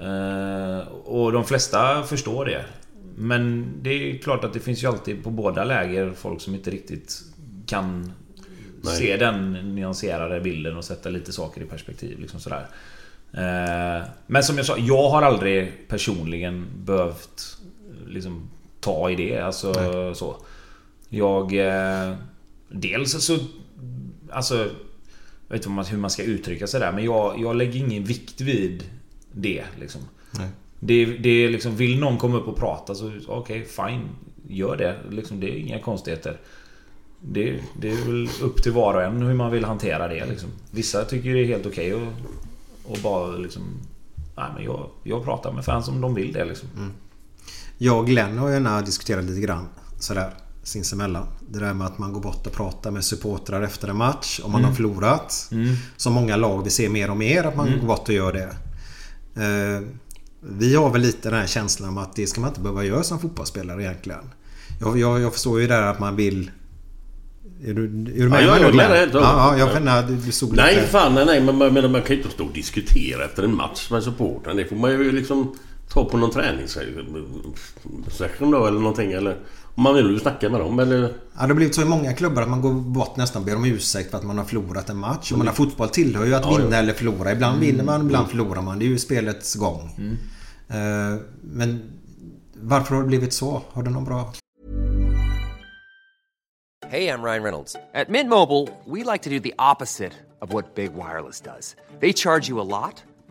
Eh, 0.01 0.87
och 0.87 1.31
de 1.31 1.45
flesta 1.45 2.03
förstår 2.03 2.45
det. 2.45 2.65
Men 3.15 3.71
det 3.81 3.89
är 3.89 4.17
klart 4.17 4.43
att 4.43 4.53
det 4.53 4.59
finns 4.59 4.83
ju 4.83 4.87
alltid 4.87 5.23
på 5.23 5.29
båda 5.29 5.63
läger 5.63 6.13
folk 6.13 6.41
som 6.41 6.55
inte 6.55 6.71
riktigt 6.71 7.21
kan 7.65 8.13
Nej. 8.81 8.95
se 8.95 9.17
den 9.17 9.53
nyanserade 9.75 10.41
bilden 10.41 10.77
och 10.77 10.85
sätta 10.85 11.09
lite 11.09 11.31
saker 11.31 11.61
i 11.61 11.65
perspektiv. 11.65 12.19
Liksom 12.19 12.39
sådär. 12.39 12.67
Eh, 13.33 14.07
men 14.27 14.43
som 14.43 14.57
jag 14.57 14.65
sa, 14.65 14.77
jag 14.77 15.09
har 15.09 15.21
aldrig 15.21 15.87
personligen 15.87 16.65
behövt 16.75 17.57
liksom, 18.07 18.49
ta 18.79 19.09
i 19.09 19.15
det. 19.15 19.39
Alltså 19.39 19.73
så. 20.13 20.35
Jag... 21.09 21.53
Eh, 21.53 22.13
dels 22.69 23.23
så... 23.25 23.37
Alltså... 24.29 24.69
Jag 25.47 25.57
vet 25.57 25.65
inte 25.65 25.91
hur 25.91 25.97
man 25.97 26.09
ska 26.09 26.23
uttrycka 26.23 26.67
sig 26.67 26.79
där 26.79 26.91
men 26.91 27.03
jag, 27.03 27.39
jag 27.39 27.55
lägger 27.55 27.79
ingen 27.79 28.03
vikt 28.03 28.41
vid 28.41 28.83
det 29.31 29.65
liksom. 29.79 30.01
Nej. 30.31 30.49
Det, 30.79 31.05
det 31.05 31.29
är 31.29 31.49
liksom, 31.49 31.75
vill 31.75 31.99
någon 31.99 32.17
komma 32.17 32.37
upp 32.37 32.47
och 32.47 32.57
prata 32.57 32.95
så 32.95 33.11
okej, 33.27 33.65
fine. 33.65 34.09
Gör 34.47 34.77
det. 34.77 34.97
Liksom, 35.09 35.39
det 35.39 35.47
är 35.47 35.57
inga 35.57 35.79
konstigheter. 35.79 36.39
Det, 37.21 37.59
det 37.81 37.89
är 37.89 38.05
väl 38.05 38.29
upp 38.41 38.63
till 38.63 38.71
var 38.71 38.93
och 38.93 39.03
en 39.03 39.21
hur 39.21 39.33
man 39.33 39.51
vill 39.51 39.65
hantera 39.65 40.07
det 40.07 40.25
liksom. 40.25 40.49
Vissa 40.71 41.05
tycker 41.05 41.33
det 41.33 41.39
är 41.39 41.45
helt 41.45 41.65
okej 41.65 41.93
och, 41.93 42.07
och 42.83 42.97
bara 43.03 43.27
liksom... 43.37 43.63
Nej 44.35 44.47
men 44.55 44.63
jag, 44.63 44.89
jag 45.03 45.23
pratar 45.23 45.51
med 45.51 45.65
fans 45.65 45.87
om 45.87 46.01
de 46.01 46.13
vill 46.13 46.33
det 46.33 46.45
liksom. 46.45 46.69
Jag 47.77 47.99
och 47.99 48.07
Glenn 48.07 48.37
har 48.37 48.47
ju 48.47 48.53
gärna 48.53 48.81
diskuterat 48.81 49.23
lite 49.23 49.41
grann 49.41 49.67
sådär 49.99 50.33
sinsemellan. 50.69 51.25
Det 51.49 51.59
där 51.59 51.73
med 51.73 51.87
att 51.87 51.97
man 51.97 52.13
går 52.13 52.21
bort 52.21 52.47
och 52.47 52.53
pratar 52.53 52.91
med 52.91 53.05
supportrar 53.05 53.61
efter 53.61 53.87
en 53.87 53.97
match 53.97 54.39
om 54.43 54.51
man 54.51 54.63
har 54.63 54.73
förlorat. 54.73 55.51
Som 55.97 56.13
många 56.13 56.35
lag 56.35 56.63
vi 56.63 56.69
ser 56.69 56.89
mer 56.89 57.09
och 57.09 57.17
mer 57.17 57.43
att 57.43 57.55
man 57.55 57.79
går 57.79 57.87
bort 57.87 58.07
och 58.07 58.15
gör 58.15 58.33
det. 58.33 58.55
Eh, 59.43 59.81
vi 60.41 60.75
har 60.75 60.89
väl 60.89 61.01
lite 61.01 61.29
den 61.29 61.39
här 61.39 61.47
känslan 61.47 61.89
om 61.89 61.97
att 61.97 62.15
det 62.15 62.27
ska 62.27 62.41
man 62.41 62.49
inte 62.49 62.61
behöva 62.61 62.83
göra 62.83 63.03
som 63.03 63.19
fotbollsspelare 63.19 63.83
egentligen. 63.83 64.23
Jag, 64.79 64.99
jag, 64.99 65.21
jag 65.21 65.33
förstår 65.33 65.61
ju 65.61 65.67
där 65.67 65.81
att 65.81 65.99
man 65.99 66.15
vill... 66.15 66.51
Är 67.63 67.73
du, 67.73 67.85
är 67.85 68.23
du 68.23 68.29
med 68.29 68.43
Ja, 68.43 68.59
jag 68.59 68.69
är 68.69 68.73
med 68.73 68.89
helt 68.89 69.13
Ja, 69.13 69.57
jag 69.57 69.87
att 69.87 70.07
du, 70.07 70.15
du 70.15 70.31
såg 70.31 70.55
Nej 70.55 70.75
lite... 70.75 70.87
fan, 70.87 71.15
nej, 71.15 71.25
nej 71.25 71.41
men 71.41 71.57
man, 71.57 71.91
man 71.91 72.01
kan 72.01 72.15
ju 72.15 72.17
inte 72.17 72.29
stå 72.29 72.45
och 72.45 72.53
diskutera 72.53 73.25
efter 73.25 73.43
en 73.43 73.55
match 73.55 73.91
med 73.91 74.03
supporten. 74.03 74.57
Det 74.57 74.65
får 74.65 74.75
man 74.75 74.91
ju 74.91 75.11
liksom 75.11 75.55
ta 75.89 76.05
på 76.05 76.17
någon 76.17 76.31
träningssession 76.31 78.51
då 78.51 78.65
eller 78.65 78.79
någonting. 78.79 79.11
Eller 79.11 79.37
om 79.75 79.83
man 79.83 79.95
vill 79.95 80.05
ju 80.11 80.19
snacka 80.19 80.49
med 80.49 80.59
dem 80.59 80.79
eller... 80.79 81.01
Ja, 81.01 81.09
det 81.41 81.47
har 81.47 81.53
blivit 81.53 81.75
så 81.75 81.81
i 81.81 81.85
många 81.85 82.13
klubbar 82.13 82.41
att 82.41 82.49
man 82.49 82.61
går 82.61 82.73
bort 82.73 83.15
nästan 83.17 83.41
och 83.41 83.45
ber 83.45 83.55
om 83.55 83.65
ursäkt 83.65 84.11
för 84.11 84.17
att 84.17 84.23
man 84.23 84.37
har 84.37 84.45
förlorat 84.45 84.89
en 84.89 84.97
match. 84.97 85.31
Och 85.31 85.37
man 85.37 85.47
har 85.47 85.53
fotboll 85.53 85.89
tillhör 85.89 86.25
ju 86.25 86.33
att 86.35 86.45
Ja, 86.45 86.57
vinna 86.57 86.69
ja. 86.71 86.77
eller 86.77 86.93
förlora. 86.93 87.31
Ibland 87.31 87.59
vinner 87.59 87.83
man, 87.83 88.01
ibland 88.01 88.27
förlorar 88.29 88.61
man. 88.61 88.79
Det 88.79 88.85
är 88.85 88.87
ju 88.87 88.97
spelets 88.99 89.55
gång. 89.55 89.89
Eh, 90.69 90.75
Men 91.41 91.91
varför 92.53 92.95
har 92.95 93.01
det 93.01 93.07
blivit 93.07 93.33
så? 93.33 93.61
Har 93.71 93.83
du 93.83 93.89
någon 93.91 94.05
bra... 94.05 94.33
Hey, 96.91 97.07
I'm 97.07 97.21
Ryan 97.23 97.43
Reynolds. 97.43 97.75
At 97.93 98.09
Mint 98.09 98.29
Mobile, 98.29 98.67
we 98.85 99.03
like 99.03 99.23
to 99.23 99.29
do 99.29 99.39
the 99.39 99.53
opposite 99.59 100.13
of 100.41 100.53
what 100.53 100.75
Big 100.75 100.89
Wireless 100.95 101.41
does. 101.41 101.75
They 101.99 102.13
charge 102.13 102.49
you 102.49 102.59
a 102.59 102.63
lot, 102.63 103.03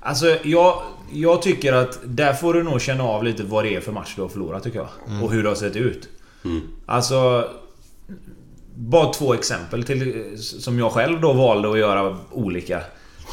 Alltså 0.00 0.36
jag, 0.42 0.82
jag 1.12 1.42
tycker 1.42 1.72
att 1.72 1.98
där 2.04 2.32
får 2.32 2.54
du 2.54 2.62
nog 2.62 2.80
känna 2.80 3.04
av 3.04 3.24
lite 3.24 3.42
vad 3.42 3.64
det 3.64 3.76
är 3.76 3.80
för 3.80 3.92
match 3.92 4.12
du 4.16 4.22
har 4.22 4.28
förlorat 4.28 4.62
tycker 4.62 4.78
jag. 4.78 5.22
Och 5.24 5.32
hur 5.32 5.42
det 5.42 5.48
har 5.48 5.56
sett 5.56 5.76
ut. 5.76 6.08
Alltså... 6.86 7.48
Bara 8.74 9.12
två 9.12 9.34
exempel 9.34 9.84
till, 9.84 10.32
som 10.38 10.78
jag 10.78 10.92
själv 10.92 11.20
då 11.20 11.32
valde 11.32 11.70
att 11.70 11.78
göra 11.78 12.18
olika. 12.30 12.80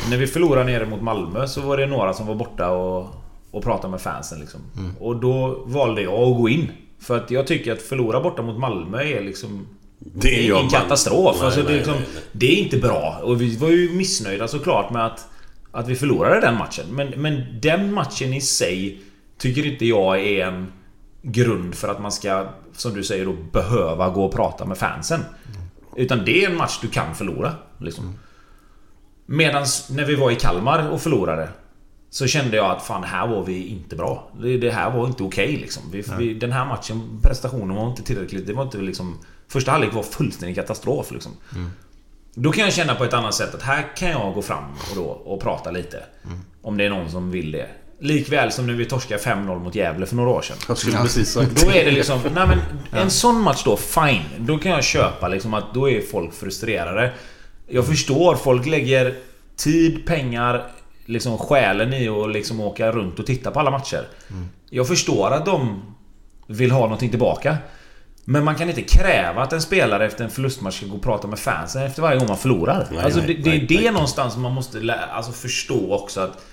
När 0.10 0.18
vi 0.18 0.28
förlorade 0.28 0.72
nere 0.72 0.86
mot 0.86 1.02
Malmö 1.02 1.48
så 1.48 1.62
var 1.62 1.78
det 1.78 1.86
några 1.86 2.14
som 2.14 2.28
var 2.28 2.36
borta 2.36 2.70
och, 2.70 3.08
och 3.52 3.64
pratade 3.64 3.92
med 3.92 4.02
fansen 4.02 4.40
liksom. 4.40 4.62
Och 5.00 5.16
då 5.16 5.64
valde 5.66 6.02
jag 6.02 6.14
att 6.14 6.38
gå 6.38 6.50
in. 6.50 6.72
För 7.00 7.18
att 7.18 7.32
jag 7.32 7.48
tycker 7.48 7.74
att 7.74 7.82
förlora 7.82 8.22
borta 8.22 8.42
mot 8.42 8.60
Malmö 8.60 9.04
är 9.04 9.22
liksom... 9.22 9.68
Det 10.00 10.40
är 10.40 10.44
ingen 10.44 10.70
katastrof. 10.70 11.36
Nej, 11.38 11.46
alltså, 11.46 11.62
det, 11.62 11.68
är 11.68 11.70
nej, 11.70 11.78
liksom, 11.78 11.94
nej, 11.94 12.06
nej. 12.14 12.24
det 12.32 12.46
är 12.48 12.64
inte 12.64 12.78
bra. 12.78 13.20
Och 13.24 13.42
vi 13.42 13.58
var 13.58 13.70
ju 13.70 13.92
missnöjda 13.94 14.48
såklart 14.48 14.92
med 14.92 15.06
att, 15.06 15.28
att 15.72 15.88
vi 15.88 15.96
förlorade 15.96 16.42
den 16.42 16.58
matchen. 16.58 16.86
Men, 16.90 17.08
men 17.08 17.60
den 17.62 17.94
matchen 17.94 18.34
i 18.34 18.42
sig 18.42 19.02
tycker 19.38 19.66
inte 19.66 19.86
jag 19.86 20.20
är 20.20 20.48
en 20.48 20.72
grund 21.22 21.76
för 21.76 21.88
att 21.88 22.02
man 22.02 22.12
ska, 22.12 22.50
som 22.74 22.94
du 22.94 23.04
säger 23.04 23.26
då, 23.26 23.34
behöva 23.52 24.10
gå 24.10 24.26
och 24.26 24.34
prata 24.34 24.66
med 24.66 24.78
fansen. 24.78 25.22
Utan 25.96 26.26
det 26.26 26.44
är 26.44 26.50
en 26.50 26.58
match 26.58 26.80
du 26.82 26.88
kan 26.88 27.16
förlora. 27.16 27.56
Liksom. 27.78 28.20
Medan 29.26 29.66
när 29.90 30.06
vi 30.06 30.16
var 30.16 30.32
i 30.32 30.36
Kalmar 30.36 30.90
och 30.90 31.02
förlorade 31.02 31.50
så 32.10 32.28
kände 32.28 32.58
jag 32.58 32.72
att 32.72 32.82
fan, 32.82 33.04
här 33.04 33.28
var 33.28 33.44
vi 33.44 33.68
inte 33.68 33.96
bra. 33.96 34.32
Det, 34.62 34.72
här 34.72 34.92
var 34.92 35.08
inte 35.08 35.24
okej 35.24 35.58
liksom. 35.58 35.84
Vi, 35.92 36.04
vi, 36.18 36.34
den 36.34 36.52
här 36.52 36.66
matchen, 36.66 37.20
prestationen 37.24 37.76
var 37.76 37.90
inte 37.90 38.04
tillräckligt. 38.04 38.48
Det 38.48 38.54
var 38.54 38.64
inte 38.64 38.78
liksom... 38.78 39.18
Första 39.48 39.72
halvlek 39.72 39.94
var 39.94 40.04
fullständig 40.04 40.56
katastrof 40.56 41.12
liksom. 41.12 41.32
Då 42.34 42.52
kan 42.52 42.64
jag 42.64 42.74
känna 42.74 42.96
på 42.96 43.04
ett 43.04 43.14
annat 43.14 43.34
sätt 43.34 43.56
att 43.56 43.62
här 43.62 43.96
kan 43.96 44.10
jag 44.10 44.34
gå 44.34 44.42
fram 44.42 44.64
och, 44.90 44.96
då, 44.96 45.04
och 45.04 45.42
prata 45.42 45.72
lite. 45.72 46.04
Om 46.62 46.78
det 46.78 46.86
är 46.86 46.90
någon 46.90 47.12
som 47.12 47.32
vill 47.32 47.52
det. 47.52 47.68
Likväl 48.02 48.52
som 48.52 48.68
när 48.68 48.74
vi 48.74 48.86
torskade 48.86 49.22
5-0 49.22 49.60
mot 49.60 49.76
Gävle 49.76 50.06
för 50.06 50.16
några 50.16 50.30
år 50.30 50.42
sedan. 50.42 50.58
Jag 50.68 50.78
skulle 50.78 50.98
precis 50.98 51.32
sagt 51.32 51.66
Då 51.66 51.72
är 51.72 51.86
det 51.86 51.92
liksom... 51.92 52.20
Nej 52.34 52.48
men 52.48 52.60
en 53.02 53.10
sån 53.10 53.42
match 53.42 53.64
då, 53.66 53.78
fine. 53.78 54.24
Då 54.38 54.58
kan 54.58 54.72
jag 54.72 54.84
köpa 54.84 55.28
liksom 55.28 55.54
att 55.54 55.74
då 55.74 55.90
är 55.90 56.02
folk 56.02 56.34
frustrerade. 56.34 57.14
Jag 57.68 57.88
förstår, 57.88 58.36
folk 58.36 58.66
lägger 58.66 59.16
tid, 59.56 60.06
pengar, 60.06 60.72
liksom 61.06 61.38
själen 61.38 61.94
i 61.94 62.10
att 62.10 62.32
liksom 62.32 62.60
åka 62.60 62.92
runt 62.92 63.20
och 63.20 63.26
titta 63.26 63.52
på 63.52 63.60
alla 63.60 63.72
matcher. 63.72 64.08
Jag 64.70 64.88
förstår 64.88 65.32
att 65.32 65.46
de 65.46 65.82
vill 66.48 66.72
ha 66.72 66.82
någonting 66.82 67.10
tillbaka. 67.10 67.58
Men 68.32 68.44
man 68.44 68.56
kan 68.56 68.70
inte 68.70 68.82
kräva 68.82 69.42
att 69.44 69.54
en 69.54 69.62
spelare 69.62 70.06
efter 70.06 70.24
en 70.24 70.30
förlustmatch 70.30 70.78
ska 70.78 70.86
gå 70.86 70.96
och 70.96 71.02
prata 71.02 71.28
med 71.28 71.40
fansen 71.40 71.84
efter 71.84 72.02
varje 72.02 72.20
gång 72.20 72.28
man 72.28 72.38
förlorar. 72.38 72.88
Nej, 72.92 73.00
alltså 73.00 73.20
nej, 73.20 73.28
det, 73.28 73.52
det 73.52 73.78
är 73.78 73.82
det 73.82 73.92
någonstans 73.92 74.38
man 74.38 74.52
måste 74.54 74.80
lä- 74.80 75.06
alltså 75.12 75.32
förstå 75.32 75.94
också 75.94 76.22
att 76.22 76.46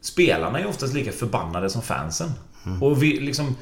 Spelarna 0.00 0.58
är 0.60 0.66
oftast 0.66 0.94
lika 0.94 1.12
förbannade 1.12 1.70
som 1.70 1.82
fansen. 1.82 2.30
Och 2.82 3.02
vi 3.02 3.20
liksom... 3.20 3.56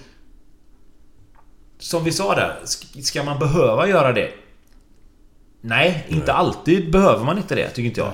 Som 1.79 2.05
vi 2.05 2.13
sa 2.13 2.35
där, 2.35 2.59
sk- 2.65 3.01
ska 3.03 3.23
man 3.23 3.39
behöva 3.39 3.89
göra 3.89 4.13
det? 4.13 4.31
Nej, 5.61 6.07
inte 6.09 6.33
alltid 6.33 6.91
behöver 6.93 7.25
man 7.25 7.39
inte 7.39 7.55
det, 7.55 7.69
tycker 7.69 7.89
inte 7.89 8.01
jag. 8.01 8.13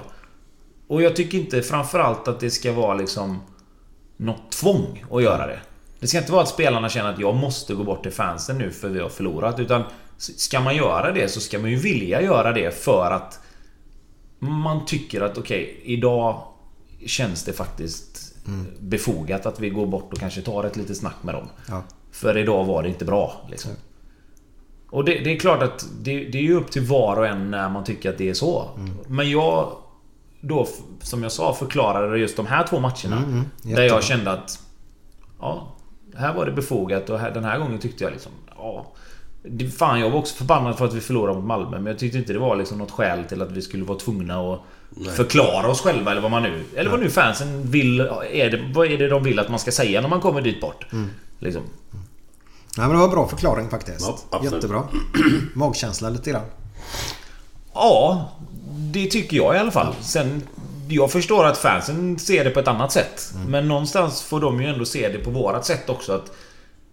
Och 0.89 1.03
jag 1.03 1.17
tycker 1.17 1.39
inte 1.39 1.63
framförallt 1.63 2.29
att 2.29 2.41
det 2.41 2.51
ska 2.51 2.73
vara 2.73 2.95
liksom 2.95 3.41
något 4.17 4.53
tvång 4.53 5.05
att 5.11 5.23
göra 5.23 5.47
det. 5.47 5.61
Det 6.01 6.07
ska 6.07 6.19
inte 6.19 6.33
vara 6.33 6.43
att 6.43 6.49
spelarna 6.49 6.89
känner 6.89 7.13
att 7.13 7.19
jag 7.19 7.35
måste 7.37 7.75
gå 7.75 7.85
bort 7.85 8.03
till 8.03 8.13
fansen 8.13 8.59
nu 8.59 8.71
för 8.71 8.89
vi 8.89 9.01
har 9.01 9.09
förlorat. 9.09 9.61
Utan 9.61 9.83
ska 10.17 10.61
man 10.61 10.77
göra 10.77 11.13
det 11.13 11.29
så 11.29 11.41
ska 11.41 11.59
man 11.59 11.71
ju 11.71 11.77
vilja 11.77 12.23
göra 12.23 12.53
det 12.53 12.75
för 12.75 13.11
att 13.11 13.41
man 14.39 14.87
tycker 14.87 15.21
att 15.21 15.39
okej, 15.39 15.63
okay, 15.63 15.95
idag 15.95 16.43
känns 17.07 17.45
det 17.45 17.53
faktiskt 17.53 18.35
mm. 18.47 18.67
befogat 18.81 19.47
att 19.47 19.61
vi 19.61 19.71
går 19.71 19.87
bort 19.87 20.13
och 20.13 20.19
kanske 20.19 20.43
tar 20.43 20.65
ett 20.65 20.77
litet 20.77 20.97
snack 20.97 21.17
med 21.23 21.35
dem. 21.35 21.49
Ja. 21.69 21.83
För 22.13 22.37
idag 22.37 22.65
var 22.65 22.83
det 22.83 22.89
inte 22.89 23.05
bra. 23.05 23.47
Liksom. 23.51 23.71
Och 24.91 25.05
det, 25.05 25.19
det, 25.19 25.35
är 25.35 25.39
klart 25.39 25.63
att 25.63 25.87
det, 26.01 26.25
det 26.25 26.39
är 26.39 26.43
ju 26.43 26.55
upp 26.55 26.71
till 26.71 26.83
var 26.83 27.17
och 27.17 27.27
en 27.27 27.51
när 27.51 27.69
man 27.69 27.85
tycker 27.85 28.11
att 28.11 28.19
det 28.19 28.29
är 28.29 28.35
så. 28.35 28.69
Mm. 28.77 28.97
Men 29.07 29.31
jag 29.31 29.73
då, 30.41 30.69
som 31.01 31.23
jag 31.23 31.33
sa, 31.33 31.55
förklarade 31.55 32.19
just 32.19 32.37
de 32.37 32.47
här 32.47 32.67
två 32.67 32.81
matcherna. 32.81 33.17
Mm, 33.17 33.31
mm. 33.31 33.45
där 33.63 33.83
jag 33.83 34.05
kände 34.05 34.33
att... 34.33 34.61
Ja, 35.41 35.75
här 36.19 36.35
var 36.35 36.47
det 36.47 36.53
befogat 36.53 37.11
och 37.11 37.19
här, 37.19 37.31
den 37.31 37.45
här 37.45 37.59
gången 37.59 37.79
tyckte 37.79 38.05
jag 38.05 38.13
liksom... 38.13 38.33
Ja, 38.57 38.87
det, 39.43 39.69
fan, 39.69 40.01
jag 40.01 40.11
var 40.11 40.19
också 40.19 40.35
förbannad 40.35 40.79
för 40.79 40.85
att 40.85 40.95
vi 40.95 41.01
förlorade 41.01 41.39
mot 41.39 41.47
Malmö. 41.47 41.79
Men 41.79 41.87
jag 41.87 41.99
tyckte 41.99 42.19
inte 42.19 42.33
det 42.33 42.39
var 42.39 42.57
liksom 42.57 42.79
något 42.79 42.91
skäl 42.91 43.25
till 43.25 43.43
att 43.43 43.53
vi 43.53 43.63
skulle 43.63 43.85
vara 43.85 43.99
tvungna 43.99 44.53
att 44.53 44.61
Nej. 44.91 45.11
förklara 45.15 45.69
oss 45.69 45.81
själva 45.81 46.11
eller 46.11 46.21
vad 46.21 46.31
man 46.31 46.43
nu... 46.43 46.65
Eller 46.77 46.91
vad 46.91 47.01
nu 47.01 47.11
fansen 47.11 47.71
vill... 47.71 48.01
Är 48.33 48.51
det, 48.51 48.73
vad 48.75 48.87
är 48.87 48.99
det 48.99 49.09
de 49.09 49.23
vill 49.23 49.39
att 49.39 49.49
man 49.49 49.59
ska 49.59 49.73
säga 49.73 50.01
när 50.01 50.09
man 50.09 50.21
kommer 50.21 50.41
dit 50.41 50.61
bort? 50.61 50.87
Mm. 50.93 51.09
Liksom. 51.39 51.63
Nej 52.77 52.87
men 52.87 52.91
det 52.91 52.97
var 52.97 53.05
en 53.05 53.11
bra 53.11 53.29
förklaring 53.29 53.71
faktiskt. 53.71 54.27
Ja, 54.31 54.41
Jättebra. 54.45 54.83
Magkänsla 55.55 56.11
lite 56.11 56.31
grann. 56.31 56.47
Ja, 57.75 58.31
det 58.93 59.07
tycker 59.07 59.37
jag 59.37 59.55
i 59.55 59.59
alla 59.59 59.71
fall. 59.71 59.95
Sen... 60.01 60.43
Jag 60.89 61.13
förstår 61.13 61.47
att 61.47 61.59
fansen 61.59 62.19
ser 62.19 62.45
det 62.45 62.51
på 62.51 62.61
ett 62.61 62.69
annat 62.69 62.93
sätt. 62.93 63.33
Mm. 63.35 63.51
Men 63.51 63.69
någonstans 63.69 64.23
får 64.23 64.41
de 64.41 64.63
ju 64.63 64.69
ändå 64.69 64.85
se 64.85 65.09
det 65.09 65.19
på 65.19 65.31
vårat 65.31 65.67
sätt 65.67 65.89
också. 65.89 66.13
Att 66.13 66.33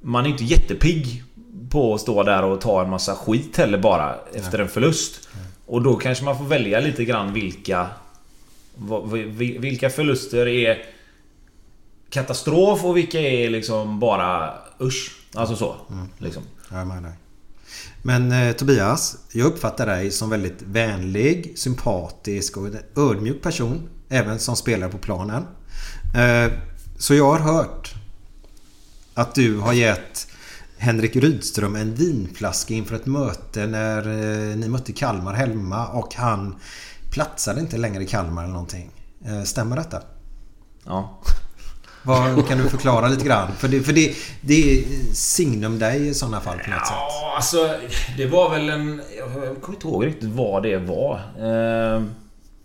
man 0.01 0.25
är 0.25 0.29
inte 0.29 0.43
jättepigg 0.43 1.23
på 1.69 1.93
att 1.93 2.01
stå 2.01 2.23
där 2.23 2.43
och 2.43 2.61
ta 2.61 2.81
en 2.81 2.89
massa 2.89 3.15
skit 3.15 3.57
heller 3.57 3.77
bara 3.77 4.15
efter 4.33 4.59
en 4.59 4.69
förlust. 4.69 5.29
Och 5.65 5.81
då 5.81 5.95
kanske 5.95 6.25
man 6.25 6.37
får 6.37 6.45
välja 6.45 6.79
lite 6.79 7.05
grann 7.05 7.33
vilka... 7.33 7.87
Vilka 9.59 9.89
förluster 9.89 10.47
är 10.47 10.85
katastrof 12.09 12.85
och 12.85 12.97
vilka 12.97 13.19
är 13.19 13.49
liksom 13.49 13.99
bara 13.99 14.53
usch. 14.81 15.15
Alltså 15.33 15.55
så. 15.55 15.75
Mm. 15.89 16.09
Liksom. 16.17 16.43
Jag 16.71 17.03
dig. 17.03 17.11
Men 18.05 18.31
eh, 18.31 18.55
Tobias, 18.55 19.17
jag 19.31 19.45
uppfattar 19.45 19.85
dig 19.85 20.11
som 20.11 20.29
väldigt 20.29 20.61
vänlig, 20.61 21.53
sympatisk 21.55 22.57
och 22.57 22.67
en 22.67 22.77
ödmjuk 22.95 23.41
person. 23.41 23.89
Även 24.09 24.39
som 24.39 24.55
spelare 24.55 24.91
på 24.91 24.97
planen. 24.97 25.43
Eh, 26.15 26.51
så 26.97 27.13
jag 27.15 27.25
har 27.25 27.39
hört 27.39 27.93
att 29.13 29.35
du 29.35 29.57
har 29.57 29.73
gett 29.73 30.27
Henrik 30.77 31.15
Rydström 31.15 31.75
en 31.75 31.95
vinflaska 31.95 32.73
inför 32.73 32.95
ett 32.95 33.05
möte 33.05 33.67
när 33.67 34.07
eh, 34.07 34.57
ni 34.57 34.69
mötte 34.69 34.93
Kalmar 34.93 35.33
hemma 35.33 35.87
och 35.87 36.15
han 36.15 36.55
platsade 37.11 37.59
inte 37.59 37.77
längre 37.77 38.03
i 38.03 38.07
Kalmar 38.07 38.43
eller 38.43 38.53
någonting. 38.53 38.91
Eh, 39.25 39.43
stämmer 39.43 39.75
detta? 39.75 40.01
Ja. 40.83 41.21
Vad 42.05 42.47
kan 42.47 42.57
du 42.57 42.69
förklara 42.69 43.07
lite 43.07 43.25
grann? 43.25 43.51
För 43.57 43.67
det, 43.67 43.81
för 43.81 43.93
det, 43.93 44.15
det 44.41 44.73
är 44.73 44.83
signum 45.13 45.79
dig 45.79 46.07
i 46.07 46.13
sådana 46.13 46.41
fall 46.41 46.57
på 46.57 46.69
något 46.69 46.79
ja, 46.79 46.85
sätt. 46.85 46.95
Ja, 46.97 47.33
alltså 47.35 47.69
det 48.17 48.25
var 48.25 48.49
väl 48.49 48.69
en... 48.69 49.01
Jag 49.17 49.61
kommer 49.61 49.75
inte 49.75 49.87
ihåg 49.87 50.05
riktigt 50.05 50.29
vad 50.29 50.63
det 50.63 50.77
var. 50.77 51.15
Eh, 51.15 52.03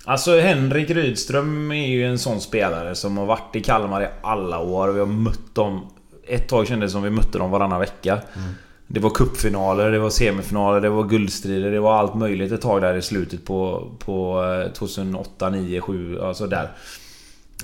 alltså 0.04 0.40
Henrik 0.40 0.90
Rydström 0.90 1.72
är 1.72 1.86
ju 1.86 2.06
en 2.06 2.18
sån 2.18 2.40
spelare 2.40 2.94
som 2.94 3.18
har 3.18 3.26
varit 3.26 3.56
i 3.56 3.60
Kalmar 3.60 4.02
i 4.02 4.08
alla 4.22 4.58
år. 4.58 4.88
Vi 4.88 5.00
har 5.00 5.06
mött 5.06 5.54
dem... 5.54 5.86
Ett 6.28 6.48
tag 6.48 6.66
kändes 6.66 6.90
det 6.90 6.92
som 6.92 7.02
vi 7.02 7.10
mötte 7.10 7.38
dem 7.38 7.50
varannan 7.50 7.80
vecka. 7.80 8.12
Mm. 8.12 8.54
Det 8.86 9.00
var 9.00 9.10
kuppfinaler, 9.10 9.90
det 9.90 9.98
var 9.98 10.10
semifinaler, 10.10 10.80
det 10.80 10.88
var 10.88 11.04
guldstrider, 11.04 11.70
det 11.70 11.80
var 11.80 11.98
allt 11.98 12.14
möjligt 12.14 12.52
ett 12.52 12.60
tag 12.60 12.82
där 12.82 12.94
i 12.94 13.02
slutet 13.02 13.44
på, 13.44 13.90
på 13.98 14.44
2008, 14.74 15.50
9, 15.50 15.80
7, 15.80 16.20
alltså 16.20 16.46
där. 16.46 16.70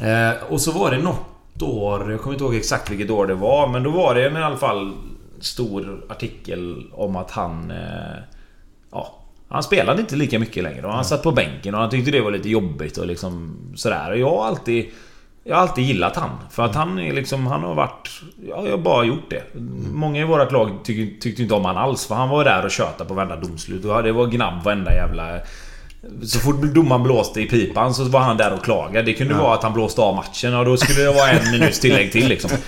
Eh, 0.03 0.35
och 0.49 0.61
så 0.61 0.73
var 0.73 0.91
det 0.91 0.99
något 0.99 1.36
år, 1.63 2.11
jag 2.11 2.21
kommer 2.21 2.35
inte 2.35 2.45
ihåg 2.45 2.55
exakt 2.55 2.91
vilket 2.91 3.11
år 3.11 3.27
det 3.27 3.35
var, 3.35 3.69
men 3.69 3.83
då 3.83 3.91
var 3.91 4.15
det 4.15 4.27
en, 4.27 4.37
i 4.37 4.43
alla 4.43 4.57
fall 4.57 4.93
stor 5.41 6.05
artikel 6.09 6.91
om 6.93 7.17
att 7.17 7.31
han... 7.31 7.71
Eh, 7.71 8.17
ja, 8.93 9.15
han 9.49 9.63
spelade 9.63 10.01
inte 10.01 10.17
lika 10.17 10.39
mycket 10.39 10.63
längre 10.63 10.87
och 10.87 10.93
han 10.93 11.05
satt 11.05 11.23
på 11.23 11.33
bänken 11.33 11.75
och 11.75 11.81
han 11.81 11.91
tyckte 11.91 12.11
det 12.11 12.21
var 12.21 12.31
lite 12.31 12.49
jobbigt 12.49 12.97
och 12.97 13.07
liksom 13.07 13.57
sådär. 13.75 14.11
Och 14.11 14.19
jag 14.19 14.31
har 14.31 14.47
alltid... 14.47 14.91
Jag 15.45 15.57
har 15.57 15.63
alltid 15.63 15.85
gillat 15.85 16.17
han. 16.17 16.31
För 16.51 16.63
att 16.63 16.75
han 16.75 16.99
är 16.99 17.13
liksom... 17.13 17.47
Han 17.47 17.63
har 17.63 17.75
varit... 17.75 18.23
Ja, 18.49 18.65
jag 18.65 18.71
har 18.71 18.79
bara 18.79 19.05
gjort 19.05 19.31
det. 19.31 19.43
Många 19.93 20.21
i 20.21 20.25
vårt 20.25 20.53
lag 20.53 20.71
tyck, 20.85 21.21
tyckte 21.21 21.43
inte 21.43 21.55
om 21.55 21.65
han 21.65 21.77
alls. 21.77 22.07
För 22.07 22.15
han 22.15 22.29
var 22.29 22.45
där 22.45 22.65
och 22.65 22.71
tjötade 22.71 23.09
på 23.09 23.15
varenda 23.15 23.37
domslut. 23.37 23.85
Och 23.85 24.03
det 24.03 24.13
var 24.13 24.27
gnabb 24.27 24.65
varenda 24.65 24.95
jävla... 24.95 25.41
Så 26.27 26.39
fort 26.41 26.63
domaren 26.63 27.03
blåste 27.03 27.41
i 27.41 27.47
pipan 27.47 27.95
så 27.95 28.05
var 28.05 28.21
han 28.21 28.37
där 28.37 28.53
och 28.53 28.65
klagade. 28.65 29.03
Det 29.03 29.13
kunde 29.15 29.35
Ja. 29.35 29.43
vara 29.43 29.55
att 29.55 29.63
han 29.63 29.73
blåste 29.73 30.01
av 30.01 30.15
matchen 30.17 30.55
och 30.55 30.65
då 30.65 30.77
skulle 30.77 31.01
det 31.07 31.13
vara 31.13 31.31
en 31.31 31.51
minuts 31.59 31.81
tillägg 31.81 32.13
till 32.13 32.29
liksom. 32.29 32.51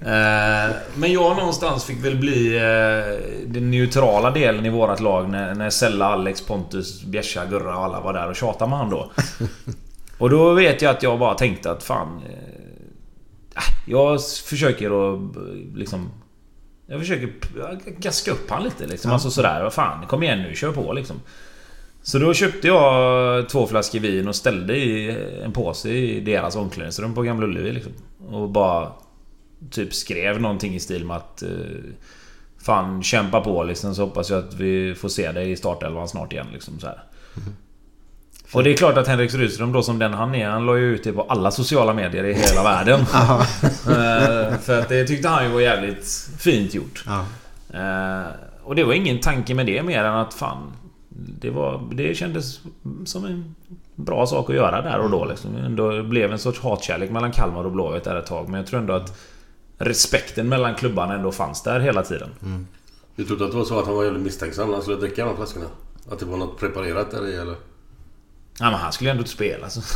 Eh, 0.00 0.70
Men 0.94 1.12
jag 1.12 1.36
någonstans 1.36 1.84
fick 1.84 2.04
väl 2.04 2.16
bli 2.16 2.56
eh, 2.56 3.42
den 3.46 3.70
neutrala 3.70 4.30
delen 4.30 4.66
i 4.66 4.70
vårat 4.70 5.00
lag 5.00 5.28
när, 5.30 5.70
Sella, 5.70 6.06
Alex, 6.06 6.40
Pontus, 6.46 7.02
Bjärsa, 7.04 7.46
Gurra 7.46 7.76
och 7.76 7.84
alla 7.84 8.00
var 8.00 8.12
där 8.12 8.28
och 8.30 8.36
tjatade 8.36 8.70
med 8.70 8.78
han 8.78 8.90
då. 8.90 9.10
Och 10.18 10.30
då 10.30 10.52
vet 10.52 10.82
jag 10.82 10.90
att 10.90 11.02
jag 11.02 11.18
bara 11.18 11.34
tänkte 11.34 11.70
att 11.70 11.82
fan... 11.82 12.20
eh, 12.26 13.62
Jag 13.86 14.20
försöker 14.24 15.14
att 15.14 15.20
liksom... 15.74 16.10
Jag 16.86 17.00
försöker 17.00 17.28
gaska 18.00 18.30
upp 18.30 18.50
han 18.50 18.62
lite 18.64 18.86
liksom. 18.86 19.08
Ja. 19.08 19.14
Alltså 19.14 19.30
sådär. 19.30 19.62
Vad 19.62 19.72
fan, 19.72 20.06
kom 20.06 20.22
igen 20.22 20.42
nu, 20.42 20.54
kör 20.54 20.72
på 20.72 20.92
liksom. 20.92 21.16
Så 22.02 22.18
då 22.18 22.34
köpte 22.34 22.66
jag 22.66 23.48
två 23.48 23.66
flaskor 23.66 23.98
vin 24.00 24.28
och 24.28 24.36
ställde 24.36 24.76
i 24.76 25.16
en 25.44 25.52
påse 25.52 25.88
i 25.90 26.20
deras 26.20 26.56
omklädningsrum 26.56 27.14
på 27.14 27.22
Gamla 27.22 27.46
Ullevi 27.46 27.72
liksom. 27.72 27.92
Och 28.30 28.48
bara... 28.48 28.92
Typ 29.70 29.94
skrev 29.94 30.40
någonting 30.40 30.74
i 30.74 30.80
stil 30.80 31.04
med 31.04 31.16
att... 31.16 31.42
eh, 31.42 31.48
Fan, 32.62 33.02
kämpa 33.02 33.40
på 33.40 33.64
liksom 33.64 33.94
så 33.94 34.02
hoppas 34.02 34.30
jag 34.30 34.38
att 34.38 34.54
vi 34.54 34.94
får 34.94 35.08
se 35.08 35.32
dig 35.32 35.50
i 35.50 35.56
startelvan 35.56 36.08
snart 36.08 36.32
igen 36.32 36.46
liksom 36.52 36.80
så 36.80 36.86
här. 36.86 37.02
Och 38.52 38.64
det 38.64 38.70
är 38.70 38.76
klart 38.76 38.96
att 38.96 39.06
Henrik 39.08 39.34
Rydström 39.34 39.72
då 39.72 39.82
som 39.82 39.98
den 39.98 40.12
han 40.14 40.34
är, 40.34 40.48
han 40.48 40.66
la 40.66 40.76
ju 40.76 40.94
ut 40.94 41.04
det 41.04 41.12
på 41.12 41.22
alla 41.22 41.50
sociala 41.50 41.94
medier 41.94 42.24
i 42.24 42.34
hela 42.34 42.62
världen. 42.62 43.00
Eh, 43.90 44.58
För 44.58 44.80
att 44.80 44.88
det 44.88 45.04
tyckte 45.06 45.28
han 45.28 45.44
ju 45.44 45.50
var 45.50 45.60
jävligt 45.60 46.28
fint 46.38 46.74
gjort. 46.74 47.04
Eh, 47.74 48.26
Och 48.64 48.74
det 48.74 48.84
var 48.84 48.92
ingen 48.94 49.20
tanke 49.20 49.54
med 49.54 49.66
det 49.66 49.82
mer 49.82 50.04
än 50.04 50.14
att 50.14 50.34
fan... 50.34 50.72
Det, 51.12 51.50
var, 51.50 51.88
det 51.92 52.14
kändes 52.14 52.60
som 53.04 53.24
en 53.24 53.54
bra 53.94 54.26
sak 54.26 54.50
att 54.50 54.56
göra 54.56 54.82
där 54.82 54.98
och 54.98 55.10
då 55.10 55.24
liksom. 55.24 55.56
Ändå 55.56 56.02
blev 56.02 56.32
en 56.32 56.38
sorts 56.38 56.60
hatkärlek 56.60 57.10
mellan 57.10 57.32
Kalmar 57.32 57.64
och 57.64 57.72
Blåvitt 57.72 58.04
där 58.04 58.16
ett 58.16 58.26
tag. 58.26 58.48
Men 58.48 58.60
jag 58.60 58.66
tror 58.66 58.80
ändå 58.80 58.92
att 58.92 59.18
respekten 59.78 60.48
mellan 60.48 60.74
klubbarna 60.74 61.14
ändå 61.14 61.32
fanns 61.32 61.62
där 61.62 61.80
hela 61.80 62.02
tiden. 62.02 62.28
Du 63.16 63.24
trodde 63.24 63.44
att 63.44 63.50
det 63.50 63.56
var 63.56 63.64
så 63.64 63.78
att 63.78 63.86
han 63.86 63.94
var 63.94 64.04
jävligt 64.04 64.22
misstänksam 64.22 64.66
när 64.66 64.74
han 64.74 64.82
skulle 64.82 64.98
dricka 64.98 65.24
de 65.24 65.36
flaskorna? 65.36 65.66
Att 66.10 66.18
det 66.18 66.26
var 66.26 66.36
något 66.36 66.58
preparerat 66.58 67.10
där 67.10 67.28
i 67.28 67.34
eller? 67.34 67.56
Ja, 68.60 68.70
men 68.70 68.80
han 68.80 68.92
skulle 68.92 69.10
ändå 69.10 69.20
inte 69.20 69.30
spela 69.32 69.70
så. 69.70 69.80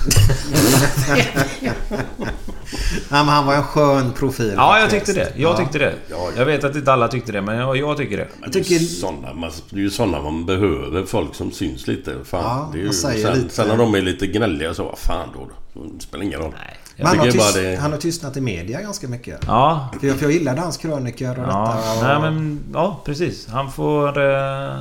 Ja, 3.10 3.24
men 3.24 3.28
han 3.28 3.46
var 3.46 3.54
en 3.54 3.62
skön 3.62 4.12
profil. 4.12 4.52
Ja, 4.56 4.78
jag 4.80 4.90
tyckte 4.90 5.12
det. 5.12 5.32
Jag 5.36 5.52
Ja. 5.52 5.56
tyckte 5.58 5.78
det. 5.78 5.94
Ja. 6.10 6.28
Jag 6.36 6.44
vet 6.46 6.64
att 6.64 6.76
inte 6.76 6.92
alla 6.92 7.08
tyckte 7.08 7.32
det, 7.32 7.42
men 7.42 7.56
jag, 7.58 7.76
jag 7.76 7.96
tycker 7.96 8.16
det. 8.16 8.28
Men 8.40 8.50
tycker- 8.50 8.68
det, 8.70 8.74
är 8.76 8.78
ju 8.80 8.86
såna, 8.86 9.32
man, 9.34 9.50
det 9.70 9.76
är 9.76 9.80
ju 9.80 9.90
sådana 9.90 10.22
man 10.22 10.46
behöver. 10.46 11.04
Folk 11.06 11.34
som 11.34 11.52
syns 11.52 11.86
lite. 11.86 12.14
Fan, 12.24 12.40
Ja, 12.42 12.70
det 12.72 12.78
är 12.78 12.82
ju, 12.82 12.92
sen, 12.92 13.12
lite. 13.34 13.54
sen 13.54 13.68
när 13.68 13.76
de 13.76 13.94
är 13.94 14.00
lite 14.02 14.26
gnälliga 14.26 14.74
så, 14.74 14.84
vad 14.84 14.98
fan 14.98 15.28
då? 15.34 15.48
Det 15.96 16.02
spelar 16.02 16.24
ingen 16.24 16.40
roll. 16.40 16.52
Nej. 16.58 17.06
Han 17.08 17.18
har, 17.18 17.26
tyst, 17.30 17.54
det- 17.54 17.76
han 17.80 17.92
har 17.92 17.98
tystnat 17.98 18.36
i 18.36 18.40
media 18.40 18.80
ganska 18.80 19.08
mycket. 19.08 19.40
Ja, 19.46 19.88
För 20.00 20.06
jag, 20.06 20.16
för 20.16 20.24
jag 20.24 20.32
gillade 20.32 20.60
hans 20.60 20.76
krönikor 20.76 21.30
och 21.38 21.48
Ja, 21.48 21.76
detta. 21.76 21.92
Och, 21.98 22.02
nej 22.22 22.30
men... 22.30 22.60
Ja, 22.72 23.02
precis. 23.04 23.48
Han 23.48 23.72
får... 23.72 24.08
Eh, 24.34 24.80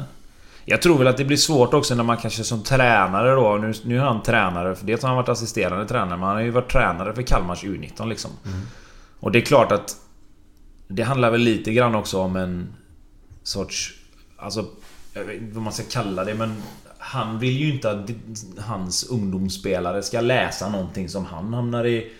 jag 0.66 0.82
tror 0.82 0.97
väl 0.97 1.07
att 1.07 1.18
det 1.18 1.26
blir 1.26 1.38
svårt 1.38 1.74
också 1.74 1.95
när 1.95 2.03
man 2.03 2.18
kanske 2.18 2.43
som 2.43 2.64
tränare 2.64 3.32
då... 3.32 3.57
Nu, 3.57 3.74
nu 3.84 3.97
är 3.97 4.01
han 4.01 4.24
tränare. 4.24 4.76
För 4.76 4.86
dels 4.86 5.01
har 5.01 5.09
han 5.09 5.18
varit 5.18 5.30
assisterande 5.30 5.88
tränare, 5.88 6.18
men 6.18 6.28
han 6.28 6.36
har 6.36 6.43
ju 6.43 6.49
varit 6.49 6.72
tränare 6.72 7.14
för 7.14 7.22
Kalmars 7.22 7.64
U19 7.64 8.07
liksom. 8.07 8.32
Och 9.20 9.32
det 9.32 9.39
är 9.39 9.45
klart 9.45 9.72
att... 9.72 9.95
Det 10.88 11.03
handlar 11.03 11.32
väl 11.32 11.41
lite 11.41 11.74
grann 11.74 11.95
också 11.95 12.20
om 12.20 12.36
en 12.36 12.76
sorts... 13.43 13.93
Alltså... 14.38 14.66
Jag 15.14 15.24
vet 15.24 15.41
inte 15.41 15.53
vad 15.55 15.64
man 15.64 15.74
ska 15.74 15.84
kalla 15.89 16.26
det, 16.26 16.34
men... 16.34 16.61
Han 16.97 17.39
vill 17.39 17.57
ju 17.57 17.74
inte 17.74 17.91
att 17.91 18.09
hans 18.57 19.03
ungdomsspelare 19.03 20.03
ska 20.03 20.22
läsa 20.22 20.70
någonting 20.70 21.09
som 21.09 21.26
han 21.26 21.53
hamnar 21.53 21.86
i 21.86 22.11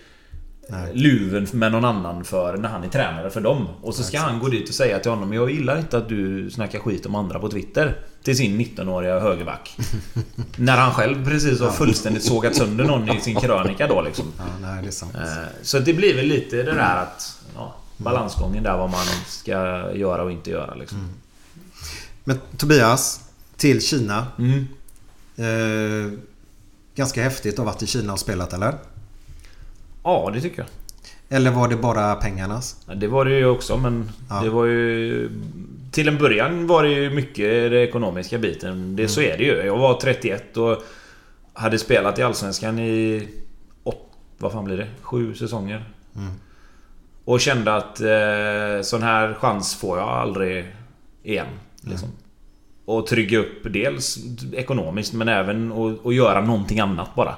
luven 0.93 1.47
med 1.51 1.72
någon 1.72 1.86
annan 1.86 2.24
för 2.24 2.57
när 2.57 2.70
han 2.70 2.84
är 2.84 2.89
tränare 2.89 3.30
för 3.30 3.41
dem. 3.41 3.68
Och 3.82 3.95
så 3.95 4.03
ska 4.03 4.20
han 4.20 4.39
gå 4.39 4.47
dit 4.47 4.70
och 4.70 4.76
säga 4.76 4.99
till 4.99 5.11
honom 5.11 5.34
Jag 5.34 5.51
gillar 5.51 5.78
inte 5.78 5.97
att 5.97 6.09
du 6.09 6.51
snackar 6.51 6.80
skit 6.80 7.05
om 7.05 7.16
andra 7.16 7.39
på 7.39 7.49
Twitter. 7.49 7.97
Till 8.24 8.38
sin 8.38 8.59
19-åriga 8.61 9.20
högerback. 9.20 9.78
när 10.55 10.78
han 10.78 10.93
själv 10.93 11.26
precis 11.26 11.59
har 11.59 11.72
fullständigt 11.72 12.24
sågat 12.24 12.55
sönder 12.55 12.86
någon 12.86 13.09
i 13.09 13.22
sin 13.22 13.36
krönika 13.36 13.88
då 13.88 14.01
liksom. 14.01 14.26
Ja, 14.38 14.43
nej, 14.61 14.82
det 14.82 14.88
är 14.88 14.91
sant. 14.91 15.16
Eh, 15.16 15.22
Så 15.61 15.80
det 15.80 15.93
blir 15.93 16.16
väl 16.16 16.26
lite 16.26 16.55
det 16.55 16.74
där 16.74 16.95
att... 16.97 17.39
Ja, 17.55 17.76
balansgången 17.97 18.64
där 18.64 18.78
vad 18.78 18.89
man 18.89 19.05
ska 19.28 19.51
göra 19.93 20.24
och 20.24 20.32
inte 20.32 20.49
göra 20.49 20.76
liksom. 20.76 21.09
Men 22.24 22.39
Tobias, 22.57 23.22
till 23.57 23.82
Kina. 23.82 24.28
Mm. 24.38 24.68
Eh, 25.36 26.20
ganska 26.95 27.24
häftigt 27.24 27.53
att 27.53 27.57
ha 27.57 27.66
varit 27.66 27.84
i 27.84 27.88
Kina 27.88 28.14
och 28.14 28.20
spelat 28.20 28.53
eller? 28.53 28.76
Ja, 30.03 30.31
det 30.33 30.41
tycker 30.41 30.57
jag. 30.59 30.67
Eller 31.37 31.51
var 31.51 31.67
det 31.67 31.75
bara 31.75 32.15
pengarnas? 32.15 32.77
Ja, 32.87 32.95
det 32.95 33.07
var 33.07 33.25
det 33.25 33.37
ju 33.37 33.45
också 33.45 33.77
men 33.77 34.09
Ja. 34.29 34.41
det 34.43 34.49
var 34.49 34.65
ju... 34.65 35.29
Till 35.91 36.07
en 36.07 36.17
början 36.17 36.67
var 36.67 36.83
det 36.83 36.89
ju 36.89 37.09
mycket 37.09 37.45
det 37.71 37.83
ekonomiska 37.83 38.37
biten. 38.37 38.95
Det, 38.95 39.07
Så 39.07 39.21
är 39.21 39.37
det 39.37 39.43
ju. 39.43 39.55
Jag 39.65 39.77
var 39.77 39.93
31 39.93 40.57
och 40.57 40.77
hade 41.53 41.79
spelat 41.79 42.19
i 42.19 42.23
Allsvenskan 42.23 42.79
i... 42.79 43.27
Åt, 43.83 44.11
vad 44.37 44.51
fan 44.51 44.65
blir 44.65 44.77
det? 44.77 44.87
Sju 45.01 45.35
säsonger. 45.35 45.89
Och 47.25 47.39
kände 47.41 47.75
att 47.75 48.01
eh, 48.01 48.81
sån 48.83 49.03
här 49.03 49.33
chans 49.33 49.75
får 49.75 49.97
jag 49.99 50.07
aldrig 50.09 50.75
igen. 51.23 51.47
Liksom. 51.81 52.09
Och 52.86 53.07
trygga 53.07 53.39
upp 53.39 53.73
dels 53.73 54.19
ekonomiskt 54.53 55.13
men 55.13 55.27
även 55.27 55.71
att 55.71 56.05
att 56.05 56.15
göra 56.15 56.41
någonting 56.41 56.79
annat 56.79 57.15
bara. 57.15 57.36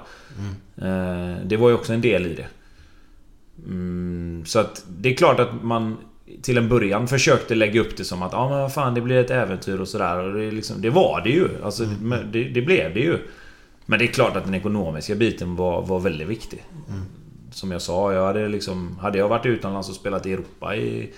Eh, 0.78 1.36
det 1.46 1.58
var 1.58 1.70
ju 1.70 1.76
också 1.76 1.94
en 1.94 2.02
del 2.02 2.26
i 2.26 2.34
det. 2.34 2.48
Mm, 3.66 4.44
så 4.46 4.60
att 4.60 4.86
det 4.88 5.10
är 5.10 5.16
klart 5.16 5.40
att 5.40 5.64
man 5.64 5.98
till 6.42 6.58
en 6.58 6.70
början 6.70 7.08
försökte 7.08 7.56
lägga 7.56 7.82
upp 7.82 7.98
det 7.98 8.04
som 8.04 8.24
att 8.24 8.32
ja 8.32 8.50
men 8.50 8.60
vad 8.60 8.74
fan 8.74 8.94
det 8.94 9.02
blir 9.02 9.16
ett 9.16 9.32
äventyr 9.32 9.80
och 9.80 9.88
sådär. 9.88 10.18
Och 10.18 10.34
det, 10.34 10.52
liksom, 10.52 10.82
det 10.82 10.90
var 10.90 11.22
det 11.22 11.30
ju. 11.30 11.50
Alltså, 11.64 11.84
men 12.02 12.32
det, 12.32 12.44
det 12.44 12.62
blev 12.62 12.94
det 12.94 13.00
ju. 13.00 13.18
Men 13.86 14.00
det 14.00 14.06
är 14.06 14.08
klart 14.08 14.36
att 14.36 14.46
den 14.46 14.56
ekonomiska 14.56 15.16
biten 15.16 15.56
var, 15.56 15.82
var 15.82 16.00
väldigt 16.00 16.28
viktig. 16.28 16.64
Som 17.52 17.72
jag 17.72 17.82
sa, 17.82 18.14
jag 18.14 18.26
hade, 18.26 18.48
liksom, 18.48 18.98
hade 19.00 19.18
jag 19.18 19.30
varit 19.30 19.46
utomlands 19.46 19.90
och 19.90 19.96
spelat 19.96 20.26
i 20.26 20.34
Europa 20.34 20.76
i, 20.76 21.14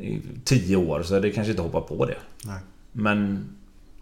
i 0.00 0.20
tio 0.44 0.76
år 0.76 1.02
så 1.02 1.14
hade 1.14 1.26
jag 1.26 1.34
kanske 1.34 1.50
inte 1.50 1.62
hoppat 1.62 1.88
på 1.88 2.06
det. 2.06 2.16
Nej. 2.44 2.60
Men... 2.96 3.48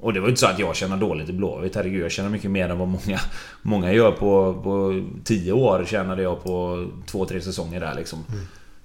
Och 0.01 0.13
det 0.13 0.21
var 0.21 0.27
ju 0.27 0.31
inte 0.31 0.41
så 0.41 0.47
att 0.47 0.59
jag 0.59 0.77
tjänar 0.77 0.97
dåligt 0.97 1.29
i 1.29 1.33
Blåvitt. 1.33 1.77
Herregud, 1.77 2.05
jag 2.05 2.11
tjänar 2.13 2.31
mycket 2.31 2.51
mer 2.51 2.69
än 2.69 2.79
vad 2.79 2.89
många, 2.89 3.21
många 3.63 3.93
gör 3.93 4.13
på, 4.13 4.61
på 4.63 5.05
10 5.25 5.53
år. 5.53 5.85
Tjänade 5.87 6.23
jag 6.23 6.45
på 6.45 6.87
2-3 7.07 7.41
säsonger 7.41 7.81
där 7.81 7.95
liksom. 7.95 8.25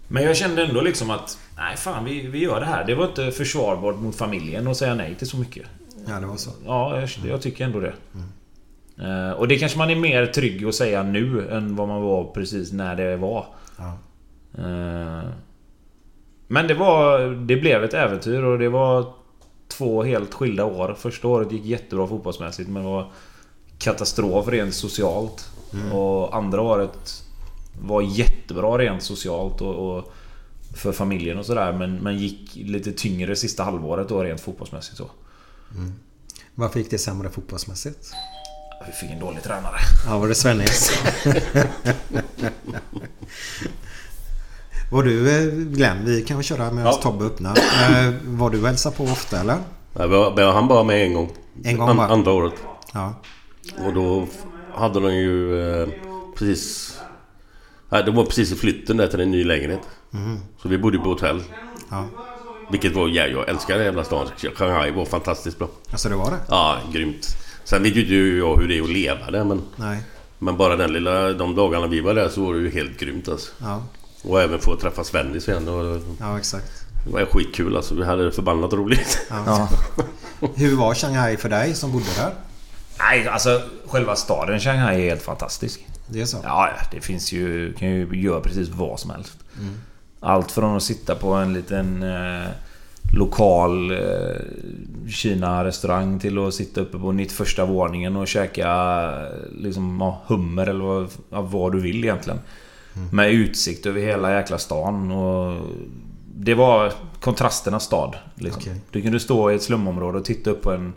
Men 0.07 0.24
jag 0.24 0.38
kände 0.38 0.66
ändå 0.66 0.82
liksom 0.82 1.10
att... 1.12 1.39
Nej 1.57 1.78
fan, 1.78 2.05
vi, 2.05 2.28
vi 2.28 2.39
gör 2.39 2.60
det 2.60 2.66
här. 2.66 2.86
Det 2.86 2.95
var 2.95 3.05
inte 3.05 3.32
försvarbart 3.32 3.95
mot 3.99 4.16
familjen 4.16 4.68
att 4.68 4.78
säga 4.78 4.95
nej 4.95 5.16
till 5.16 5.28
så 5.28 5.38
mycket. 5.38 5.66
Ja, 6.07 6.20
det 6.20 6.26
var 6.26 6.36
så. 6.36 6.49
Ja, 6.66 6.99
jag, 6.99 7.10
jag 7.32 7.41
tycker 7.41 7.66
ändå 7.66 7.80
det. 7.80 7.93
Eh, 9.03 9.32
och 9.32 9.47
det 9.47 9.57
kanske 9.57 9.78
man 9.78 9.89
är 9.89 9.95
mer 9.95 10.26
trygg 10.26 10.66
att 10.66 10.76
säga 10.76 11.03
nu 11.03 11.49
än 11.49 11.76
vad 11.76 11.88
man 11.88 12.01
var 12.01 12.24
precis 12.24 12.72
när 12.72 12.95
det 12.95 13.18
var. 13.18 13.45
Ja. 13.78 13.97
Eh, 14.57 15.30
Men 16.47 16.68
det 16.68 16.74
var... 16.74 17.20
Det 17.45 17.55
blev 17.55 17.84
ett 17.84 17.93
äventyr 17.93 18.43
och 18.43 18.60
det 18.60 18.70
var 18.70 19.14
två 19.70 20.03
helt 20.03 20.34
skilda 20.34 20.65
år. 20.65 20.95
Första 20.99 21.28
året 21.28 21.51
gick 21.51 21.65
jättebra 21.65 22.07
fotbollsmässigt 22.07 22.70
men 22.70 22.84
var 22.84 23.11
katastrof 23.78 24.47
rent 24.47 24.76
socialt. 24.76 25.49
Och 25.93 26.36
andra 26.36 26.61
året 26.61 27.24
var 27.82 28.01
jättebra 28.01 28.78
rent 28.78 29.03
socialt 29.03 29.61
och, 29.61 29.97
och 29.97 30.13
för 30.76 30.91
familjen 30.91 31.38
och 31.38 31.45
sådär 31.45 31.74
men, 31.74 31.95
men 31.95 32.17
gick 32.17 32.55
lite 32.55 32.91
tyngre 32.91 33.36
sista 33.36 33.63
halvåret 33.63 34.09
då 34.09 34.24
rent 34.24 34.41
fotbollsmässigt 34.41 34.97
så. 34.97 35.09
Varför 36.55 36.80
gick 36.80 36.91
det 36.91 36.97
sämre 36.97 37.30
fotbollsmässigt? 37.30 38.11
Vi 38.88 38.91
fick 38.91 39.11
en 39.11 39.20
dålig 39.20 39.43
tränare. 39.43 39.76
Ja, 40.05 40.17
var 40.17 40.28
det 40.28 40.36
Svennis? 40.36 40.91
var 44.91 45.03
du 45.03 45.29
eh, 45.29 45.53
Glenn, 45.53 46.05
vi 46.05 46.21
kan 46.21 46.37
väl 46.37 46.43
köra 46.43 46.71
med 46.71 46.85
Ja. 46.85 46.89
oss 46.89 46.99
Tobbe 46.99 47.25
öppna. 47.25 47.49
Eh, 47.49 48.13
Var 48.25 48.49
du 48.49 48.61
och 48.61 48.67
hälsade 48.67 48.95
på 48.95 49.03
ofta 49.03 49.39
eller? 49.39 49.57
Nej, 49.93 50.45
han 50.45 50.67
bara 50.67 50.83
med 50.83 51.03
en 51.05 51.13
gång. 51.13 51.31
En 51.63 51.77
gång 51.77 51.89
An- 51.89 51.97
bara? 51.97 52.07
Andra 52.07 52.31
året. 52.31 52.53
Ja. 52.93 53.13
Och 53.85 53.93
då 53.93 54.27
hade 54.75 54.99
de 54.99 55.15
ju 55.15 55.61
eh, 55.81 55.87
precis... 56.37 56.95
Nej, 57.89 58.03
det 58.03 58.11
var 58.11 58.25
precis 58.25 58.51
i 58.51 58.55
flytten 58.55 58.97
där 58.97 59.07
till 59.07 59.19
en 59.19 59.31
ny 59.31 59.43
lägenhet. 59.43 59.81
Så 60.61 60.69
vi 60.69 60.77
bodde 60.77 60.97
på 60.97 61.09
hotell. 61.09 61.43
ja. 61.89 62.05
Vilket 62.71 62.95
var... 62.95 63.07
Ja, 63.07 63.25
jag 63.27 63.49
älskar 63.49 63.75
den 63.75 63.85
jävla 63.85 64.03
stan. 64.03 64.27
Shanghai 64.55 64.91
var 64.91 65.05
fantastiskt 65.05 65.57
bra. 65.59 65.67
Alltså 65.91 66.09
det 66.09 66.15
var 66.15 66.31
det? 66.31 66.37
Ja, 66.49 66.77
grymt. 66.93 67.27
Sen 67.63 67.83
vet 67.83 67.95
ju 67.95 68.01
inte 68.01 68.13
jag 68.15 68.57
hur 68.57 68.67
det 68.67 68.77
är 68.77 68.81
att 68.83 68.89
leva 68.89 69.31
där 69.31 69.43
men... 69.43 69.61
Nej. 69.75 69.99
Men 70.39 70.57
bara 70.57 70.75
den 70.75 70.93
lilla... 70.93 71.33
De 71.33 71.55
dagarna 71.55 71.87
vi 71.87 72.01
var 72.01 72.13
där 72.13 72.29
så 72.29 72.41
var 72.45 72.53
det 72.53 72.59
ju 72.59 72.69
helt 72.69 72.99
grymt 72.99 73.29
alltså. 73.29 73.51
Ja, 73.61 73.83
Och 74.24 74.41
även 74.41 74.59
få 74.59 74.76
träffa 74.76 75.03
Svennis 75.03 75.47
igen. 75.47 75.67
Och 75.67 76.01
ja 76.20 76.38
exakt. 76.38 76.86
det 77.05 77.11
var 77.11 77.26
skitkul 77.26 77.76
alltså. 77.76 77.95
Vi 77.95 78.05
hade 78.05 78.26
det 78.26 78.32
förbannat 78.32 78.74
roligt. 78.74 79.28
Ja. 79.30 79.70
Hur 80.55 80.76
var 80.76 80.93
Shanghai 80.93 81.38
för 81.38 81.49
dig 81.49 81.74
som 81.74 81.91
bodde 81.91 82.05
där? 82.17 82.34
Nej, 82.99 83.28
alltså 83.28 83.61
själva 83.88 84.15
staden 84.15 84.59
Shanghai 84.59 84.95
är 84.95 85.09
helt 85.09 85.22
fantastisk. 85.22 85.88
Det 86.07 86.22
är 86.22 86.26
så? 86.26 86.38
Ja, 86.43 86.70
det 86.91 87.01
finns 87.01 87.32
ju... 87.32 87.74
kan 87.74 87.89
ju 87.89 88.22
göra 88.22 88.41
precis 88.41 88.70
vad 88.70 88.99
som 88.99 89.11
helst. 89.11 89.38
Allt 90.20 90.51
från 90.51 90.78
att 90.78 90.84
sitta 90.84 91.15
på 91.15 91.34
en 91.34 91.53
liten 91.53 92.03
eh, 92.03 92.49
lokal 93.13 93.91
eh, 93.91 94.36
Kina-restaurang 95.09 96.20
till 96.20 96.38
att 96.38 96.53
sitta 96.53 96.82
uppe 96.82 96.97
på 96.97 97.11
91 97.11 97.59
våningen 97.59 98.15
och 98.15 98.28
käka 98.28 98.70
eh, 99.11 99.51
liksom, 99.51 99.97
ja, 99.99 100.22
hummer 100.28 100.67
eller 100.67 100.84
vad, 100.84 101.09
vad 101.30 101.72
du 101.72 101.80
vill 101.80 102.03
egentligen. 102.03 102.39
Med 103.11 103.31
utsikt 103.31 103.85
över 103.85 104.01
hela 104.01 104.35
jäkla 104.35 104.57
stan. 104.57 105.11
Och 105.11 105.67
det 106.35 106.55
var 106.55 106.93
kontrasternas 107.21 107.83
stad. 107.83 108.15
Liksom. 108.35 108.61
Okej. 108.61 108.81
Du 108.91 109.01
kunde 109.01 109.19
stå 109.19 109.51
i 109.51 109.55
ett 109.55 109.63
slumområde 109.63 110.17
och 110.17 110.25
titta 110.25 110.49
upp 110.49 110.61
på 110.61 110.71
en 110.71 110.93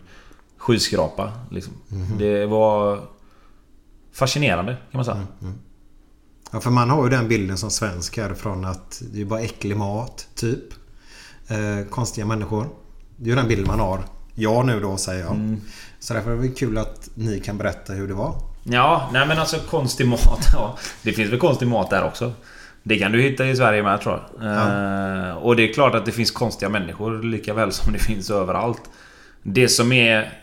skyskrapa. 0.57 1.31
Liksom. 1.51 1.73
Det 2.17 2.45
var 2.45 2.99
fascinerande 4.13 4.77
kan 4.91 4.97
man 4.97 5.05
säga. 5.05 5.27
Ja, 6.51 6.59
för 6.59 6.71
man 6.71 6.89
har 6.89 7.03
ju 7.03 7.09
den 7.09 7.27
bilden 7.27 7.57
som 7.57 7.71
svensk 7.71 8.17
härifrån 8.17 8.65
att 8.65 9.01
det 9.13 9.21
är 9.21 9.25
bara 9.25 9.39
äcklig 9.39 9.77
mat, 9.77 10.27
typ. 10.35 10.63
Eh, 11.47 11.87
konstiga 11.89 12.25
människor. 12.25 12.69
Det 13.17 13.25
är 13.25 13.29
ju 13.29 13.35
den 13.35 13.47
bilden 13.47 13.67
man 13.67 13.79
har. 13.79 14.03
Jag 14.35 14.65
nu 14.65 14.79
då, 14.79 14.97
säger 14.97 15.21
jag. 15.21 15.57
Så 15.99 16.13
därför 16.13 16.31
är 16.31 16.37
det 16.37 16.47
kul 16.49 16.77
att 16.77 17.09
ni 17.15 17.39
kan 17.39 17.57
berätta 17.57 17.93
hur 17.93 18.07
det 18.07 18.13
var. 18.13 18.35
Ja, 18.63 19.09
nej 19.13 19.27
men 19.27 19.39
alltså 19.39 19.57
konstig 19.57 20.07
mat. 20.07 20.47
Ja, 20.53 20.77
det 21.01 21.13
finns 21.13 21.31
väl 21.31 21.39
konstig 21.39 21.67
mat 21.67 21.89
där 21.89 22.03
också. 22.05 22.33
Det 22.83 22.97
kan 22.97 23.11
du 23.11 23.21
hitta 23.21 23.47
i 23.47 23.55
Sverige 23.55 23.83
med 23.83 24.01
tror 24.01 24.19
jag. 24.39 24.45
Eh, 25.29 25.37
och 25.37 25.55
det 25.55 25.69
är 25.69 25.73
klart 25.73 25.95
att 25.95 26.05
det 26.05 26.11
finns 26.11 26.31
konstiga 26.31 26.69
människor 26.69 27.23
lika 27.23 27.53
väl 27.53 27.71
som 27.71 27.93
det 27.93 27.99
finns 27.99 28.29
överallt. 28.29 28.81
Det 29.43 29.67
som 29.67 29.91
är... 29.91 30.39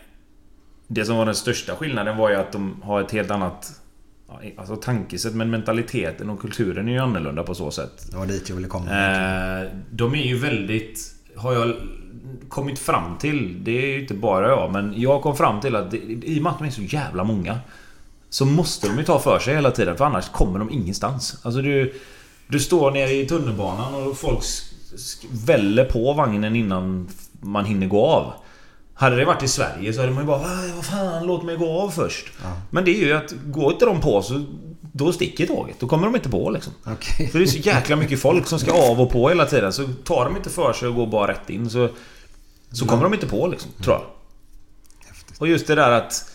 Det 0.87 1.05
som 1.05 1.15
var 1.17 1.25
den 1.25 1.35
största 1.35 1.75
skillnaden 1.75 2.17
var 2.17 2.29
ju 2.29 2.35
att 2.35 2.51
de 2.51 2.81
har 2.83 3.01
ett 3.01 3.11
helt 3.11 3.31
annat... 3.31 3.71
ja, 4.27 4.39
Alltså 4.57 4.75
tankesätt, 4.75 5.33
men 5.35 5.49
mentaliteten 5.49 6.29
och 6.29 6.39
kulturen 6.41 6.87
är 6.87 6.91
ju 6.91 6.99
annorlunda 6.99 7.43
på 7.43 7.55
så 7.55 7.71
sätt. 7.71 8.07
Det 8.11 8.17
var 8.17 8.25
dit 8.25 8.49
jag 8.49 8.55
ville 8.55 8.67
komma. 8.67 8.85
Eh, 8.85 9.67
de 9.91 10.15
är 10.15 10.23
ju 10.23 10.37
väldigt... 10.37 10.99
Har 11.35 11.53
jag 11.53 11.75
kommit 12.49 12.79
fram 12.79 13.17
till, 13.17 13.63
det 13.63 13.71
är 13.71 13.87
ju 13.87 14.01
inte 14.01 14.13
bara 14.13 14.47
jag, 14.49 14.71
men 14.71 14.93
jag 15.01 15.21
kom 15.21 15.35
fram 15.37 15.61
till 15.61 15.75
att 15.75 15.91
det, 15.91 15.97
i 15.97 16.39
och 16.39 16.43
med 16.43 16.51
att 16.51 16.57
de 16.59 16.67
är 16.67 16.71
så 16.71 16.81
jävla 16.81 17.23
många 17.23 17.59
Så 18.33 18.45
måste 18.45 18.87
de 18.87 18.97
ju 18.97 19.03
ta 19.03 19.19
för 19.19 19.39
sig 19.39 19.55
hela 19.55 19.71
tiden, 19.71 19.97
för 19.97 20.05
annars 20.05 20.29
kommer 20.29 20.59
de 20.59 20.69
ingenstans. 20.71 21.35
Alltså 21.43 21.61
du... 21.61 21.93
Du 22.47 22.59
står 22.59 22.91
nere 22.91 23.11
i 23.11 23.25
tunnelbanan 23.25 23.93
och 24.07 24.17
folk 24.17 24.43
väller 25.31 25.85
på 25.85 26.13
vagnen 26.13 26.55
innan 26.55 27.07
man 27.41 27.65
hinner 27.65 27.87
gå 27.87 28.05
av. 28.05 28.33
Hade 28.93 29.15
det 29.15 29.25
varit 29.25 29.43
i 29.43 29.47
Sverige 29.47 29.93
så 29.93 29.99
hade 29.99 30.11
man 30.13 30.23
ju 30.23 30.27
bara 30.27 30.37
"Vad- 30.75 30.85
fan, 30.85 31.25
låt 31.25 31.43
mig 31.43 31.57
gå 31.57 31.81
av 31.81 31.89
först. 31.89 32.25
Men 32.69 32.85
det 32.85 32.91
är 32.91 33.05
ju 33.05 33.13
att 33.13 33.31
går 33.45 33.73
inte 33.73 33.85
de 33.85 34.01
på 34.01 34.21
så 34.21 34.43
Då 34.93 35.13
sticker 35.13 35.47
tåget. 35.47 35.79
Då 35.79 35.87
kommer 35.87 36.05
de 36.05 36.15
inte 36.15 36.29
på 36.29 36.49
liksom. 36.49 36.73
Okej. 36.85 37.27
För 37.29 37.39
det 37.39 37.45
är 37.45 37.47
så 37.47 37.57
jäkla 37.57 37.95
mycket 37.95 38.19
folk 38.21 38.47
som 38.47 38.59
ska 38.59 38.91
av 38.91 39.01
och 39.01 39.11
på 39.11 39.29
hela 39.29 39.45
tiden. 39.45 39.73
Så 39.73 39.87
tar 40.03 40.25
de 40.25 40.35
inte 40.37 40.49
för 40.49 40.73
sig 40.73 40.87
och 40.87 40.95
går 40.95 41.07
bara 41.07 41.31
rätt 41.31 41.49
in 41.49 41.69
så... 41.69 41.89
Så 42.71 42.85
kommer 42.85 43.03
de 43.03 43.13
inte 43.13 43.27
på 43.27 43.47
liksom, 43.47 43.71
tror 43.83 43.95
jag. 43.95 44.03
Och 45.39 45.47
just 45.47 45.67
det 45.67 45.75
där 45.75 45.91
att... 45.91 46.30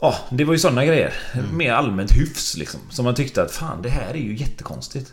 Ja, 0.00 0.14
det 0.30 0.44
var 0.44 0.52
ju 0.52 0.58
sådana 0.58 0.84
grejer. 0.84 1.14
Mer 1.52 1.72
allmänt 1.72 2.12
hyfs 2.16 2.56
liksom. 2.56 2.80
Som 2.90 3.04
man 3.04 3.14
tyckte 3.14 3.42
att 3.42 3.50
fan, 3.50 3.82
det 3.82 3.88
här 3.88 4.10
är 4.14 4.18
ju 4.18 4.36
jättekonstigt. 4.36 5.12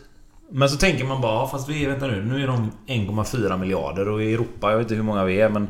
Men 0.50 0.70
så 0.70 0.78
tänker 0.78 1.06
man 1.06 1.22
bara, 1.22 1.48
fast 1.48 1.70
vi 1.70 1.86
är, 1.86 1.90
vänta 1.90 2.08
nu, 2.08 2.24
nu 2.26 2.44
är 2.44 2.48
de 2.48 2.72
1,4 2.88 3.58
miljarder 3.58 4.08
och 4.08 4.24
i 4.24 4.34
Europa, 4.34 4.72
jag 4.72 4.78
vet 4.78 4.86
inte 4.86 4.96
hur 4.96 5.04
många 5.04 5.24
vi 5.24 5.42
är 5.42 5.50
men... 5.50 5.68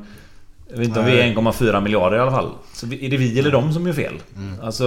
Jag 0.70 0.78
vet 0.78 0.88
inte 0.88 1.00
om 1.00 1.06
vi 1.06 1.20
är 1.20 1.34
1,4 1.34 1.82
miljarder 1.82 2.18
i 2.18 2.20
alla 2.20 2.32
fall. 2.32 2.52
Så 2.74 2.86
är 2.86 3.10
det 3.10 3.18
vi 3.18 3.40
eller 3.40 3.52
de 3.52 3.74
som 3.74 3.88
gör 3.88 3.94
fel? 3.94 4.22
Alltså... 4.62 4.86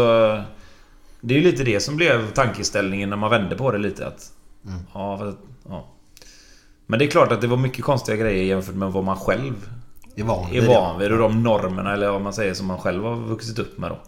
Det 1.20 1.34
är 1.34 1.38
ju 1.38 1.44
lite 1.44 1.64
det 1.64 1.80
som 1.80 1.96
blev 1.96 2.30
tankeställningen 2.30 3.10
när 3.10 3.16
man 3.16 3.30
vände 3.30 3.56
på 3.56 3.70
det 3.72 3.78
lite. 3.78 4.06
Att, 4.06 4.32
Mm. 4.66 4.78
ja, 4.94 5.18
för, 5.18 5.34
ja. 5.68 5.86
Men 6.86 6.98
det 6.98 7.04
är 7.04 7.10
klart 7.10 7.32
att 7.32 7.40
det 7.40 7.46
var 7.46 7.56
mycket 7.56 7.84
konstiga 7.84 8.16
grejer 8.16 8.44
jämfört 8.44 8.74
med 8.74 8.92
vad 8.92 9.04
man 9.04 9.16
själv 9.16 9.68
Är 10.18 10.24
van 10.24 10.46
är 10.46 10.52
vid 10.52 10.62
det. 10.62 10.66
van 10.68 10.98
vid. 10.98 11.12
Och 11.12 11.18
de 11.18 11.42
normerna, 11.42 11.92
eller 11.94 12.10
vad 12.10 12.20
man 12.22 12.32
säger, 12.32 12.54
som 12.54 12.66
man 12.66 12.78
själv 12.78 13.04
har 13.04 13.16
vuxit 13.16 13.58
upp 13.58 13.78
med 13.78 13.90
då. 13.90 13.98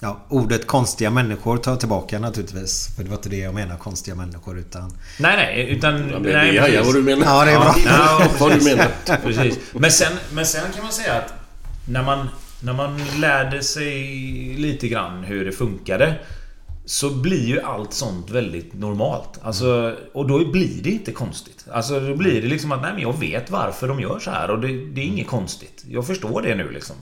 Ja, 0.00 0.20
ordet 0.28 0.66
konstiga 0.66 1.10
människor 1.10 1.56
tar 1.56 1.72
jag 1.72 1.80
tillbaka 1.80 2.18
naturligtvis. 2.18 2.96
För 2.96 3.02
det 3.04 3.08
var 3.10 3.16
inte 3.16 3.28
det 3.28 3.36
jag 3.36 3.54
menar, 3.54 3.76
konstiga 3.76 4.14
människor. 4.14 4.58
Utan... 4.58 4.92
Nej, 5.18 5.36
nej, 5.36 5.68
utan... 5.70 6.06
men 6.06 6.22
nej, 6.22 6.58
precis. 6.58 6.86
vad 6.86 6.94
du 6.94 7.02
menar. 7.02 7.24
Ja, 7.24 7.44
det 7.44 7.50
är 7.50 7.58
bra. 7.60 7.74
Ja, 7.86 8.28
Vad 8.40 8.50
du 8.50 8.54
precis. 8.54 8.76
menar. 8.76 9.16
precis. 9.22 9.58
Men 9.72 9.90
sen, 9.90 10.12
men 10.32 10.46
sen 10.46 10.72
kan 10.74 10.82
man 10.82 10.92
säga 10.92 11.14
att 11.14 11.32
när 11.88 12.02
man, 12.02 12.28
när 12.62 12.72
man 12.72 13.00
lärde 13.20 13.62
sig 13.62 14.02
lite 14.58 14.88
grann 14.88 15.24
hur 15.24 15.44
det 15.44 15.52
funkade 15.52 16.14
så 16.88 17.10
blir 17.10 17.46
ju 17.46 17.60
allt 17.60 17.92
sånt 17.92 18.30
väldigt 18.30 18.74
normalt. 18.74 19.40
Alltså, 19.42 19.96
och 20.12 20.28
då 20.28 20.50
blir 20.50 20.82
det 20.82 20.90
inte 20.90 21.12
konstigt. 21.12 21.66
Alltså 21.72 22.00
då 22.00 22.16
blir 22.16 22.42
det 22.42 22.48
liksom 22.48 22.72
att 22.72 22.82
nej 22.82 22.92
men 22.92 23.02
jag 23.02 23.20
vet 23.20 23.50
varför 23.50 23.88
de 23.88 24.00
gör 24.00 24.18
så 24.18 24.30
här 24.30 24.50
och 24.50 24.60
det, 24.60 24.68
det 24.68 25.00
är 25.00 25.04
inget 25.04 25.26
konstigt. 25.26 25.84
Jag 25.88 26.06
förstår 26.06 26.42
det 26.42 26.54
nu 26.54 26.70
liksom. 26.70 26.96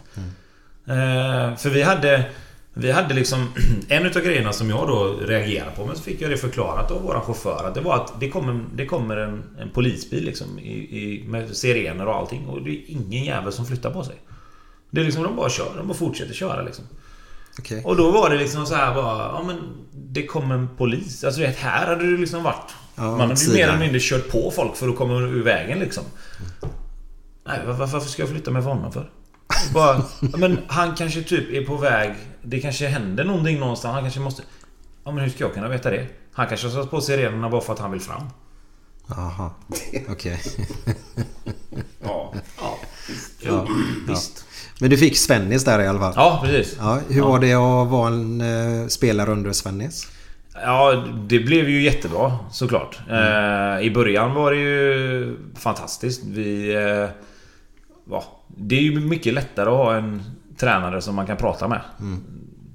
Eh, 0.87 1.57
för 1.57 1.71
vi 1.71 1.83
hade 1.83 2.25
Vi 2.75 2.93
hade 2.93 3.15
liksom 3.15 3.49
En 3.89 4.07
utav 4.07 4.23
grejerna 4.23 4.53
som 4.53 4.71
jag 4.71 4.89
då 4.89 5.17
reagerade 5.21 5.71
på 5.77 5.87
men 5.87 5.97
så 5.97 6.03
fick 6.03 6.21
jag 6.21 6.31
det 6.31 6.37
förklarat 6.37 6.91
av 6.91 7.03
våran 7.03 7.23
chaufför 7.23 7.65
att 7.69 7.75
det 7.75 7.81
var 7.81 7.97
att 7.97 8.21
det 8.21 8.29
kommer, 8.29 8.65
det 8.75 8.87
kommer 8.87 9.17
en, 9.17 9.43
en 9.59 9.71
polisbil 9.71 10.25
liksom 10.25 10.59
i, 10.59 10.73
i, 10.73 11.25
med 11.29 11.57
sirener 11.57 12.07
och 12.07 12.15
allting 12.15 12.47
och 12.47 12.63
det 12.63 12.71
är 12.71 12.81
ingen 12.87 13.25
jävel 13.25 13.53
som 13.53 13.67
flyttar 13.67 13.91
på 13.91 14.05
sig. 14.05 14.17
Det 14.91 15.01
är 15.01 15.05
liksom 15.05 15.23
de 15.23 15.37
bara 15.37 15.51
kör, 15.51 15.77
de 15.77 15.89
bara 15.89 15.99
fortsätter 15.99 16.35
köra 16.35 16.63
liksom. 16.63 16.85
Okej. 17.59 17.83
Och 17.85 17.97
då 17.97 18.11
var 18.11 18.31
det 18.31 18.37
liksom 18.37 18.67
så 18.67 18.75
här 18.75 18.95
bara, 18.95 19.19
ja 19.19 19.43
men 19.47 19.57
det 19.93 20.27
kom 20.27 20.51
en 20.51 20.69
polis. 20.77 21.25
Alltså 21.25 21.41
du 21.41 21.47
vet, 21.47 21.57
här 21.57 21.87
hade 21.87 22.11
det 22.11 22.19
liksom 22.19 22.43
varit. 22.43 22.75
Ja, 22.95 23.03
man 23.03 23.21
hade 23.21 23.41
ju 23.45 23.53
mer 23.53 23.69
eller 23.69 23.79
mindre 23.79 23.99
kört 24.03 24.31
på 24.31 24.53
folk 24.57 24.77
för 24.77 24.89
att 24.89 24.97
komma 24.97 25.15
ur 25.15 25.43
vägen 25.45 25.79
liksom. 25.79 26.05
Nej, 27.47 27.61
var- 27.67 27.73
varför 27.73 28.01
ska 28.01 28.23
jag 28.23 28.29
flytta 28.31 28.51
med 28.51 28.63
för 28.63 28.71
honom 28.71 28.93
för? 28.93 29.11
Bara, 29.75 30.03
ja, 30.21 30.37
men 30.39 30.59
han 30.69 30.95
kanske 30.95 31.23
typ 31.23 31.53
är 31.53 31.67
på 31.67 31.77
väg... 31.77 32.15
Det 32.43 32.61
kanske 32.61 32.87
händer 32.87 33.25
någonting 33.25 33.59
någonstans. 33.61 33.95
Han 33.95 34.03
kanske 34.03 34.21
måste... 34.21 34.43
Ja 35.05 35.11
men 35.13 35.25
hur 35.25 35.31
ska 35.31 35.45
jag 35.45 35.55
kunna 35.55 35.69
veta 35.69 35.91
det? 35.91 36.07
Han 36.33 36.47
kanske 36.47 36.67
har 36.67 36.75
satt 36.83 36.91
på 36.91 37.01
sirenerna 37.01 37.49
bara 37.51 37.61
för 37.61 37.73
att 37.73 37.79
han 37.79 37.91
vill 37.91 38.01
fram. 38.01 38.23
Jaha. 39.09 39.51
Okej. 40.09 40.43
Ja. 42.03 42.35
Ja. 42.59 42.79
Ja. 43.41 43.67
Visst. 44.09 44.46
Men 44.81 44.91
du 44.91 44.97
fick 44.97 45.17
Svennis 45.17 45.65
där 45.65 45.81
i 45.83 45.87
alla 45.87 45.99
fall? 46.01 46.13
Ja, 46.17 46.41
precis. 46.45 46.77
Ja, 46.81 46.99
hur 47.09 47.19
Ja. 47.19 47.29
var 47.29 47.39
det 47.41 47.53
att 47.55 47.89
vara 47.89 48.09
en 48.09 48.41
eh, 48.41 48.87
spelare 48.87 49.31
under 49.31 49.53
Svennis? 49.53 50.09
Ja, 50.63 51.05
det 51.29 51.39
blev 51.39 51.69
ju 51.69 51.83
jättebra 51.83 52.39
såklart. 52.51 52.99
Mm. 53.11 53.77
Eh, 53.79 53.87
I 53.87 53.91
början 53.91 54.35
var 54.35 54.51
det 54.53 54.59
ju 54.59 55.37
fantastiskt. 55.59 56.23
Vi... 56.25 56.75
Eh, 56.75 57.09
ja, 58.11 58.25
det 58.57 58.77
är 58.77 58.81
ju 58.83 59.01
mycket 59.01 59.35
lättare 59.35 59.69
att 59.71 59.77
ha 59.77 59.95
en 59.97 60.23
tränare 60.57 61.03
som 61.03 61.15
man 61.15 61.27
kan 61.27 61.37
prata 61.37 61.69
med. 61.69 61.81
Mm. 62.01 62.25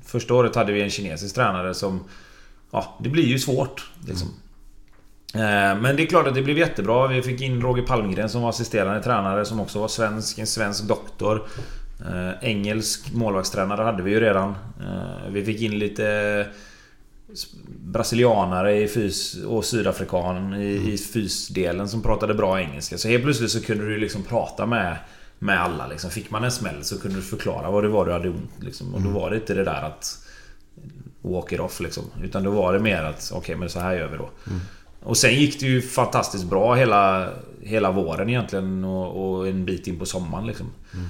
Första 0.05 0.33
året 0.33 0.55
hade 0.55 0.71
vi 0.73 0.81
en 0.81 0.89
kinesisk 0.89 1.35
tränare 1.35 1.73
som... 1.73 2.03
Ja, 2.71 2.97
det 2.99 3.09
blir 3.09 3.25
ju 3.25 3.39
svårt. 3.39 3.91
Liksom. 4.07 4.27
Eh, 5.33 5.81
Men 5.81 5.95
det 5.95 6.03
är 6.03 6.05
klart 6.05 6.27
att 6.27 6.35
det 6.35 6.41
blev 6.41 6.57
jättebra. 6.57 7.07
Vi 7.07 7.21
fick 7.21 7.41
in 7.41 7.61
Roger 7.61 7.83
Palmgren 7.83 8.29
som 8.29 8.41
var 8.41 8.49
assisterande 8.49 9.03
tränare 9.03 9.45
som 9.45 9.59
också 9.59 9.79
var 9.79 9.87
svensk. 9.87 10.37
En 10.39 10.47
svensk 10.47 10.83
doktor. 10.83 11.47
Eh, 12.05 12.49
Engelsk 12.49 13.13
målvaktstränare 13.13 13.81
hade 13.83 14.03
vi 14.03 14.11
ju 14.11 14.19
redan. 14.19 14.49
Eh, 14.81 15.29
Vi 15.31 15.45
fick 15.45 15.61
in 15.61 15.79
lite 15.79 16.47
brasilianare 17.79 18.81
i 18.81 18.87
fys 18.87 19.43
och 19.43 19.65
sydafrikan 19.65 20.53
i, 20.53 20.93
i 20.93 20.97
fysdelen 20.97 21.89
som 21.89 22.01
pratade 22.01 22.33
bra 22.33 22.59
engelska. 22.61 22.97
Så 22.97 23.07
helt 23.07 23.23
plötsligt 23.23 23.51
så 23.51 23.61
kunde 23.61 23.85
du 23.87 23.97
liksom 23.97 24.23
prata 24.23 24.65
med, 24.65 24.97
med 25.39 25.61
alla. 25.61 25.87
Liksom. 25.87 26.09
Fick 26.11 26.31
man 26.31 26.43
en 26.43 26.51
smäll 26.51 26.83
så 26.83 26.99
kunde 27.01 27.17
du 27.17 27.21
förklara 27.23 27.71
vad 27.71 27.83
det 27.83 27.87
var 27.89 28.05
du 28.05 28.11
hade 28.11 28.29
ont. 28.29 28.51
Liksom. 28.59 28.95
Och 28.95 29.01
då 29.01 29.09
var 29.09 29.29
det 29.29 29.35
inte 29.35 29.53
det 29.53 29.63
där 29.63 29.81
att 29.81 30.17
walk 31.21 31.51
it 31.51 31.59
off 31.59 31.79
liksom. 31.79 32.03
Utan 32.23 32.43
då 32.43 32.51
var 32.51 32.73
det 32.73 32.79
mer 32.79 33.03
att 33.03 33.31
okej 33.35 33.55
men 33.55 33.69
så 33.69 33.79
här 33.79 33.93
gör 33.93 34.07
vi 34.07 34.17
då. 34.17 34.29
Och 35.03 35.17
sen 35.17 35.33
gick 35.35 35.59
det 35.59 35.65
ju 35.65 35.81
fantastiskt 35.81 36.43
bra 36.45 36.75
hela, 36.75 37.29
hela 37.61 37.91
våren 37.91 38.29
egentligen 38.29 38.83
och, 38.83 39.35
och 39.37 39.47
en 39.47 39.65
bit 39.65 39.87
in 39.87 39.99
på 39.99 40.05
sommaren 40.05 40.47
liksom. 40.47 40.67
Ehm, 40.93 41.07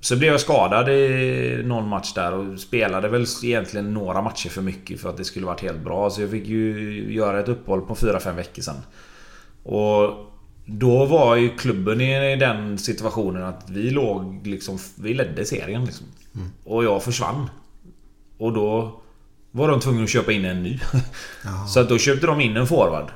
så 0.00 0.16
blev 0.16 0.30
jag 0.32 0.40
skadad 0.40 0.88
i 0.88 1.62
någon 1.64 1.88
match 1.88 2.12
där 2.14 2.32
och 2.32 2.60
spelade 2.60 3.08
väl 3.08 3.26
egentligen 3.42 3.94
några 3.94 4.22
matcher 4.22 4.48
för 4.48 4.62
mycket 4.62 5.00
för 5.00 5.08
att 5.08 5.16
det 5.16 5.24
skulle 5.24 5.46
varit 5.46 5.60
helt 5.60 5.84
bra. 5.84 6.10
Så 6.10 6.20
jag 6.20 6.30
fick 6.30 6.46
ju 6.46 7.12
göra 7.12 7.40
ett 7.40 7.48
uppehåll 7.48 7.80
på 7.80 7.94
4-5 7.94 8.34
veckor 8.34 8.62
sen. 8.62 8.82
Och 9.62 10.26
då 10.66 11.04
var 11.04 11.36
ju 11.36 11.56
klubben 11.56 12.00
i 12.00 12.36
den 12.36 12.78
situationen 12.78 13.42
att 13.42 13.70
vi 13.70 13.90
låg 13.90 14.46
liksom... 14.46 14.78
Vi 14.94 15.14
ledde 15.14 15.44
serien 15.44 15.84
liksom. 15.84 16.06
Och 16.64 16.84
jag 16.84 17.02
försvann. 17.02 17.50
Och 18.38 18.52
då 18.52 19.00
var 19.50 19.68
de 19.68 19.80
tvungna 19.80 20.02
att 20.02 20.10
köpa 20.10 20.32
in 20.32 20.44
en 20.44 20.62
ny. 20.62 20.78
Så 21.68 21.80
att 21.80 21.88
då 21.88 21.98
köpte 21.98 22.26
de 22.26 22.40
in 22.40 22.56
en 22.56 22.66
forward. 22.66 23.10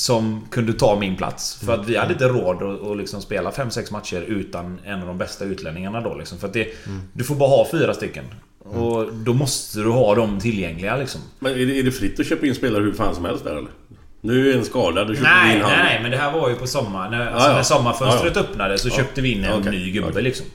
Som 0.00 0.46
kunde 0.50 0.72
ta 0.72 0.98
min 1.00 1.16
plats. 1.16 1.54
För 1.64 1.74
att 1.74 1.88
vi 1.88 1.96
hade 1.96 2.12
inte 2.12 2.28
råd 2.28 2.62
att, 2.62 2.86
att 2.90 2.96
liksom 2.96 3.22
spela 3.22 3.50
5-6 3.50 3.92
matcher 3.92 4.20
utan 4.28 4.78
en 4.84 5.00
av 5.00 5.06
de 5.06 5.18
bästa 5.18 5.44
utlänningarna 5.44 6.00
då. 6.00 6.14
Liksom. 6.14 6.38
För 6.38 6.46
att 6.46 6.52
det, 6.52 6.68
Du 7.12 7.24
får 7.24 7.34
bara 7.34 7.48
ha 7.48 7.68
fyra 7.70 7.94
stycken. 7.94 8.24
Och 8.64 9.12
då 9.14 9.32
måste 9.32 9.78
du 9.78 9.88
ha 9.90 10.14
dem 10.14 10.40
tillgängliga 10.40 10.96
liksom. 10.96 11.20
Men 11.38 11.52
är 11.52 11.56
det, 11.66 11.78
är 11.78 11.82
det 11.82 11.92
fritt 11.92 12.20
att 12.20 12.26
köpa 12.26 12.46
in 12.46 12.54
spelare 12.54 12.82
hur 12.82 12.92
fan 12.92 13.14
som 13.14 13.24
helst 13.24 13.44
där 13.44 13.50
eller? 13.56 13.70
Nu 14.20 14.50
är 14.52 14.56
en 14.58 14.64
skadad, 14.64 15.08
då 15.08 15.14
köper 15.14 15.28
Nej, 15.30 15.56
in 15.56 15.62
han. 15.62 15.70
nej, 15.70 15.84
nej, 15.84 15.98
men 16.02 16.10
det 16.10 16.16
här 16.16 16.32
var 16.32 16.48
ju 16.48 16.54
på 16.54 16.66
sommar. 16.66 17.10
När, 17.10 17.26
alltså, 17.26 17.48
ja. 17.48 17.54
när 17.56 17.62
sommarfönstret 17.62 18.36
Ja, 18.36 18.42
ja. 18.42 18.48
öppnade 18.50 18.78
så 18.78 18.88
Ja. 18.88 18.94
köpte 18.96 19.20
vi 19.20 19.32
in 19.32 19.44
en 19.44 19.60
Okej, 19.60 19.72
ny 19.72 19.90
gubbe 19.92 20.08
okej. 20.10 20.22
liksom. 20.22 20.46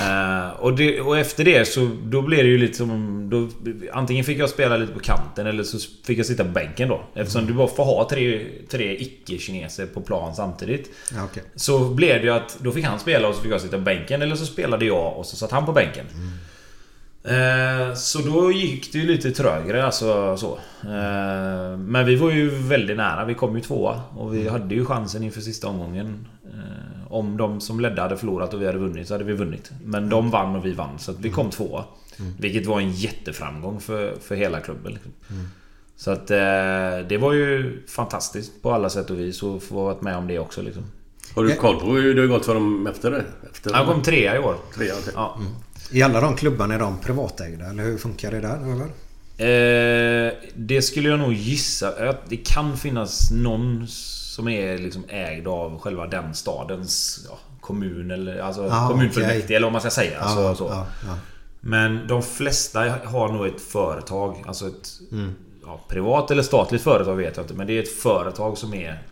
Eh, 0.00 0.50
och, 0.60 0.76
det, 0.76 1.00
och 1.00 1.18
efter 1.18 1.44
det 1.44 1.68
så 1.68 1.90
då 2.02 2.22
blev 2.22 2.44
det 2.44 2.50
ju 2.50 2.58
lite 2.58 2.74
som... 2.78 3.26
Då, 3.30 3.48
antingen 3.92 4.24
fick 4.24 4.38
jag 4.38 4.50
spela 4.50 4.76
lite 4.76 4.92
på 4.92 5.00
kanten 5.00 5.46
eller 5.46 5.62
så 5.62 5.78
fick 6.04 6.18
jag 6.18 6.26
sitta 6.26 6.44
på 6.44 6.50
bänken 6.50 6.88
då. 6.88 7.00
Eftersom 7.14 7.46
du 7.46 7.52
bara 7.52 7.68
får 7.68 7.84
ha 7.84 8.08
tre, 8.10 8.46
tre 8.70 8.96
icke-kineser 9.02 9.86
på 9.86 10.00
plan 10.00 10.34
samtidigt. 10.34 10.90
Ja, 11.14 11.24
okej. 11.24 11.42
Så 11.54 11.88
blev 11.88 12.16
det 12.16 12.22
ju 12.26 12.30
att 12.32 12.58
då 12.60 12.72
fick 12.72 12.84
han 12.84 12.98
spela 12.98 13.28
och 13.28 13.34
så 13.34 13.42
fick 13.42 13.52
jag 13.52 13.60
sitta 13.60 13.76
på 13.76 13.82
bänken. 13.82 14.22
Eller 14.22 14.36
så 14.36 14.46
spelade 14.46 14.84
jag 14.84 15.16
och 15.18 15.26
så 15.26 15.36
satt 15.36 15.50
han 15.50 15.66
på 15.66 15.72
bänken. 15.72 16.06
Eh, 17.24 17.94
Så 17.94 18.18
då 18.18 18.52
gick 18.52 18.92
det 18.92 18.98
ju 18.98 19.06
lite 19.06 19.30
trögare 19.30 19.84
alltså 19.86 20.36
så. 20.36 20.58
Eh, 20.82 21.78
Men 21.78 22.06
vi 22.06 22.16
var 22.16 22.30
ju 22.30 22.48
väldigt 22.50 22.96
nära. 22.96 23.24
Vi 23.24 23.34
kom 23.34 23.56
ju 23.56 23.60
tvåa. 23.62 24.00
Och 24.16 24.34
vi 24.34 24.48
hade 24.48 24.74
ju 24.74 24.84
chansen 24.84 25.22
inför 25.22 25.40
sista 25.40 25.68
omgången. 25.68 26.26
Eh, 26.44 26.93
Om 27.14 27.36
de 27.36 27.60
som 27.60 27.80
ledde 27.80 28.02
hade 28.02 28.16
förlorat 28.16 28.54
och 28.54 28.62
vi 28.62 28.66
hade 28.66 28.78
vunnit 28.78 29.08
så 29.08 29.14
hade 29.14 29.24
vi 29.24 29.32
vunnit. 29.32 29.70
Men 29.84 30.08
de 30.08 30.30
vann 30.30 30.56
och 30.56 30.66
vi 30.66 30.72
vann. 30.72 30.98
Så 30.98 31.10
att 31.10 31.20
vi 31.20 31.30
kom 31.30 31.50
tvåa. 31.50 31.84
Vilket 32.38 32.66
var 32.66 32.80
en 32.80 32.92
jätteframgång 32.92 33.80
för, 33.80 34.16
för 34.20 34.34
hela 34.34 34.60
klubben. 34.60 34.92
Liksom. 34.92 35.12
Så 35.96 36.10
att 36.10 36.30
eh, 36.30 37.08
det 37.08 37.18
var 37.20 37.32
ju 37.32 37.82
fantastiskt 37.86 38.62
på 38.62 38.72
alla 38.72 38.90
sätt 38.90 39.10
och 39.10 39.18
vis 39.18 39.42
att 39.42 39.62
få 39.62 39.74
vara 39.74 39.96
med 40.00 40.16
om 40.16 40.26
det 40.26 40.38
också 40.38 40.62
liksom. 40.62 40.82
Har 41.34 41.44
du 41.44 41.54
koll 41.54 41.80
på 41.80 41.86
hur 41.86 42.14
det 42.14 42.20
har 42.20 42.28
gått 42.28 42.44
för 42.44 42.54
dem 42.54 42.86
efter 42.86 43.10
det? 43.10 43.24
Efter 43.52 43.70
Jag 43.70 43.86
kom 43.86 44.02
trea 44.02 44.36
i 44.36 44.38
år. 44.38 44.56
Trea, 44.74 44.94
okej. 45.00 45.12
Ja. 45.16 45.38
I 45.90 46.02
alla 46.02 46.20
de 46.20 46.36
klubbarna 46.36 46.74
är 46.74 46.78
de 46.78 46.98
privatägda, 46.98 47.64
eller 47.64 47.82
hur 47.82 47.98
funkar 47.98 48.30
det 48.30 48.40
där? 48.40 48.58
Eller? 48.72 48.88
Eh, 49.36 50.32
det 50.54 50.82
skulle 50.82 51.08
jag 51.08 51.18
nog 51.18 51.32
gissa. 51.32 52.14
Det 52.28 52.36
kan 52.36 52.76
finnas 52.76 53.30
någon 53.30 53.86
som 54.34 54.48
är 54.48 54.78
liksom 54.78 55.04
ägd 55.08 55.46
av 55.48 55.78
själva 55.80 56.06
den 56.06 56.34
stadens 56.34 57.26
ja, 57.30 57.38
kommun 57.60 58.10
eller 58.10 58.38
alltså 58.38 58.68
Ah, 58.70 58.88
kommunfullmäktige 58.88 59.44
okej. 59.44 59.56
eller 59.56 59.66
vad 59.66 59.72
man 59.72 59.80
ska 59.80 59.90
säga. 59.90 60.18
Ja, 60.20 60.28
så, 60.28 60.54
så. 60.54 60.64
ja, 60.70 60.86
ja. 61.06 61.14
Men 61.60 62.06
de 62.08 62.22
flesta 62.22 62.80
har 63.04 63.28
nog 63.32 63.46
ett 63.46 63.60
företag. 63.60 64.44
Alltså 64.46 64.66
ett 64.66 64.88
Mm. 65.12 65.34
ja, 65.64 65.80
privat 65.88 66.30
eller 66.30 66.42
statligt 66.42 66.82
företag 66.82 67.16
vet 67.16 67.36
jag 67.36 67.44
inte. 67.44 67.54
Men 67.54 67.66
det 67.66 67.72
är 67.78 67.82
ett 67.82 67.92
företag 67.98 68.58
som 68.58 68.74
är 68.74 69.02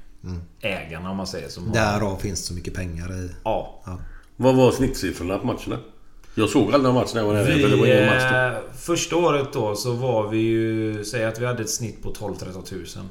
ägarna 0.61 1.11
om 1.11 1.17
man 1.17 1.27
säger. 1.27 1.49
Som 1.49 1.67
har, 1.67 1.75
Därav 1.75 2.17
finns 2.17 2.41
det 2.41 2.47
så 2.47 2.55
mycket 2.55 2.75
pengar 2.75 3.13
i... 3.13 3.31
ja. 3.45 3.83
Vad 4.37 4.55
var 4.57 4.71
snittsiffrorna 4.73 5.39
på 5.39 5.47
matcherna? 5.47 5.79
Jag 6.35 6.49
såg 6.49 6.75
alla 6.75 6.93
matcherna 6.93 7.11
jag 7.15 7.25
var 7.25 7.33
nere 7.35 7.45
för 7.45 7.69
det 7.69 7.77
var 7.77 7.85
Vi, 7.85 7.93
ingen 7.93 8.07
match 8.07 8.23
då. 8.33 8.37
eh, 8.37 8.53
första 8.77 9.17
året 9.17 9.53
då 9.53 9.75
så 9.75 9.93
var 9.93 10.29
vi 10.29 10.39
ju... 10.39 11.05
Säg 11.05 11.25
att 11.25 11.39
vi 11.41 11.47
hade 11.47 11.63
ett 11.63 11.71
snitt 11.71 12.03
på 12.03 12.13
12-13 12.13 12.63
tusen. 12.65 13.03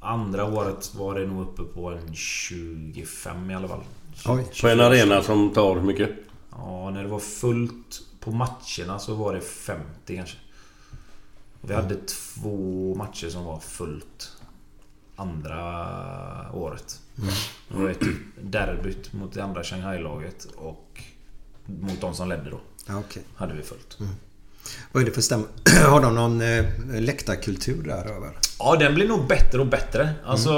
Andra 0.00 0.44
året 0.44 0.94
var 0.94 1.14
det 1.18 1.26
nog 1.26 1.42
uppe 1.42 1.62
på 1.62 1.90
en 1.90 2.14
25 2.14 3.50
i 3.50 3.54
alla 3.54 3.68
fall. 3.68 3.82
Oj. 4.26 4.44
På 4.60 4.68
en 4.68 4.80
arena 4.80 5.22
som 5.22 5.50
tar 5.50 5.74
hur 5.74 5.82
mycket? 5.82 6.10
Ja, 6.50 6.90
när 6.90 7.02
det 7.02 7.08
var 7.08 7.18
fullt 7.18 8.02
på 8.20 8.30
matcherna 8.30 8.98
så 8.98 9.14
var 9.14 9.34
det 9.34 9.40
50 9.40 10.16
kanske. 10.16 10.36
Vi 11.60 11.74
hade 11.74 11.94
två 11.94 12.94
matcher 12.94 13.28
som 13.28 13.44
var 13.44 13.58
fullt. 13.60 14.32
Andra 15.16 16.52
året. 16.52 17.00
Det 17.68 17.82
var 17.82 17.90
ett 17.90 18.02
derbyt 18.42 19.12
mot 19.12 19.32
det 19.32 19.44
andra 19.44 19.62
Shanghai-laget 19.64 20.44
och 20.44 21.02
mot 21.66 22.00
de 22.00 22.14
som 22.14 22.28
ledde 22.28 22.50
då. 22.50 22.60
Ja, 22.86 22.98
okej. 22.98 23.22
Hade 23.34 23.54
vi 23.54 23.62
fullt. 23.62 23.98
Vad 24.92 25.02
är 25.02 25.06
det 25.06 25.12
för 25.12 25.20
stäm... 25.22 25.44
Har 25.86 26.00
de 26.00 26.14
någon 26.14 26.40
eh, 26.40 26.64
läktarkultur 27.00 27.82
där 27.82 28.06
över? 28.06 28.36
Ja, 28.60 28.76
den 28.76 28.94
blir 28.94 29.08
nog 29.08 29.26
bättre 29.26 29.60
och 29.60 29.66
bättre. 29.66 30.10
Alltså... 30.24 30.52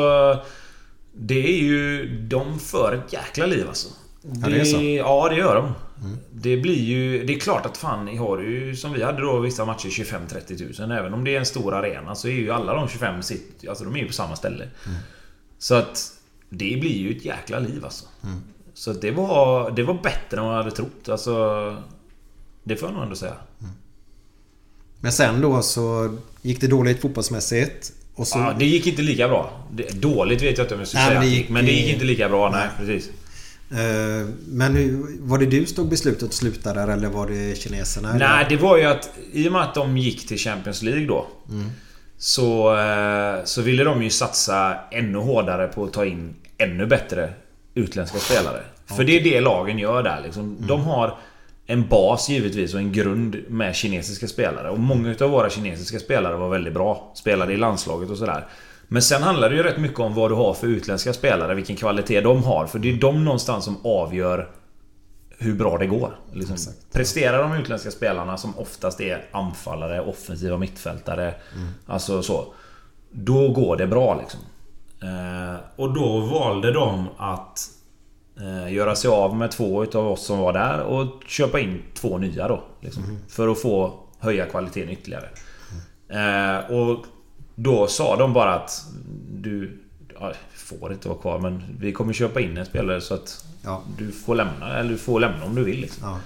Det 1.14 1.46
är 1.46 1.62
ju... 1.62 2.06
De 2.18 2.58
för 2.58 2.94
ett 2.94 3.12
jäkla 3.12 3.46
liv 3.46 3.68
alltså. 3.68 3.88
Ja, 4.22 4.48
det 4.48 4.60
är 4.60 4.64
så. 4.64 4.82
Ja, 4.82 5.28
det 5.28 5.36
gör 5.36 5.54
de. 5.54 5.74
Det 6.32 6.56
blir 6.56 6.80
ju... 6.80 7.24
Det 7.24 7.34
är 7.34 7.40
klart 7.40 7.66
att 7.66 7.76
fan, 7.76 8.04
ni 8.04 8.16
har 8.16 8.38
ju 8.38 8.76
som 8.76 8.92
vi 8.92 9.02
hade 9.02 9.20
då 9.20 9.38
vissa 9.38 9.64
matcher 9.64 9.88
25-30 9.88 10.58
tusen. 10.58 10.90
Även 10.90 11.14
om 11.14 11.24
det 11.24 11.34
är 11.34 11.38
en 11.38 11.46
stor 11.46 11.74
arena 11.74 12.14
så 12.14 12.28
är 12.28 12.32
ju 12.32 12.50
alla 12.50 12.74
de 12.74 12.88
25 12.88 13.22
sitt, 13.22 13.68
alltså 13.68 13.84
de 13.84 13.94
är 13.96 14.00
ju 14.00 14.06
på 14.06 14.12
samma 14.12 14.36
ställe. 14.36 14.68
Så 15.58 15.74
att 15.74 16.12
det 16.48 16.80
blir 16.80 16.98
ju 16.98 17.16
ett 17.16 17.24
jäkla 17.24 17.58
liv 17.58 17.84
alltså. 17.84 18.04
Så 18.74 18.90
att 18.90 19.00
det 19.00 19.10
var, 19.10 19.70
det 19.70 19.82
var 19.82 19.94
bättre 19.94 20.36
än 20.36 20.44
vad 20.44 20.52
jag 20.52 20.62
hade 20.62 20.76
trott. 20.76 21.08
Alltså... 21.08 21.76
Det 22.64 22.76
får 22.76 22.88
jag 22.88 22.94
nog 22.94 23.02
ändå 23.02 23.16
säga. 23.16 23.34
Men 25.02 25.12
sen 25.12 25.40
då 25.40 25.62
så 25.62 26.18
gick 26.42 26.60
det 26.60 26.66
dåligt 26.66 27.00
fotbollsmässigt. 27.00 27.92
Och 28.14 28.26
så... 28.26 28.38
Ja, 28.38 28.54
det 28.58 28.64
gick 28.64 28.86
inte 28.86 29.02
lika 29.02 29.28
bra. 29.28 29.66
Dåligt 29.92 30.42
vet 30.42 30.58
jag 30.58 30.64
inte 30.64 30.74
om 30.74 30.80
jag 30.80 30.88
Nej, 30.94 31.06
säga. 31.06 31.10
men 31.20 31.20
det 31.22 31.28
gick- 31.36 31.48
men 31.48 31.64
det 31.66 31.72
gick 31.72 31.92
inte 31.92 32.04
lika 32.04 32.28
bra. 32.28 32.50
Nej, 32.50 32.68
precis. 32.78 33.08
Eh, 33.70 34.26
Men 34.46 34.76
hur, 34.76 35.06
var 35.20 35.38
det 35.38 35.46
du 35.46 35.66
som 35.66 35.76
tog 35.76 35.88
beslutet 35.88 36.22
att 36.22 36.32
sluta 36.34 36.74
där 36.74 36.88
eller 36.88 37.08
var 37.08 37.26
det 37.28 37.58
kineserna? 37.58 38.08
eller? 38.14 38.28
Nej, 38.28 38.46
det 38.48 38.56
var 38.56 38.76
ju 38.76 38.84
att 38.84 39.10
i 39.32 39.48
och 39.48 39.52
med 39.52 39.62
att 39.62 39.74
de 39.74 39.98
gick 39.98 40.28
till 40.28 40.38
Champions 40.38 40.82
League 40.82 41.06
då. 41.06 41.26
Så, 42.18 42.76
eh, 42.76 43.44
så 43.44 43.62
ville 43.62 43.84
de 43.84 44.02
ju 44.02 44.10
satsa 44.10 44.74
ännu 44.90 45.18
hårdare 45.18 45.66
på 45.68 45.84
att 45.84 45.92
ta 45.92 46.04
in 46.04 46.34
ännu 46.58 46.86
bättre 46.86 47.32
utländska 47.74 48.18
spelare. 48.18 48.60
För 48.96 49.04
det 49.04 49.18
är 49.20 49.24
det 49.24 49.40
lagen 49.40 49.78
gör 49.78 50.02
där 50.02 50.20
liksom. 50.24 50.56
De 50.68 50.80
har 50.80 51.18
en 51.72 51.88
bas 51.88 52.28
givetvis 52.28 52.74
och 52.74 52.80
en 52.80 52.92
grund 52.92 53.36
med 53.48 53.74
kinesiska 53.74 54.28
spelare. 54.28 54.70
Och 54.70 54.78
många 54.78 55.14
av 55.20 55.30
våra 55.30 55.50
kinesiska 55.50 55.98
spelare 55.98 56.36
var 56.36 56.48
väldigt 56.48 56.74
bra. 56.74 57.12
Spelade 57.14 57.52
i 57.52 57.56
landslaget 57.56 58.10
och 58.10 58.18
sådär. 58.18 58.46
Men 58.88 59.02
sen 59.02 59.22
handlar 59.22 59.50
det 59.50 59.56
ju 59.56 59.62
rätt 59.62 59.78
mycket 59.78 60.00
om 60.00 60.14
vad 60.14 60.30
du 60.30 60.34
har 60.34 60.54
för 60.54 60.66
utländska 60.66 61.12
spelare, 61.12 61.54
vilken 61.54 61.76
kvalitet 61.76 62.20
de 62.20 62.44
har. 62.44 62.66
För 62.66 62.78
det 62.78 62.90
är 62.90 62.96
de 62.96 63.24
någonstans 63.24 63.64
som 63.64 63.76
avgör 63.84 64.50
hur 65.38 65.54
bra 65.54 65.78
det 65.78 65.86
går. 65.86 66.16
Liksom. 66.32 66.56
Presterar 66.92 67.42
de 67.42 67.52
utländska 67.52 67.90
spelarna 67.90 68.36
som 68.36 68.58
oftast 68.58 69.00
är 69.00 69.24
anfallare, 69.32 70.00
offensiva 70.00 70.58
mittfältare, 70.58 71.34
alltså 71.86 72.22
så. 72.22 72.54
Då 73.10 73.48
går 73.48 73.76
det 73.76 73.86
bra 73.86 74.20
liksom. 74.20 74.40
Eh, 75.02 75.56
och 75.76 75.94
då 75.94 76.20
valde 76.20 76.72
de 76.72 77.08
att 77.16 77.68
göra 78.70 78.94
sig 78.96 79.10
av 79.10 79.36
med 79.36 79.50
två 79.50 79.82
utav 79.84 80.06
oss 80.08 80.26
som 80.26 80.38
var 80.38 80.52
där 80.52 80.80
och 80.82 81.22
köpa 81.26 81.60
in 81.60 81.82
två 81.94 82.18
nya 82.18 82.48
då. 82.48 82.62
Liksom, 82.80 83.02
För 83.28 83.48
att 83.48 83.62
få 83.62 83.94
höja 84.18 84.46
kvaliteten 84.46 84.90
ytterligare. 84.90 85.28
Eh, 86.08 86.70
och 86.70 87.04
då 87.54 87.86
sa 87.86 88.16
de 88.16 88.32
bara 88.32 88.54
att 88.54 88.84
du 89.32 89.78
ja, 90.20 90.32
får 90.54 90.92
inte 90.92 91.08
vara 91.08 91.18
kvar 91.18 91.38
men 91.38 91.62
vi 91.80 91.92
kommer 91.92 92.12
köpa 92.12 92.40
in 92.40 92.56
en 92.56 92.66
spelare 92.66 93.00
så 93.00 93.14
att 93.14 93.44
Ja. 93.64 93.82
du 93.98 94.12
får 94.12 94.34
lämna 94.34 94.78
eller 94.78 94.90
du 94.90 94.98
får 94.98 95.20
lämna 95.20 95.44
om 95.44 95.54
du 95.54 95.64
vill. 95.64 95.80
Liksom. 95.80 96.08
Ja. 96.08 96.18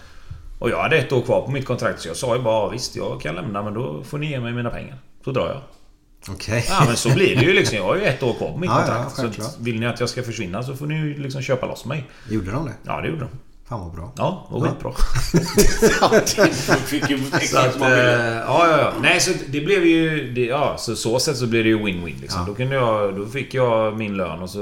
Och 0.59 0.71
jag 0.71 0.83
hade 0.83 0.97
ett 0.99 1.13
år 1.13 1.21
kvar 1.23 1.43
på 1.43 1.51
mitt 1.51 1.67
kontrakt 1.67 2.01
så 2.01 2.09
jag 2.09 2.17
sa 2.17 2.37
ju 2.37 2.43
bara 2.43 2.65
"Ja, 2.65 2.69
visst 2.69 2.97
jag 2.97 3.21
kan 3.21 3.35
lämna 3.35 3.63
men 3.63 3.75
då 3.75 4.03
får 4.03 4.19
ni 4.19 4.27
ge 4.31 4.41
mig 4.41 4.53
mina 4.53 4.71
pengar. 4.71 4.99
Så 5.25 5.31
drar 5.33 5.47
jag. 5.49 5.61
Okej. 6.31 6.65
Ja 6.69 6.85
men 6.87 6.97
så 6.97 7.11
blir 7.15 7.37
det 7.37 7.43
ju 7.43 7.53
liksom. 7.53 7.77
Jag 7.79 7.85
har 7.85 7.97
ju 7.97 8.03
ett 8.03 8.23
år 8.23 8.35
kvar 8.35 8.53
på 8.53 8.59
mitt 8.59 8.71
Ja, 8.71 8.81
ja, 8.81 8.87
kontrakt. 8.87 9.17
så 9.17 9.23
självklart. 9.23 9.49
att 9.49 9.61
vill 9.61 9.81
ni 9.81 9.87
att 9.87 10.01
jag 10.01 10.09
ska 10.09 10.23
försvinna 10.23 10.63
så 10.63 10.77
får 10.77 10.87
ni 10.87 10.95
ju 10.95 11.19
liksom 11.23 11.43
köpa 11.43 11.67
loss 11.67 11.85
mig. 11.85 12.05
Gjorde 12.31 12.51
de 12.51 12.65
det? 12.65 12.73
Ja 12.83 13.01
det 13.01 13.09
gjorde 13.09 13.21
de. 13.21 13.29
Fan 13.69 13.81
vad 13.81 13.95
bra. 13.95 14.13
Ja, 14.17 14.47
och 14.51 14.63
skitbra. 14.65 14.93
De 16.67 16.77
fick 16.87 17.11
ju 17.11 17.19
Så 17.31 17.37
exakt 17.37 17.77
eh, 17.77 17.89
ja, 17.89 18.71
ja, 18.71 18.79
ja. 18.79 18.93
Nej, 19.03 19.21
så 19.21 19.31
det 19.49 19.61
blev 19.61 19.85
ju... 19.87 20.33
Det, 20.33 20.45
ja, 20.45 20.77
så 20.79 20.97
så 20.97 21.19
sätt 21.19 21.37
så 21.37 21.47
blev 21.47 21.63
det 21.65 21.69
ju 21.69 21.79
win-win 21.79 22.21
liksom. 22.21 22.47
Då, 22.47 22.55
kunde 22.55 22.75
jag, 22.75 23.17
då 23.17 23.27
fick 23.27 23.55
jag 23.55 23.97
min 23.99 24.17
lön 24.17 24.39
och 24.43 24.51
så 24.51 24.59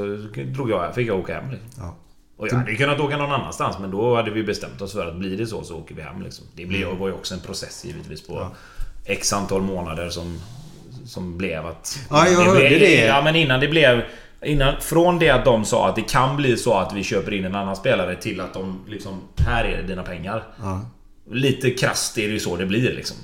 drog 0.47 0.71
jag, 0.71 0.95
fick 0.95 1.09
jag 1.09 1.19
åka 1.19 1.35
hem 1.35 1.51
liksom. 1.51 1.69
Ja. 1.79 1.95
Och 2.37 2.49
jag 2.49 2.55
hade 2.57 2.71
ju 2.71 2.77
kunnat 2.77 3.01
åka 3.01 3.17
någon 3.17 3.33
annanstans 3.33 3.77
men 3.81 3.91
då 3.91 4.17
hade 4.17 4.31
vi 4.31 4.43
bestämt 4.43 4.81
oss 4.81 4.93
för 4.93 5.07
att 5.07 5.17
blir 5.17 5.39
det 5.39 5.47
så 5.47 5.65
så 5.65 5.77
åker 5.79 5.95
vi 5.95 6.03
hem 6.03 6.23
liksom. 6.23 6.45
Det 6.57 6.67
blev, 6.67 6.83
Mm. 6.89 6.99
var 6.99 7.09
ju 7.09 7.15
också 7.15 7.35
en 7.35 7.41
process 7.41 7.85
givetvis 7.85 8.27
på 8.27 8.49
X 9.05 9.33
antal 9.33 9.63
månader 9.63 10.11
som... 10.11 10.41
Som 11.05 11.39
blev 11.39 11.67
att... 11.67 11.99
Ja, 12.11 12.29
jag 12.29 12.41
hörde 12.41 12.69
blev, 12.69 12.81
det. 12.81 13.05
Ja, 13.05 13.23
men 13.25 13.37
innan 13.37 13.61
det 13.61 13.69
blev... 13.69 14.03
Innan, 14.45 14.75
från 14.81 15.19
det 15.19 15.31
att 15.31 15.45
de 15.45 15.65
sa 15.65 15.89
att 15.89 15.97
det 15.97 16.03
kan 16.03 16.37
bli 16.37 16.57
så 16.57 16.75
att 16.75 16.93
vi 16.95 17.03
köper 17.03 17.33
in 17.35 17.45
en 17.45 17.55
annan 17.55 17.77
spelare 17.77 18.17
till 18.17 18.41
att 18.41 18.55
de 18.55 18.81
liksom... 18.89 19.21
Här 19.47 19.65
är 19.65 19.83
dina 19.83 20.03
pengar. 20.03 20.45
Ja. 20.63 20.81
Lite 21.31 21.71
krasst 21.71 22.19
är 22.19 22.27
det 22.27 22.33
ju 22.33 22.41
så 22.41 22.57
det 22.57 22.67
blir 22.67 22.93
liksom. 22.95 23.17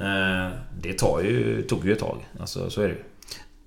Eh, 0.00 0.50
Det 0.80 0.92
tar 0.92 1.20
ju, 1.20 1.62
tog 1.62 1.86
ju 1.86 1.92
ett 1.92 1.98
tag. 1.98 2.18
Alltså 2.40 2.70
så 2.70 2.80
är 2.80 2.88
det 2.88 2.94
ju. 2.94 3.02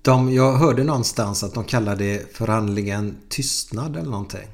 De, 0.02 0.32
jag 0.34 0.52
hörde 0.52 0.84
någonstans 0.84 1.44
att 1.44 1.54
de 1.54 1.64
kallade 1.64 2.20
förhandlingen 2.34 3.16
tystnad 3.28 3.96
eller 3.96 4.10
någonting. 4.10 4.48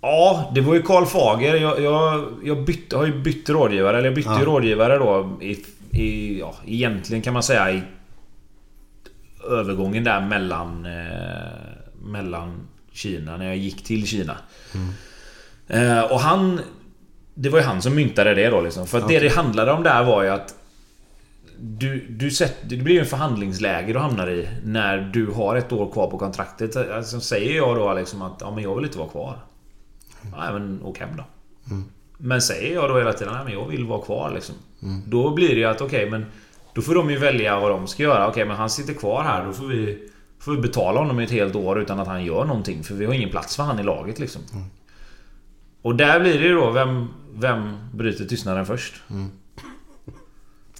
Ja, 0.00 0.52
det 0.54 0.60
var 0.60 0.74
ju 0.74 0.82
Karl 0.82 1.06
Fager. 1.06 1.54
Jag, 1.54 1.80
jag, 1.82 2.24
jag 2.44 2.64
bytte, 2.64 2.96
har 2.96 3.06
ju 3.06 3.22
bytt 3.22 3.48
rådgivare. 3.50 3.96
Eller 3.98 4.06
jag 4.08 4.14
bytte 4.14 4.30
Ja. 4.38 4.44
rådgivare 4.44 4.98
då 4.98 5.38
i, 5.40 5.64
i... 5.92 6.38
Ja, 6.38 6.54
egentligen 6.66 7.22
kan 7.22 7.34
man 7.34 7.42
säga 7.42 7.70
i... 7.72 7.82
Övergången 9.50 10.04
där 10.04 10.20
mellan... 10.20 10.86
Eh, 10.86 11.52
mellan 12.04 12.68
Kina, 12.92 13.36
när 13.36 13.46
jag 13.46 13.56
gick 13.56 13.84
till 13.84 14.06
Kina. 14.06 14.36
Eh, 15.68 16.00
och 16.00 16.20
han... 16.20 16.60
Det 17.34 17.48
var 17.48 17.58
ju 17.58 17.64
han 17.64 17.82
som 17.82 17.94
myntade 17.94 18.34
det 18.34 18.50
då 18.50 18.60
liksom. 18.60 18.86
För 18.86 18.98
att 18.98 19.08
det 19.08 19.18
det 19.18 19.28
handlade 19.28 19.72
om 19.72 19.82
där 19.82 20.04
var 20.04 20.22
ju 20.22 20.28
att... 20.28 20.54
Du, 21.58 22.06
du 22.06 22.30
sett, 22.30 22.56
det 22.68 22.76
blir 22.76 22.94
ju 22.94 23.00
en 23.00 23.06
förhandlingsläge 23.06 23.92
du 23.92 23.98
hamnar 23.98 24.30
i 24.30 24.48
när 24.64 24.98
du 24.98 25.26
har 25.26 25.56
ett 25.56 25.72
år 25.72 25.92
kvar 25.92 26.10
på 26.10 26.18
kontraktet. 26.18 26.76
Alltså, 26.76 27.20
säger 27.20 27.56
jag 27.56 27.76
då 27.76 27.94
liksom 27.94 28.22
att 28.22 28.36
ja, 28.40 28.54
men 28.54 28.64
jag 28.64 28.74
vill 28.76 28.84
inte 28.84 28.98
vara 28.98 29.08
kvar. 29.08 29.38
Ja, 30.32 30.52
men 30.52 30.82
åk 30.82 30.98
hem 30.98 31.16
då. 31.16 31.24
Men 32.24 32.42
säger 32.42 32.74
jag 32.74 32.90
då 32.90 32.98
hela 32.98 33.12
tiden 33.12 33.34
att 33.34 33.52
jag 33.52 33.68
vill 33.68 33.84
vara 33.84 34.02
kvar 34.02 34.30
liksom. 34.34 34.54
Då 35.06 35.34
blir 35.34 35.48
det 35.48 35.54
ju 35.54 35.64
att 35.64 35.80
okej 35.80 36.10
men... 36.10 36.26
Då 36.74 36.82
får 36.82 36.94
de 36.94 37.10
ju 37.10 37.16
välja 37.18 37.60
vad 37.60 37.70
de 37.70 37.86
ska 37.86 38.02
göra. 38.02 38.28
Okej 38.28 38.44
men 38.44 38.56
han 38.56 38.70
sitter 38.70 38.94
kvar 38.94 39.22
här. 39.22 39.44
Då 39.46 39.52
får 39.52 39.66
vi, 39.66 40.08
får 40.40 40.52
vi 40.52 40.58
betala 40.58 41.00
honom 41.00 41.18
ett 41.18 41.30
helt 41.30 41.54
år 41.54 41.80
utan 41.80 42.00
att 42.00 42.08
han 42.08 42.24
gör 42.24 42.44
någonting. 42.44 42.82
För 42.82 42.94
vi 42.94 43.06
har 43.06 43.12
ingen 43.12 43.30
plats 43.30 43.56
för 43.56 43.62
han 43.62 43.78
i 43.78 43.82
laget 43.82 44.18
liksom. 44.18 44.42
Och 45.82 45.96
där 45.96 46.20
blir 46.20 46.38
det 46.40 46.46
ju 46.46 46.54
då 46.54 46.70
vem, 46.70 47.08
vem 47.34 47.76
bryter 47.94 48.24
tystnaden 48.24 48.66
först? 48.66 48.94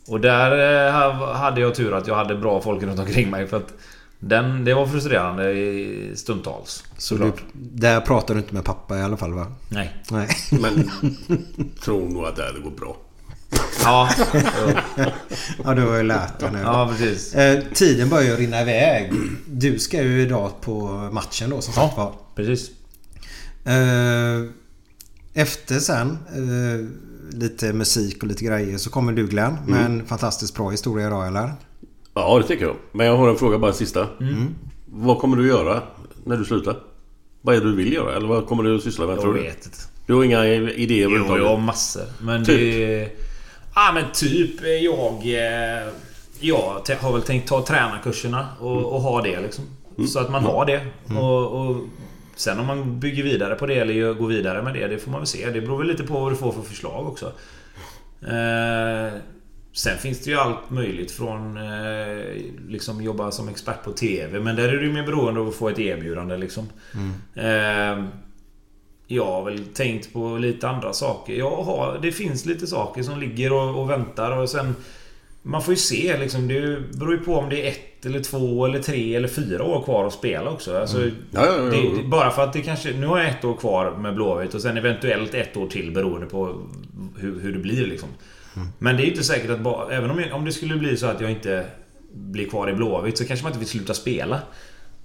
Och 0.08 0.20
där 0.20 0.86
eh, 0.86 0.92
ha- 0.92 1.32
hade 1.34 1.60
jag 1.60 1.74
tur 1.74 1.94
att 1.94 2.06
jag 2.06 2.14
hade 2.14 2.34
bra 2.34 2.60
folk 2.60 2.82
runt 2.82 3.00
omkring 3.00 3.30
mig. 3.30 3.46
För 3.46 3.56
att 3.56 3.74
den, 4.24 4.64
det 4.64 4.74
var 4.74 4.86
frustrerande 4.86 5.52
i 5.52 6.12
stundtals. 6.16 6.84
Så 6.98 7.16
du, 7.16 7.32
där 7.52 8.00
pratar 8.00 8.34
du 8.34 8.40
inte 8.40 8.54
med 8.54 8.64
pappa 8.64 8.98
i 8.98 9.02
alla 9.02 9.16
fall 9.16 9.32
va? 9.32 9.46
Nej. 9.68 9.96
Nej. 10.10 10.28
Men 10.50 10.90
tror 11.84 12.08
nog 12.08 12.24
att 12.24 12.36
det 12.36 12.42
här 12.42 12.60
går 12.62 12.70
bra. 12.70 12.96
Ja, 13.84 14.10
Ja, 15.64 15.74
du 15.74 15.82
har 15.86 15.96
ju 15.96 16.02
lärt 16.02 16.38
dig 16.40 16.50
nu. 16.52 16.58
ja 16.58 16.88
precis. 16.98 17.34
Eh, 17.34 17.62
tiden 17.74 18.08
börjar 18.08 18.24
ju 18.24 18.36
rinna 18.36 18.60
iväg. 18.62 19.12
Du 19.46 19.78
ska 19.78 20.02
ju 20.02 20.22
idag 20.22 20.60
på 20.60 20.88
matchen 21.12 21.50
då 21.50 21.60
som 21.60 21.74
sagt 21.74 21.96
var. 21.96 22.04
Ja, 22.04 22.20
precis. 22.34 22.70
Eh, 23.64 24.50
efter 25.34 25.78
sen 25.78 26.18
eh, 26.34 26.88
lite 27.38 27.72
musik 27.72 28.22
och 28.22 28.28
lite 28.28 28.44
grejer 28.44 28.78
så 28.78 28.90
kommer 28.90 29.12
du 29.12 29.26
Glenn 29.26 29.56
med 29.66 29.84
en 29.84 30.06
fantastiskt 30.06 30.54
bra 30.54 30.70
historia 30.70 31.06
idag 31.06 31.26
eller? 31.26 31.52
Ja, 32.14 32.38
det 32.38 32.46
tycker 32.46 32.64
jag. 32.64 32.76
Men 32.92 33.06
jag 33.06 33.16
har 33.16 33.28
en 33.28 33.36
fråga 33.36 33.58
bara 33.58 33.72
sista. 33.72 34.06
Mm. 34.20 34.54
Vad 34.86 35.18
kommer 35.18 35.36
du 35.36 35.48
göra 35.48 35.82
när 36.24 36.36
du 36.36 36.44
slutar? 36.44 36.76
Vad 37.40 37.54
är 37.56 37.60
det 37.60 37.66
du 37.66 37.76
vill 37.76 37.92
göra? 37.92 38.16
Eller 38.16 38.28
vad 38.28 38.46
kommer 38.46 38.62
du 38.62 38.76
att 38.76 38.82
syssla 38.82 39.06
med 39.06 39.14
Jag 39.14 39.20
tror 39.22 39.34
du? 39.34 39.40
vet 39.42 39.64
inte. 39.66 39.78
Du 40.06 40.14
har 40.14 40.24
inga 40.24 40.44
idéer 40.46 41.08
Jo, 41.10 41.36
jag 41.36 41.48
har 41.48 41.58
massor. 41.58 42.02
Men 42.20 42.44
Typ? 42.44 42.56
det... 42.58 43.08
Ja 43.74 43.90
men 43.94 44.04
typ 44.14 44.62
eh, 44.62 44.68
jag... 44.68 45.12
eh, 45.12 45.88
Jag 46.40 46.82
har 47.00 47.12
väl 47.12 47.22
tänkt 47.22 47.48
ta 47.48 47.62
tränarkurserna 47.66 48.48
och, 48.60 48.94
och 48.94 49.00
ha 49.00 49.22
det 49.22 49.40
liksom. 49.40 49.64
Så 50.08 50.18
att 50.18 50.30
man 50.30 50.44
har 50.44 50.66
det. 50.66 50.80
Och, 51.20 51.66
och 51.68 51.76
Sen 52.36 52.58
om 52.60 52.66
man 52.66 53.00
bygger 53.00 53.22
vidare 53.22 53.54
på 53.54 53.66
det 53.66 53.74
eller 53.74 54.12
går 54.14 54.28
vidare 54.28 54.62
med 54.62 54.74
det, 54.74 54.86
det 54.88 54.98
får 54.98 55.10
man 55.10 55.20
väl 55.20 55.26
se. 55.26 55.50
Det 55.50 55.60
beror 55.60 55.78
väl 55.78 55.86
lite 55.86 56.02
på 56.02 56.20
vad 56.20 56.32
du 56.32 56.36
får 56.36 56.52
för 56.52 56.62
förslag 56.62 57.06
också. 57.08 57.26
Eh, 58.22 59.12
sen 59.72 59.98
finns 59.98 60.20
det 60.20 60.30
ju 60.30 60.36
allt 60.36 60.70
möjligt 60.70 61.10
från 61.10 61.56
eh, 61.56 62.24
liksom 62.68 63.02
jobba 63.02 63.30
som 63.30 63.48
expert 63.48 63.84
på 63.84 63.92
TV. 63.92 64.40
Men 64.40 64.56
där 64.56 64.68
är 64.68 64.76
du 64.76 64.92
mer 64.92 65.06
beroende 65.06 65.40
av 65.40 65.48
att 65.48 65.54
få 65.54 65.68
ett 65.68 65.78
erbjudande 65.78 66.36
liksom. 66.36 66.68
Eh, 67.34 68.04
jag 69.06 69.24
har 69.24 69.44
väl 69.44 69.64
tänkt 69.74 70.12
på 70.12 70.36
lite 70.36 70.68
andra 70.68 70.92
saker. 70.92 71.34
Jag 71.34 71.56
har, 71.56 71.98
det 72.02 72.12
finns 72.12 72.46
lite 72.46 72.66
saker 72.66 73.02
som 73.02 73.20
ligger 73.20 73.52
och, 73.52 73.80
och 73.80 73.90
väntar 73.90 74.36
och 74.36 74.48
sen... 74.48 74.74
Man 75.44 75.62
får 75.62 75.74
ju 75.74 75.78
se 75.78 76.18
liksom. 76.18 76.48
Det 76.48 76.80
beror 76.98 77.12
ju 77.12 77.18
på 77.18 77.34
om 77.34 77.48
det 77.48 77.66
är 77.66 77.70
ett 77.70 78.06
eller 78.06 78.20
två 78.20 78.66
eller 78.66 78.78
tre 78.78 79.14
eller 79.14 79.28
fyra 79.28 79.64
år 79.64 79.82
kvar 79.82 80.06
att 80.06 80.12
spela 80.12 80.50
också. 80.50 80.78
Alltså, 80.78 81.02
Ja, 81.04 81.10
ja, 81.30 81.46
ja, 81.46 81.56
ja. 81.56 81.62
Det, 81.62 81.96
det, 81.96 82.08
bara 82.08 82.30
för 82.30 82.42
att 82.44 82.52
det 82.52 82.62
kanske... 82.62 82.92
Nu 82.92 83.06
har 83.06 83.18
jag 83.18 83.28
ett 83.28 83.44
år 83.44 83.56
kvar 83.56 83.90
med 83.90 84.14
Blåvitt 84.14 84.54
och 84.54 84.62
sen 84.62 84.76
eventuellt 84.76 85.34
ett 85.34 85.56
år 85.56 85.66
till 85.66 85.90
beroende 85.92 86.26
på 86.26 86.62
hur, 87.18 87.40
hur 87.40 87.52
det 87.52 87.58
blir 87.58 87.86
liksom. 87.86 88.08
Men 88.78 88.96
det 88.96 89.02
är 89.02 89.06
inte 89.06 89.24
säkert 89.24 89.50
att 89.50 89.60
bara, 89.60 89.92
även 89.92 90.10
om, 90.10 90.20
jag, 90.20 90.32
om 90.32 90.44
det 90.44 90.52
skulle 90.52 90.76
bli 90.76 90.96
så 90.96 91.06
att 91.06 91.20
jag 91.20 91.30
inte 91.30 91.66
blir 92.14 92.48
kvar 92.48 92.70
i 92.70 92.74
Blåvitt 92.74 93.18
så 93.18 93.24
kanske 93.24 93.44
man 93.44 93.50
inte 93.50 93.58
vill 93.58 93.68
sluta 93.68 93.94
spela. 93.94 94.40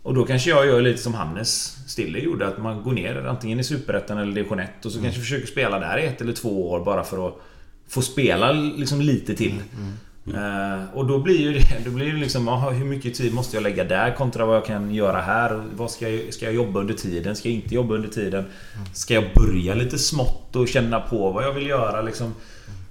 Och 0.04 0.14
då 0.14 0.26
kanske 0.26 0.50
jag 0.50 0.66
gör 0.66 0.82
lite 0.82 1.02
som 1.02 1.14
Hannes 1.14 1.78
Stille 1.88 2.20
gjorde. 2.20 2.48
Att 2.48 2.58
man 2.58 2.84
går 2.84 2.94
ner 2.94 3.26
antingen 3.26 3.60
i 3.60 3.64
Superettan 3.64 4.18
eller 4.18 4.34
Division 4.34 4.60
1 4.60 4.86
och 4.86 4.92
så 4.92 5.02
kanske 5.02 5.22
försöker 5.22 5.48
spela 5.48 5.80
där 5.80 5.98
i 5.98 6.06
ett 6.06 6.22
eller 6.22 6.34
två 6.34 6.70
år 6.70 6.86
bara 6.86 7.04
för 7.04 7.28
att 7.28 7.42
få 7.88 8.02
spela 8.02 8.52
liksom 8.52 9.02
lite 9.02 9.36
till. 9.36 9.62
Eh, 10.34 10.94
och 10.94 11.06
då 11.06 11.20
blir 11.20 11.40
ju 11.40 11.54
det, 11.54 11.86
då 11.86 11.92
blir 11.92 12.14
det 12.14 12.20
liksom, 12.20 12.48
aha, 12.48 12.70
hur 12.70 12.86
mycket 12.86 13.14
tid 13.14 13.34
måste 13.34 13.58
jag 13.58 13.64
lägga 13.64 13.84
där 13.84 14.16
kontra 14.16 14.46
vad 14.46 14.56
jag 14.56 14.66
kan 14.66 14.94
göra 14.94 15.22
här? 15.22 15.64
Vad 15.76 15.92
ska, 15.92 16.10
jag, 16.10 16.34
ska 16.34 16.46
jag 16.46 16.56
jobba 16.56 16.80
under 16.80 16.94
tiden? 16.94 17.36
Ska 17.36 17.50
jag 17.50 17.56
inte 17.56 17.76
jobba 17.76 17.96
under 17.96 18.10
tiden? 18.10 18.46
Ska 18.94 19.14
jag 19.14 19.24
börja 19.36 19.76
lite 19.76 19.98
smått 19.98 20.56
och 20.56 20.68
känna 20.68 21.00
på 21.00 21.32
vad 21.32 21.44
jag 21.44 21.54
vill 21.54 21.68
göra 21.68 22.02
liksom? 22.02 22.34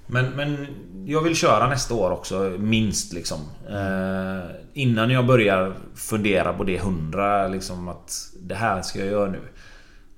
Men, 0.07 0.29
men 0.29 0.67
jag 1.05 1.21
vill 1.21 1.35
köra 1.35 1.69
nästa 1.69 1.93
år 1.93 2.11
också, 2.11 2.55
minst 2.59 3.13
liksom. 3.13 3.39
Eh, 3.69 4.49
innan 4.73 5.09
jag 5.09 5.25
börjar 5.25 5.73
fundera 5.95 6.53
på 6.53 6.63
det 6.63 6.79
hundra, 6.79 7.47
liksom 7.47 7.87
att 7.87 8.31
det 8.41 8.55
här 8.55 8.81
ska 8.81 8.99
jag 8.99 9.07
göra 9.07 9.31
nu. 9.31 9.41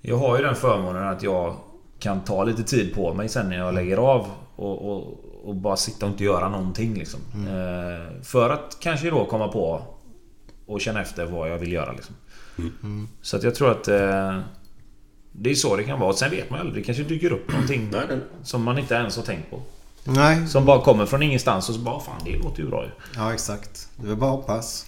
Jag 0.01 0.17
har 0.17 0.37
ju 0.37 0.43
den 0.43 0.55
förmånen 0.55 1.07
att 1.07 1.23
jag 1.23 1.55
kan 1.99 2.23
ta 2.23 2.43
lite 2.43 2.63
tid 2.63 2.95
på 2.95 3.13
mig 3.13 3.29
sen 3.29 3.49
när 3.49 3.57
jag 3.57 3.73
lägger 3.73 3.97
av 3.97 4.27
och, 4.55 4.91
och, 4.91 5.25
och 5.43 5.55
bara 5.55 5.77
sitta 5.77 6.05
och 6.05 6.11
inte 6.11 6.23
göra 6.23 6.49
någonting 6.49 6.93
liksom. 6.93 7.19
Eh, 7.33 8.23
för 8.23 8.49
att 8.49 8.77
kanske 8.79 9.09
då 9.09 9.25
komma 9.25 9.47
på 9.47 9.81
och 10.65 10.81
känna 10.81 11.01
efter 11.01 11.25
vad 11.25 11.51
jag 11.51 11.57
vill 11.57 11.71
göra 11.71 11.91
liksom. 11.91 12.15
Så 13.21 13.37
att 13.37 13.43
jag 13.43 13.55
tror 13.55 13.71
att 13.71 13.87
eh, 13.87 14.39
det 15.31 15.49
är 15.49 15.55
så 15.55 15.75
det 15.75 15.83
kan 15.83 15.99
vara. 15.99 16.13
Sen 16.13 16.31
vet 16.31 16.49
man 16.49 16.59
ju 16.59 16.65
aldrig. 16.65 16.83
Det 16.83 16.85
kanske 16.85 17.03
dyker 17.03 17.31
upp 17.31 17.51
någonting 17.51 17.91
som 18.43 18.63
man 18.63 18.77
inte 18.77 18.95
ens 18.95 19.17
har 19.17 19.23
tänkt 19.23 19.49
på. 19.49 19.61
Nej. 20.04 20.47
Som 20.47 20.66
bara 20.66 20.82
kommer 20.82 21.06
från 21.06 21.24
ingenstans 21.24 21.70
och 21.70 21.76
så 21.76 21.82
bara 21.82 22.00
fan 22.00 22.22
det 22.26 22.38
låter 22.38 22.64
ju 22.64 22.70
bra 22.70 22.84
ju. 22.84 22.89
Ja, 23.16 23.34
exakt. 23.34 23.88
Det 23.95 24.12
är 24.12 24.16
bara 24.16 24.32
hoppas. 24.32 24.86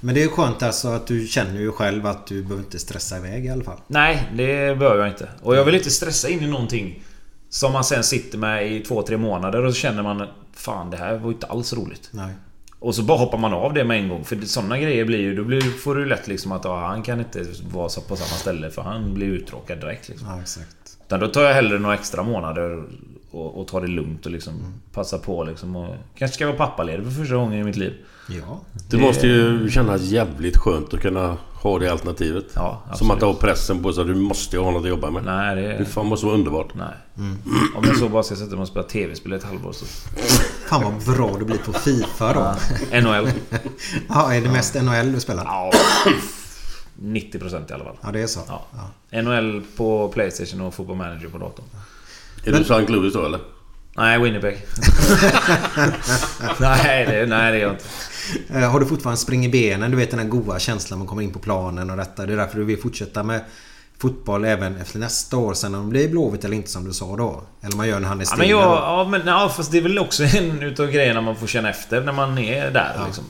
Men 0.00 0.14
det 0.14 0.22
är 0.22 0.28
skönt 0.28 0.62
alltså 0.62 0.88
att 0.88 1.06
du 1.06 1.26
känner 1.26 1.60
ju 1.60 1.72
själv 1.72 2.06
att 2.06 2.26
du 2.26 2.42
behöver 2.42 2.62
inte 2.62 2.78
stressa 2.78 3.16
iväg 3.16 3.46
i 3.46 3.48
alla 3.48 3.64
fall. 3.64 3.80
Nej, 3.86 4.28
det 4.34 4.78
behöver 4.78 4.98
jag 4.98 5.08
inte. 5.08 5.28
Och 5.42 5.56
jag 5.56 5.64
vill 5.64 5.74
inte 5.74 5.90
stressa 5.90 6.28
in 6.28 6.42
i 6.42 6.46
någonting 6.46 7.02
som 7.48 7.72
man 7.72 7.84
sen 7.84 8.04
sitter 8.04 8.38
med 8.38 8.72
i 8.72 8.80
två, 8.80 9.02
tre 9.02 9.16
månader 9.16 9.64
och 9.64 9.74
så 9.74 9.80
känner 9.80 10.02
man 10.02 10.26
Fan 10.52 10.90
det 10.90 10.96
här 10.96 11.18
var 11.18 11.26
ju 11.26 11.34
inte 11.34 11.46
alls 11.46 11.72
roligt. 11.72 12.08
Nej. 12.10 12.32
Och 12.78 12.94
så 12.94 13.02
bara 13.02 13.18
hoppar 13.18 13.38
man 13.38 13.52
av 13.52 13.74
det 13.74 13.84
med 13.84 14.00
en 14.00 14.08
gång. 14.08 14.24
För 14.24 14.36
sådana 14.36 14.78
grejer 14.78 15.04
blir 15.04 15.18
ju... 15.18 15.34
Då 15.34 15.44
blir, 15.44 15.60
får 15.60 15.94
du 15.94 16.04
lätt 16.04 16.28
liksom 16.28 16.52
att 16.52 16.64
ja, 16.64 16.86
han 16.86 17.02
kan 17.02 17.18
inte 17.18 17.46
vara 17.72 17.88
på 18.08 18.16
samma 18.16 18.38
ställe 18.38 18.70
för 18.70 18.82
han 18.82 19.14
blir 19.14 19.26
uttråkad 19.26 19.80
direkt. 19.80 20.08
Liksom. 20.08 20.28
Ja, 20.28 20.40
exakt. 20.40 20.76
Utan 21.06 21.20
då 21.20 21.28
tar 21.28 21.42
jag 21.42 21.54
hellre 21.54 21.78
några 21.78 21.94
extra 21.94 22.22
månader 22.22 22.84
och, 23.30 23.60
och 23.60 23.68
tar 23.68 23.80
det 23.80 23.86
lugnt 23.86 24.26
och 24.26 24.32
liksom 24.32 24.52
passa 24.92 25.18
på 25.18 25.44
liksom. 25.44 25.76
Och 25.76 25.94
kanske 26.14 26.34
ska 26.34 26.44
jag 26.44 26.52
vara 26.52 26.66
pappaledig 26.68 27.04
för 27.04 27.12
första 27.12 27.34
gången 27.34 27.58
i 27.60 27.64
mitt 27.64 27.76
liv. 27.76 27.94
Ja. 28.28 28.60
Det 28.90 28.96
måste 28.98 29.26
ju 29.26 29.70
kännas 29.70 30.02
jävligt 30.02 30.56
skönt 30.56 30.94
att 30.94 31.00
kunna 31.00 31.36
ha 31.62 31.78
det 31.78 31.88
alternativet. 31.92 32.44
Ja, 32.54 32.82
Som 32.94 33.10
att 33.10 33.20
ha 33.20 33.34
pressen 33.34 33.82
på 33.82 33.92
sig. 33.92 34.04
Du 34.04 34.14
måste 34.14 34.56
ju 34.56 34.62
ha 34.62 34.70
något 34.70 34.82
att 34.82 34.88
jobba 34.88 35.10
med. 35.10 35.24
Nej, 35.24 35.56
det... 35.56 35.78
Det 35.78 35.84
fan 35.84 36.06
måste 36.06 36.26
vara 36.26 36.36
underbart. 36.36 36.74
Nej. 36.74 36.94
Om 37.76 37.84
jag 37.84 37.96
så 37.96 38.08
bara 38.08 38.22
ska 38.22 38.36
sätta 38.36 38.50
mig 38.50 38.60
och 38.60 38.68
spela 38.68 38.82
tv-spel 38.86 39.32
ett 39.32 39.44
halvår 39.44 39.72
så... 39.72 39.84
Fan 40.68 40.82
vad 40.84 41.16
bra 41.16 41.36
du 41.38 41.44
blir 41.44 41.58
på 41.58 41.72
Fifa 41.72 42.32
då. 42.32 42.54
NHL. 43.00 43.30
Ja, 44.08 44.34
är 44.34 44.40
det 44.40 44.48
mest 44.50 44.74
NHL 44.82 45.12
du 45.12 45.20
spelar? 45.20 45.44
Ja. 45.44 45.70
90% 47.02 47.70
i 47.70 47.74
alla 47.74 47.84
fall. 47.84 47.96
Ja, 48.02 48.10
det 48.12 48.20
är 48.20 48.26
så. 48.26 48.40
Ja. 48.48 48.66
Ja. 49.10 49.22
NHL 49.22 49.62
på 49.76 50.08
Playstation 50.08 50.60
och 50.60 50.74
Football 50.74 50.96
Manager 50.96 51.28
på 51.28 51.38
datorn. 51.38 51.66
Är 52.44 52.52
du 52.52 52.60
St. 52.60 52.86
Louis 52.92 53.14
då 53.14 53.26
eller? 53.26 53.40
Nej, 53.96 54.20
Winnipeg. 54.20 54.58
nej, 56.60 57.06
det, 57.06 57.26
nej, 57.26 57.52
det 57.52 57.58
är 57.58 57.62
jag 57.62 57.72
inte. 57.72 57.84
Eh, 58.54 58.70
Har 58.70 58.80
du 58.80 58.86
fortfarande 58.86 59.20
spring 59.20 59.44
i 59.44 59.48
benen? 59.48 59.90
Du 59.90 59.96
vet 59.96 60.10
den 60.10 60.20
här 60.20 60.26
goa 60.26 60.58
känslan 60.58 60.98
man 60.98 61.08
kommer 61.08 61.22
in 61.22 61.32
på 61.32 61.38
planen 61.38 61.90
och 61.90 61.96
detta. 61.96 62.26
Det 62.26 62.32
är 62.32 62.36
därför 62.36 62.58
du 62.58 62.64
vill 62.64 62.80
fortsätta 62.80 63.22
med 63.22 63.40
fotboll 63.98 64.44
även 64.44 64.76
efter 64.76 64.98
nästa 64.98 65.36
år. 65.36 65.54
Sen 65.54 65.74
om 65.74 65.84
det 65.84 65.90
blir 65.90 66.08
Blåvitt 66.08 66.44
eller 66.44 66.56
inte 66.56 66.70
som 66.70 66.84
du 66.84 66.92
sa 66.92 67.16
då. 67.16 67.42
Eller 67.62 67.76
man 67.76 67.88
gör 67.88 68.00
när 68.00 68.08
han 68.08 68.20
är 68.20 68.24
Ja, 68.30 68.36
men 68.38 68.48
jag, 68.48 68.60
ja, 68.60 69.08
men, 69.10 69.22
ja, 69.26 69.52
fast 69.56 69.72
det 69.72 69.78
är 69.78 69.82
väl 69.82 69.98
också 69.98 70.24
en 70.24 70.62
utav 70.62 70.90
grejerna 70.90 71.20
man 71.20 71.36
får 71.36 71.46
känna 71.46 71.70
efter 71.70 72.00
när 72.00 72.12
man 72.12 72.38
är 72.38 72.70
där. 72.70 73.00
Liksom. 73.06 73.24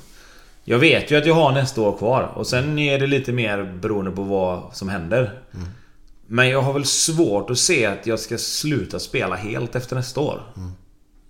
Jag 0.65 0.79
vet 0.79 1.11
ju 1.11 1.17
att 1.19 1.27
jag 1.27 1.35
har 1.35 1.53
nästa 1.53 1.81
år 1.81 1.99
kvar. 1.99 2.23
Och 2.35 2.47
sen 2.47 2.79
är 2.79 2.99
det 2.99 3.07
lite 3.07 3.33
mer 3.33 3.79
beroende 3.81 4.11
på 4.11 4.23
vad 4.23 4.63
som 4.73 4.89
händer. 4.89 5.33
Men 6.33 6.49
jag 6.49 6.63
har 6.63 6.73
väl 6.73 6.85
svårt 6.85 7.51
att 7.51 7.59
se 7.59 7.87
att 7.87 8.07
jag 8.07 8.21
ska 8.21 8.39
sluta 8.39 8.99
spela 8.99 9.37
helt 9.37 9.77
efter 9.77 9.97
nästa 9.97 10.21
år. 10.21 10.43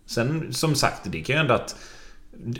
Sen 0.06 0.52
som 0.52 0.74
sagt, 0.74 1.00
det 1.04 1.20
kan 1.20 1.34
ju 1.34 1.38
hända 1.38 1.54
att... 1.54 1.76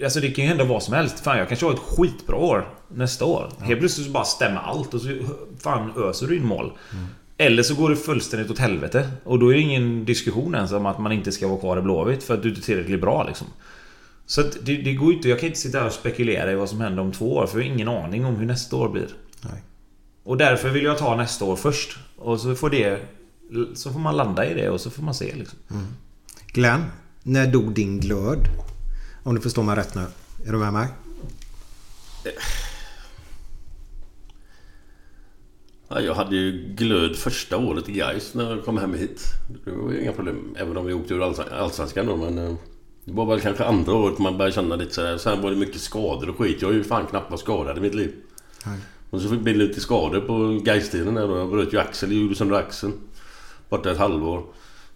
Alltså 0.05 0.21
det 0.21 0.31
kan 0.31 0.45
ju 0.45 0.49
hända 0.49 0.65
vad 0.65 0.83
som 0.83 0.95
helst. 0.95 1.21
Fan, 1.21 1.39
jag 1.39 1.49
kanske 1.49 1.67
har 1.67 1.73
ett 1.73 1.79
skitbra 1.79 2.37
år 2.37 2.75
nästa 2.89 3.25
år. 3.25 3.53
Helt 3.61 3.81
plötsligt 3.81 4.07
så 4.07 4.13
bara 4.13 4.25
stämmer 4.25 4.61
allt 4.61 4.95
och 4.95 5.01
så 5.01 5.09
fan 5.59 5.93
öser 5.97 6.27
du 6.27 6.37
in 6.37 6.47
mål. 6.47 6.73
Eller 7.37 7.63
så 7.63 7.75
går 7.75 7.91
det 7.91 7.97
fullständigt 7.97 8.51
åt 8.51 8.59
helvete. 8.59 9.11
Och 9.25 9.39
då 9.39 9.49
är 9.49 9.55
det 9.55 9.61
ingen 9.61 10.05
diskussion 10.05 10.55
ens 10.55 10.73
om 10.73 10.87
att 10.87 10.99
man 10.99 11.13
inte 11.13 11.33
ska 11.33 11.49
vara 11.49 11.61
kvar 11.61 11.79
i 11.79 11.83
Blåvitt 11.83 12.23
för 12.23 12.35
att 12.35 12.43
du 12.43 12.49
inte 12.49 12.61
är 12.61 12.63
tillräckligt 12.63 13.01
bra 13.01 13.25
liksom. 13.25 13.47
Så 14.27 14.41
att 14.41 14.57
det, 14.63 14.77
det 14.77 14.95
går 14.95 15.13
inte... 15.13 15.29
Jag 15.29 15.41
kan 15.41 15.47
inte 15.47 15.61
sitta 15.61 15.79
här 15.79 15.87
och 15.87 15.93
spekulera 15.93 16.53
i 16.53 16.55
vad 16.55 16.69
som 16.69 16.81
händer 16.81 17.03
om 17.03 17.13
två 17.13 17.35
år 17.35 17.47
för 17.47 17.59
jag 17.59 17.67
har 17.67 17.75
ingen 17.75 17.89
aning 17.89 18.25
om 18.25 18.37
hur 18.37 18.47
nästa 18.47 18.77
år 18.77 18.89
blir. 18.89 19.09
Nej. 19.41 19.63
Och 20.25 20.37
därför 20.37 20.69
vill 20.69 20.85
jag 20.85 20.99
ta 20.99 21.17
nästa 21.17 21.45
år 21.45 21.57
först. 21.57 21.99
Och 22.21 22.41
så 22.41 22.55
får 22.55 22.71
det... 22.71 23.01
Så 23.75 23.93
får 23.93 24.01
man 24.01 24.17
landa 24.17 24.51
i 24.51 24.55
det 24.55 24.71
och 24.71 24.81
så 24.81 24.91
får 24.91 25.03
man 25.03 25.15
se 25.15 25.35
liksom. 25.35 25.59
Glenn, 26.47 26.85
när 27.23 27.47
dog 27.53 27.73
din 27.75 28.01
glöd? 28.01 28.39
Om 29.23 29.35
du 29.35 29.41
förstår 29.41 29.63
mig 29.63 29.77
rätt 29.77 29.95
nu. 29.95 30.05
Är 30.47 30.53
du 30.53 30.59
med 30.59 30.73
mig? 30.73 30.89
Ja, 35.89 36.01
jag 36.01 36.15
hade 36.15 36.37
ju 36.37 36.75
glöd 36.75 37.17
första 37.17 37.57
året 37.57 37.89
i 37.89 37.93
Gais 37.93 38.35
när 38.35 38.51
jag 38.51 38.65
kom 38.65 38.79
hem 38.79 38.95
hit. 38.95 39.23
Det 39.65 39.71
var 39.71 39.91
ju 39.93 40.01
inga 40.03 40.13
problem. 40.13 40.55
Även 40.59 40.77
om 40.77 40.87
vi 40.87 40.93
åkte 40.93 41.15
ur 41.15 41.21
Allsvenskan- 41.23 42.07
då. 42.07 42.17
Men 42.17 42.39
eh, 42.39 42.55
det 43.05 43.13
var 43.13 43.27
väl 43.27 43.41
kanske 43.41 43.65
andra 43.65 43.95
året 43.95 44.19
man 44.19 44.39
började 44.39 44.55
känna 44.55 44.77
lite 44.77 44.95
sådär. 44.95 45.19
Sen 45.19 45.43
var 45.43 45.51
det 45.51 45.57
mycket 45.57 45.81
skador 45.81 46.29
och 46.31 46.39
skit. 46.39 46.63
Jag 46.63 46.69
har 46.69 46.75
ju 46.75 46.85
fan 46.85 47.07
knappt 47.07 47.31
varit 47.31 47.41
skadad 47.41 47.79
i 47.79 47.81
mitt 47.81 47.95
liv. 47.95 48.15
Och 49.11 49.21
så 49.21 49.29
fick 49.29 49.41
det 49.41 49.55
lite 49.55 49.81
skador 49.81 50.21
på 50.21 50.61
Gais-tiden 50.65 51.15
där 51.15 51.29
då. 51.29 51.39
Jag 51.39 51.51
bröt 51.51 51.73
ju 51.73 51.79
axel, 51.79 52.13
gjorde 52.13 52.35
sönder 52.35 52.57
axeln. 52.57 52.93
Borta 53.69 53.91
ett 53.91 53.99
halvår. 53.99 54.43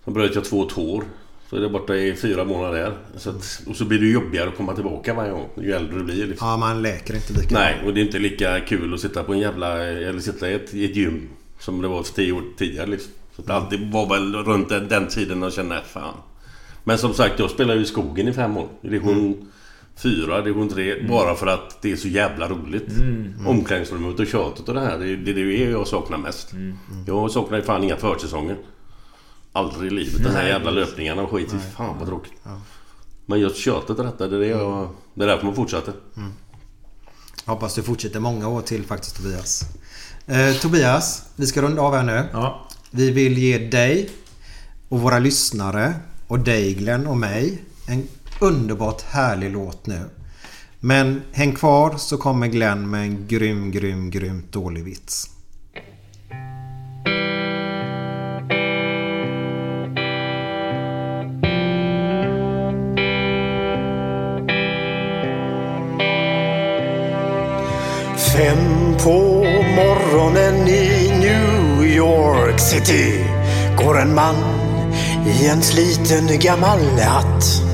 Sen 0.04 0.14
bröt 0.14 0.34
jag 0.34 0.44
två 0.44 0.64
tår. 0.64 1.04
Så 1.50 1.56
är 1.56 1.60
det 1.60 1.68
borta 1.68 1.96
i 1.96 2.16
fyra 2.16 2.44
månader 2.44 2.78
där. 2.82 2.92
Så 3.16 3.30
att, 3.30 3.62
och 3.66 3.76
så 3.76 3.84
blir 3.84 3.98
det 3.98 4.06
jobbigare 4.06 4.48
att 4.48 4.56
komma 4.56 4.74
tillbaka 4.74 5.14
varje 5.14 5.30
gång. 5.30 5.48
Ju 5.60 5.72
äldre 5.72 5.98
du 5.98 6.04
blir 6.04 6.26
liksom. 6.26 6.48
Ja, 6.48 6.56
man 6.56 6.82
läker 6.82 7.14
inte 7.14 7.32
lika 7.32 7.54
Nej, 7.54 7.82
och 7.86 7.94
det 7.94 8.00
är 8.00 8.04
inte 8.04 8.18
lika 8.18 8.60
kul 8.60 8.94
att 8.94 9.00
sitta 9.00 9.22
på 9.22 9.32
en 9.32 9.38
jävla... 9.38 9.78
Eller 9.82 10.20
sitta 10.20 10.50
i 10.50 10.54
ett, 10.54 10.74
i 10.74 10.84
ett 10.84 10.96
gym. 10.96 11.28
Som 11.58 11.82
det 11.82 11.88
var 11.88 12.02
för 12.02 12.14
tio 12.14 12.32
år 12.32 12.42
tidigare 12.58 12.86
liksom. 12.86 13.12
Så 13.36 13.42
det 13.42 13.54
alltid 13.54 13.92
var 13.92 14.08
väl 14.08 14.34
runt 14.34 14.68
den, 14.68 14.88
den 14.88 15.08
tiden 15.08 15.42
och 15.42 15.52
kände 15.52 15.80
fan. 15.86 16.14
Men 16.84 16.98
som 16.98 17.14
sagt, 17.14 17.38
jag 17.38 17.50
spelade 17.50 17.78
ju 17.78 17.84
i 17.84 17.88
skogen 17.88 18.28
i 18.28 18.32
fem 18.32 18.56
år. 18.56 18.68
I 18.82 18.88
division 18.88 19.50
4, 19.96 20.40
division 20.40 20.68
3. 20.68 21.08
Bara 21.08 21.34
för 21.34 21.46
att 21.46 21.82
det 21.82 21.92
är 21.92 21.96
så 21.96 22.08
jävla 22.08 22.48
roligt. 22.48 22.88
Omklädningsrummet 23.46 24.20
och 24.20 24.26
tjatet 24.26 24.68
och 24.68 24.74
det 24.74 24.80
här. 24.80 24.98
Det 24.98 25.12
är 25.12 25.16
det, 25.16 25.30
är 25.30 25.34
det 25.34 25.70
jag 25.70 25.86
saknar 25.86 26.18
mest. 26.18 26.52
Jag 27.06 27.30
saknar 27.30 27.58
ju 27.58 27.64
fan 27.64 27.84
inga 27.84 27.96
försäsonger. 27.96 28.56
Aldrig 29.52 29.92
i 29.92 29.94
livet. 29.94 30.22
Den 30.22 30.34
här 30.34 30.48
jävla 30.48 30.70
löpningarna 30.70 31.22
och 31.22 31.30
skit. 31.30 31.50
Fy 31.50 31.58
Fan 31.76 31.98
vad 31.98 32.08
tråkigt. 32.08 32.32
Men 33.26 33.40
just 33.40 33.56
tjatet 33.56 33.98
och 33.98 34.04
detta, 34.04 34.26
det 34.28 34.36
är, 34.36 34.40
det 34.40 34.46
jag, 34.46 34.88
det 35.14 35.24
är 35.24 35.28
därför 35.28 35.46
man 35.46 35.54
fortsätter. 35.54 35.94
Hoppas 37.44 37.74
du 37.74 37.82
fortsätter 37.82 38.20
många 38.20 38.48
år 38.48 38.62
till 38.62 38.84
faktiskt 38.84 39.16
Tobias. 39.16 39.64
Eh, 40.26 40.54
Tobias, 40.54 41.22
vi 41.36 41.46
ska 41.46 41.62
runda 41.62 41.82
av 41.82 41.94
här 41.94 42.02
nu. 42.02 42.28
Ja. 42.32 42.68
Vi 42.90 43.10
vill 43.10 43.38
ge 43.38 43.58
dig 43.58 44.10
och 44.88 45.00
våra 45.00 45.18
lyssnare 45.18 45.94
och 46.26 46.38
dig 46.38 46.74
Glenn 46.74 47.06
och 47.06 47.16
mig 47.16 47.62
en 47.88 48.08
underbart 48.40 49.02
härlig 49.02 49.50
låt 49.50 49.86
nu. 49.86 50.10
Men 50.80 51.22
häng 51.32 51.52
kvar 51.52 51.94
så 51.96 52.16
kommer 52.16 52.46
Glenn 52.46 52.90
med 52.90 53.02
en 53.02 53.26
grym, 53.28 53.70
grym, 53.70 54.10
grymt 54.10 54.52
dålig 54.52 54.84
vits. 54.84 55.30
Fem 68.36 68.94
på 69.04 69.44
morgonen 69.76 70.68
i 70.68 71.12
New 71.18 71.84
York 71.84 72.60
City 72.60 73.24
går 73.78 74.00
en 74.00 74.14
man 74.14 74.36
i 75.26 75.46
en 75.46 75.62
sliten 75.62 76.38
gammal 76.40 76.80
hatt. 77.00 77.73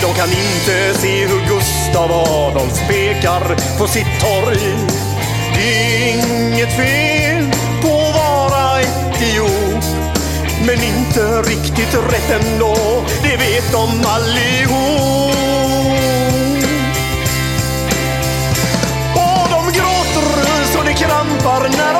De 0.00 0.14
kan 0.14 0.28
inte 0.28 0.94
se 1.00 1.26
hur 1.26 1.40
Gustav 1.48 2.12
Adolf 2.12 2.88
pekar 2.88 3.56
på 3.78 3.86
sitt 3.86 4.20
torg. 4.20 4.76
Det 5.54 5.62
är 5.62 6.14
inget 6.14 6.76
fel 6.76 7.50
på 7.82 7.88
att 7.88 8.14
vara 8.14 8.80
etiop. 8.80 9.84
Men 10.66 10.84
inte 10.84 11.42
riktigt 11.42 11.94
rätt 11.94 12.42
ändå, 12.42 12.76
det 13.22 13.36
vet 13.36 13.72
de 13.72 13.88
allihop. 14.06 15.36
Och 19.14 19.48
de 19.50 19.72
gråter 19.72 20.44
så 20.72 20.82
det 20.82 20.92
krampar 20.92 21.68
när 21.68 21.99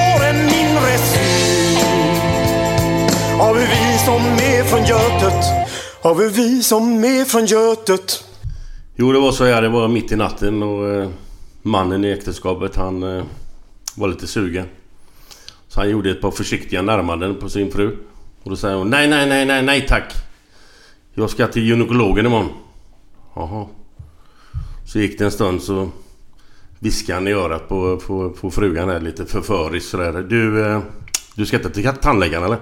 av 3.41 3.57
hur 3.57 3.67
vi 3.67 3.97
som 3.97 4.21
är 4.21 4.63
från 4.63 4.85
Götet, 4.85 5.45
av 6.01 6.21
hur 6.21 6.29
vi 6.29 6.63
som 6.63 7.03
är 7.03 7.25
från 7.25 7.45
Götet 7.45 8.23
Jo, 8.95 9.11
det 9.11 9.19
var 9.19 9.31
så 9.31 9.45
här. 9.45 9.61
Det 9.61 9.69
var 9.69 9.87
mitt 9.87 10.11
i 10.11 10.15
natten 10.15 10.63
och 10.63 10.89
eh, 10.89 11.09
mannen 11.61 12.05
i 12.05 12.11
äktenskapet 12.11 12.75
han 12.75 13.03
eh, 13.03 13.23
var 13.95 14.07
lite 14.07 14.27
sugen. 14.27 14.65
Så 15.67 15.79
han 15.79 15.89
gjorde 15.89 16.11
ett 16.11 16.21
par 16.21 16.31
försiktiga 16.31 16.81
närmanden 16.81 17.35
på 17.35 17.49
sin 17.49 17.71
fru. 17.71 17.97
Och 18.43 18.49
då 18.49 18.55
säger 18.55 18.75
hon 18.75 18.89
nej, 18.89 19.07
nej, 19.07 19.29
nej, 19.29 19.45
nej, 19.45 19.63
nej 19.63 19.85
tack. 19.87 20.13
Jag 21.13 21.29
ska 21.29 21.47
till 21.47 21.63
gynekologen 21.63 22.25
imorgon. 22.25 22.49
Jaha. 23.35 23.67
Så 24.87 24.99
gick 24.99 25.19
det 25.19 25.25
en 25.25 25.31
stund 25.31 25.61
så 25.61 25.89
viskade 26.79 27.17
han 27.17 27.27
i 27.27 27.31
örat 27.31 27.69
på, 27.69 27.97
på, 27.97 28.29
på 28.29 28.51
frugan 28.51 28.89
här 28.89 28.99
lite 28.99 29.25
förföriskt 29.25 29.89
sådär. 29.89 30.25
Du, 30.29 30.65
eh, 30.65 30.81
du 31.35 31.45
ska 31.45 31.57
inte 31.57 31.69
till 31.69 31.91
tandläkaren 32.01 32.43
eller? 32.43 32.57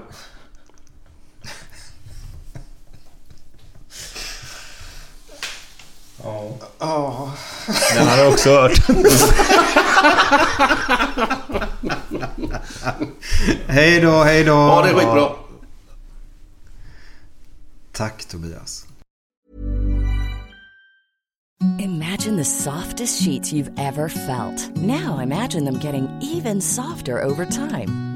Ja. 6.79 7.31
Den 7.95 8.07
har 8.07 8.17
jag 8.17 8.33
också 8.33 8.49
hört. 8.49 8.71
hej 13.67 14.01
då, 14.01 14.23
hej 14.23 14.43
då. 14.43 14.51
Ja, 14.51 14.81
det 14.83 14.89
är 14.89 14.93
skitbra. 14.93 15.29
Tack 17.91 18.25
Tobias. 18.25 18.85
Imagine 21.79 22.37
the 22.37 22.45
softest 22.45 23.21
sheets 23.23 23.51
you've 23.53 23.71
ever 23.77 24.09
felt. 24.09 24.77
Now 24.77 25.19
imagine 25.19 25.65
them 25.65 25.79
getting 25.79 26.07
even 26.21 26.61
softer 26.61 27.23
over 27.23 27.45
time. 27.45 28.08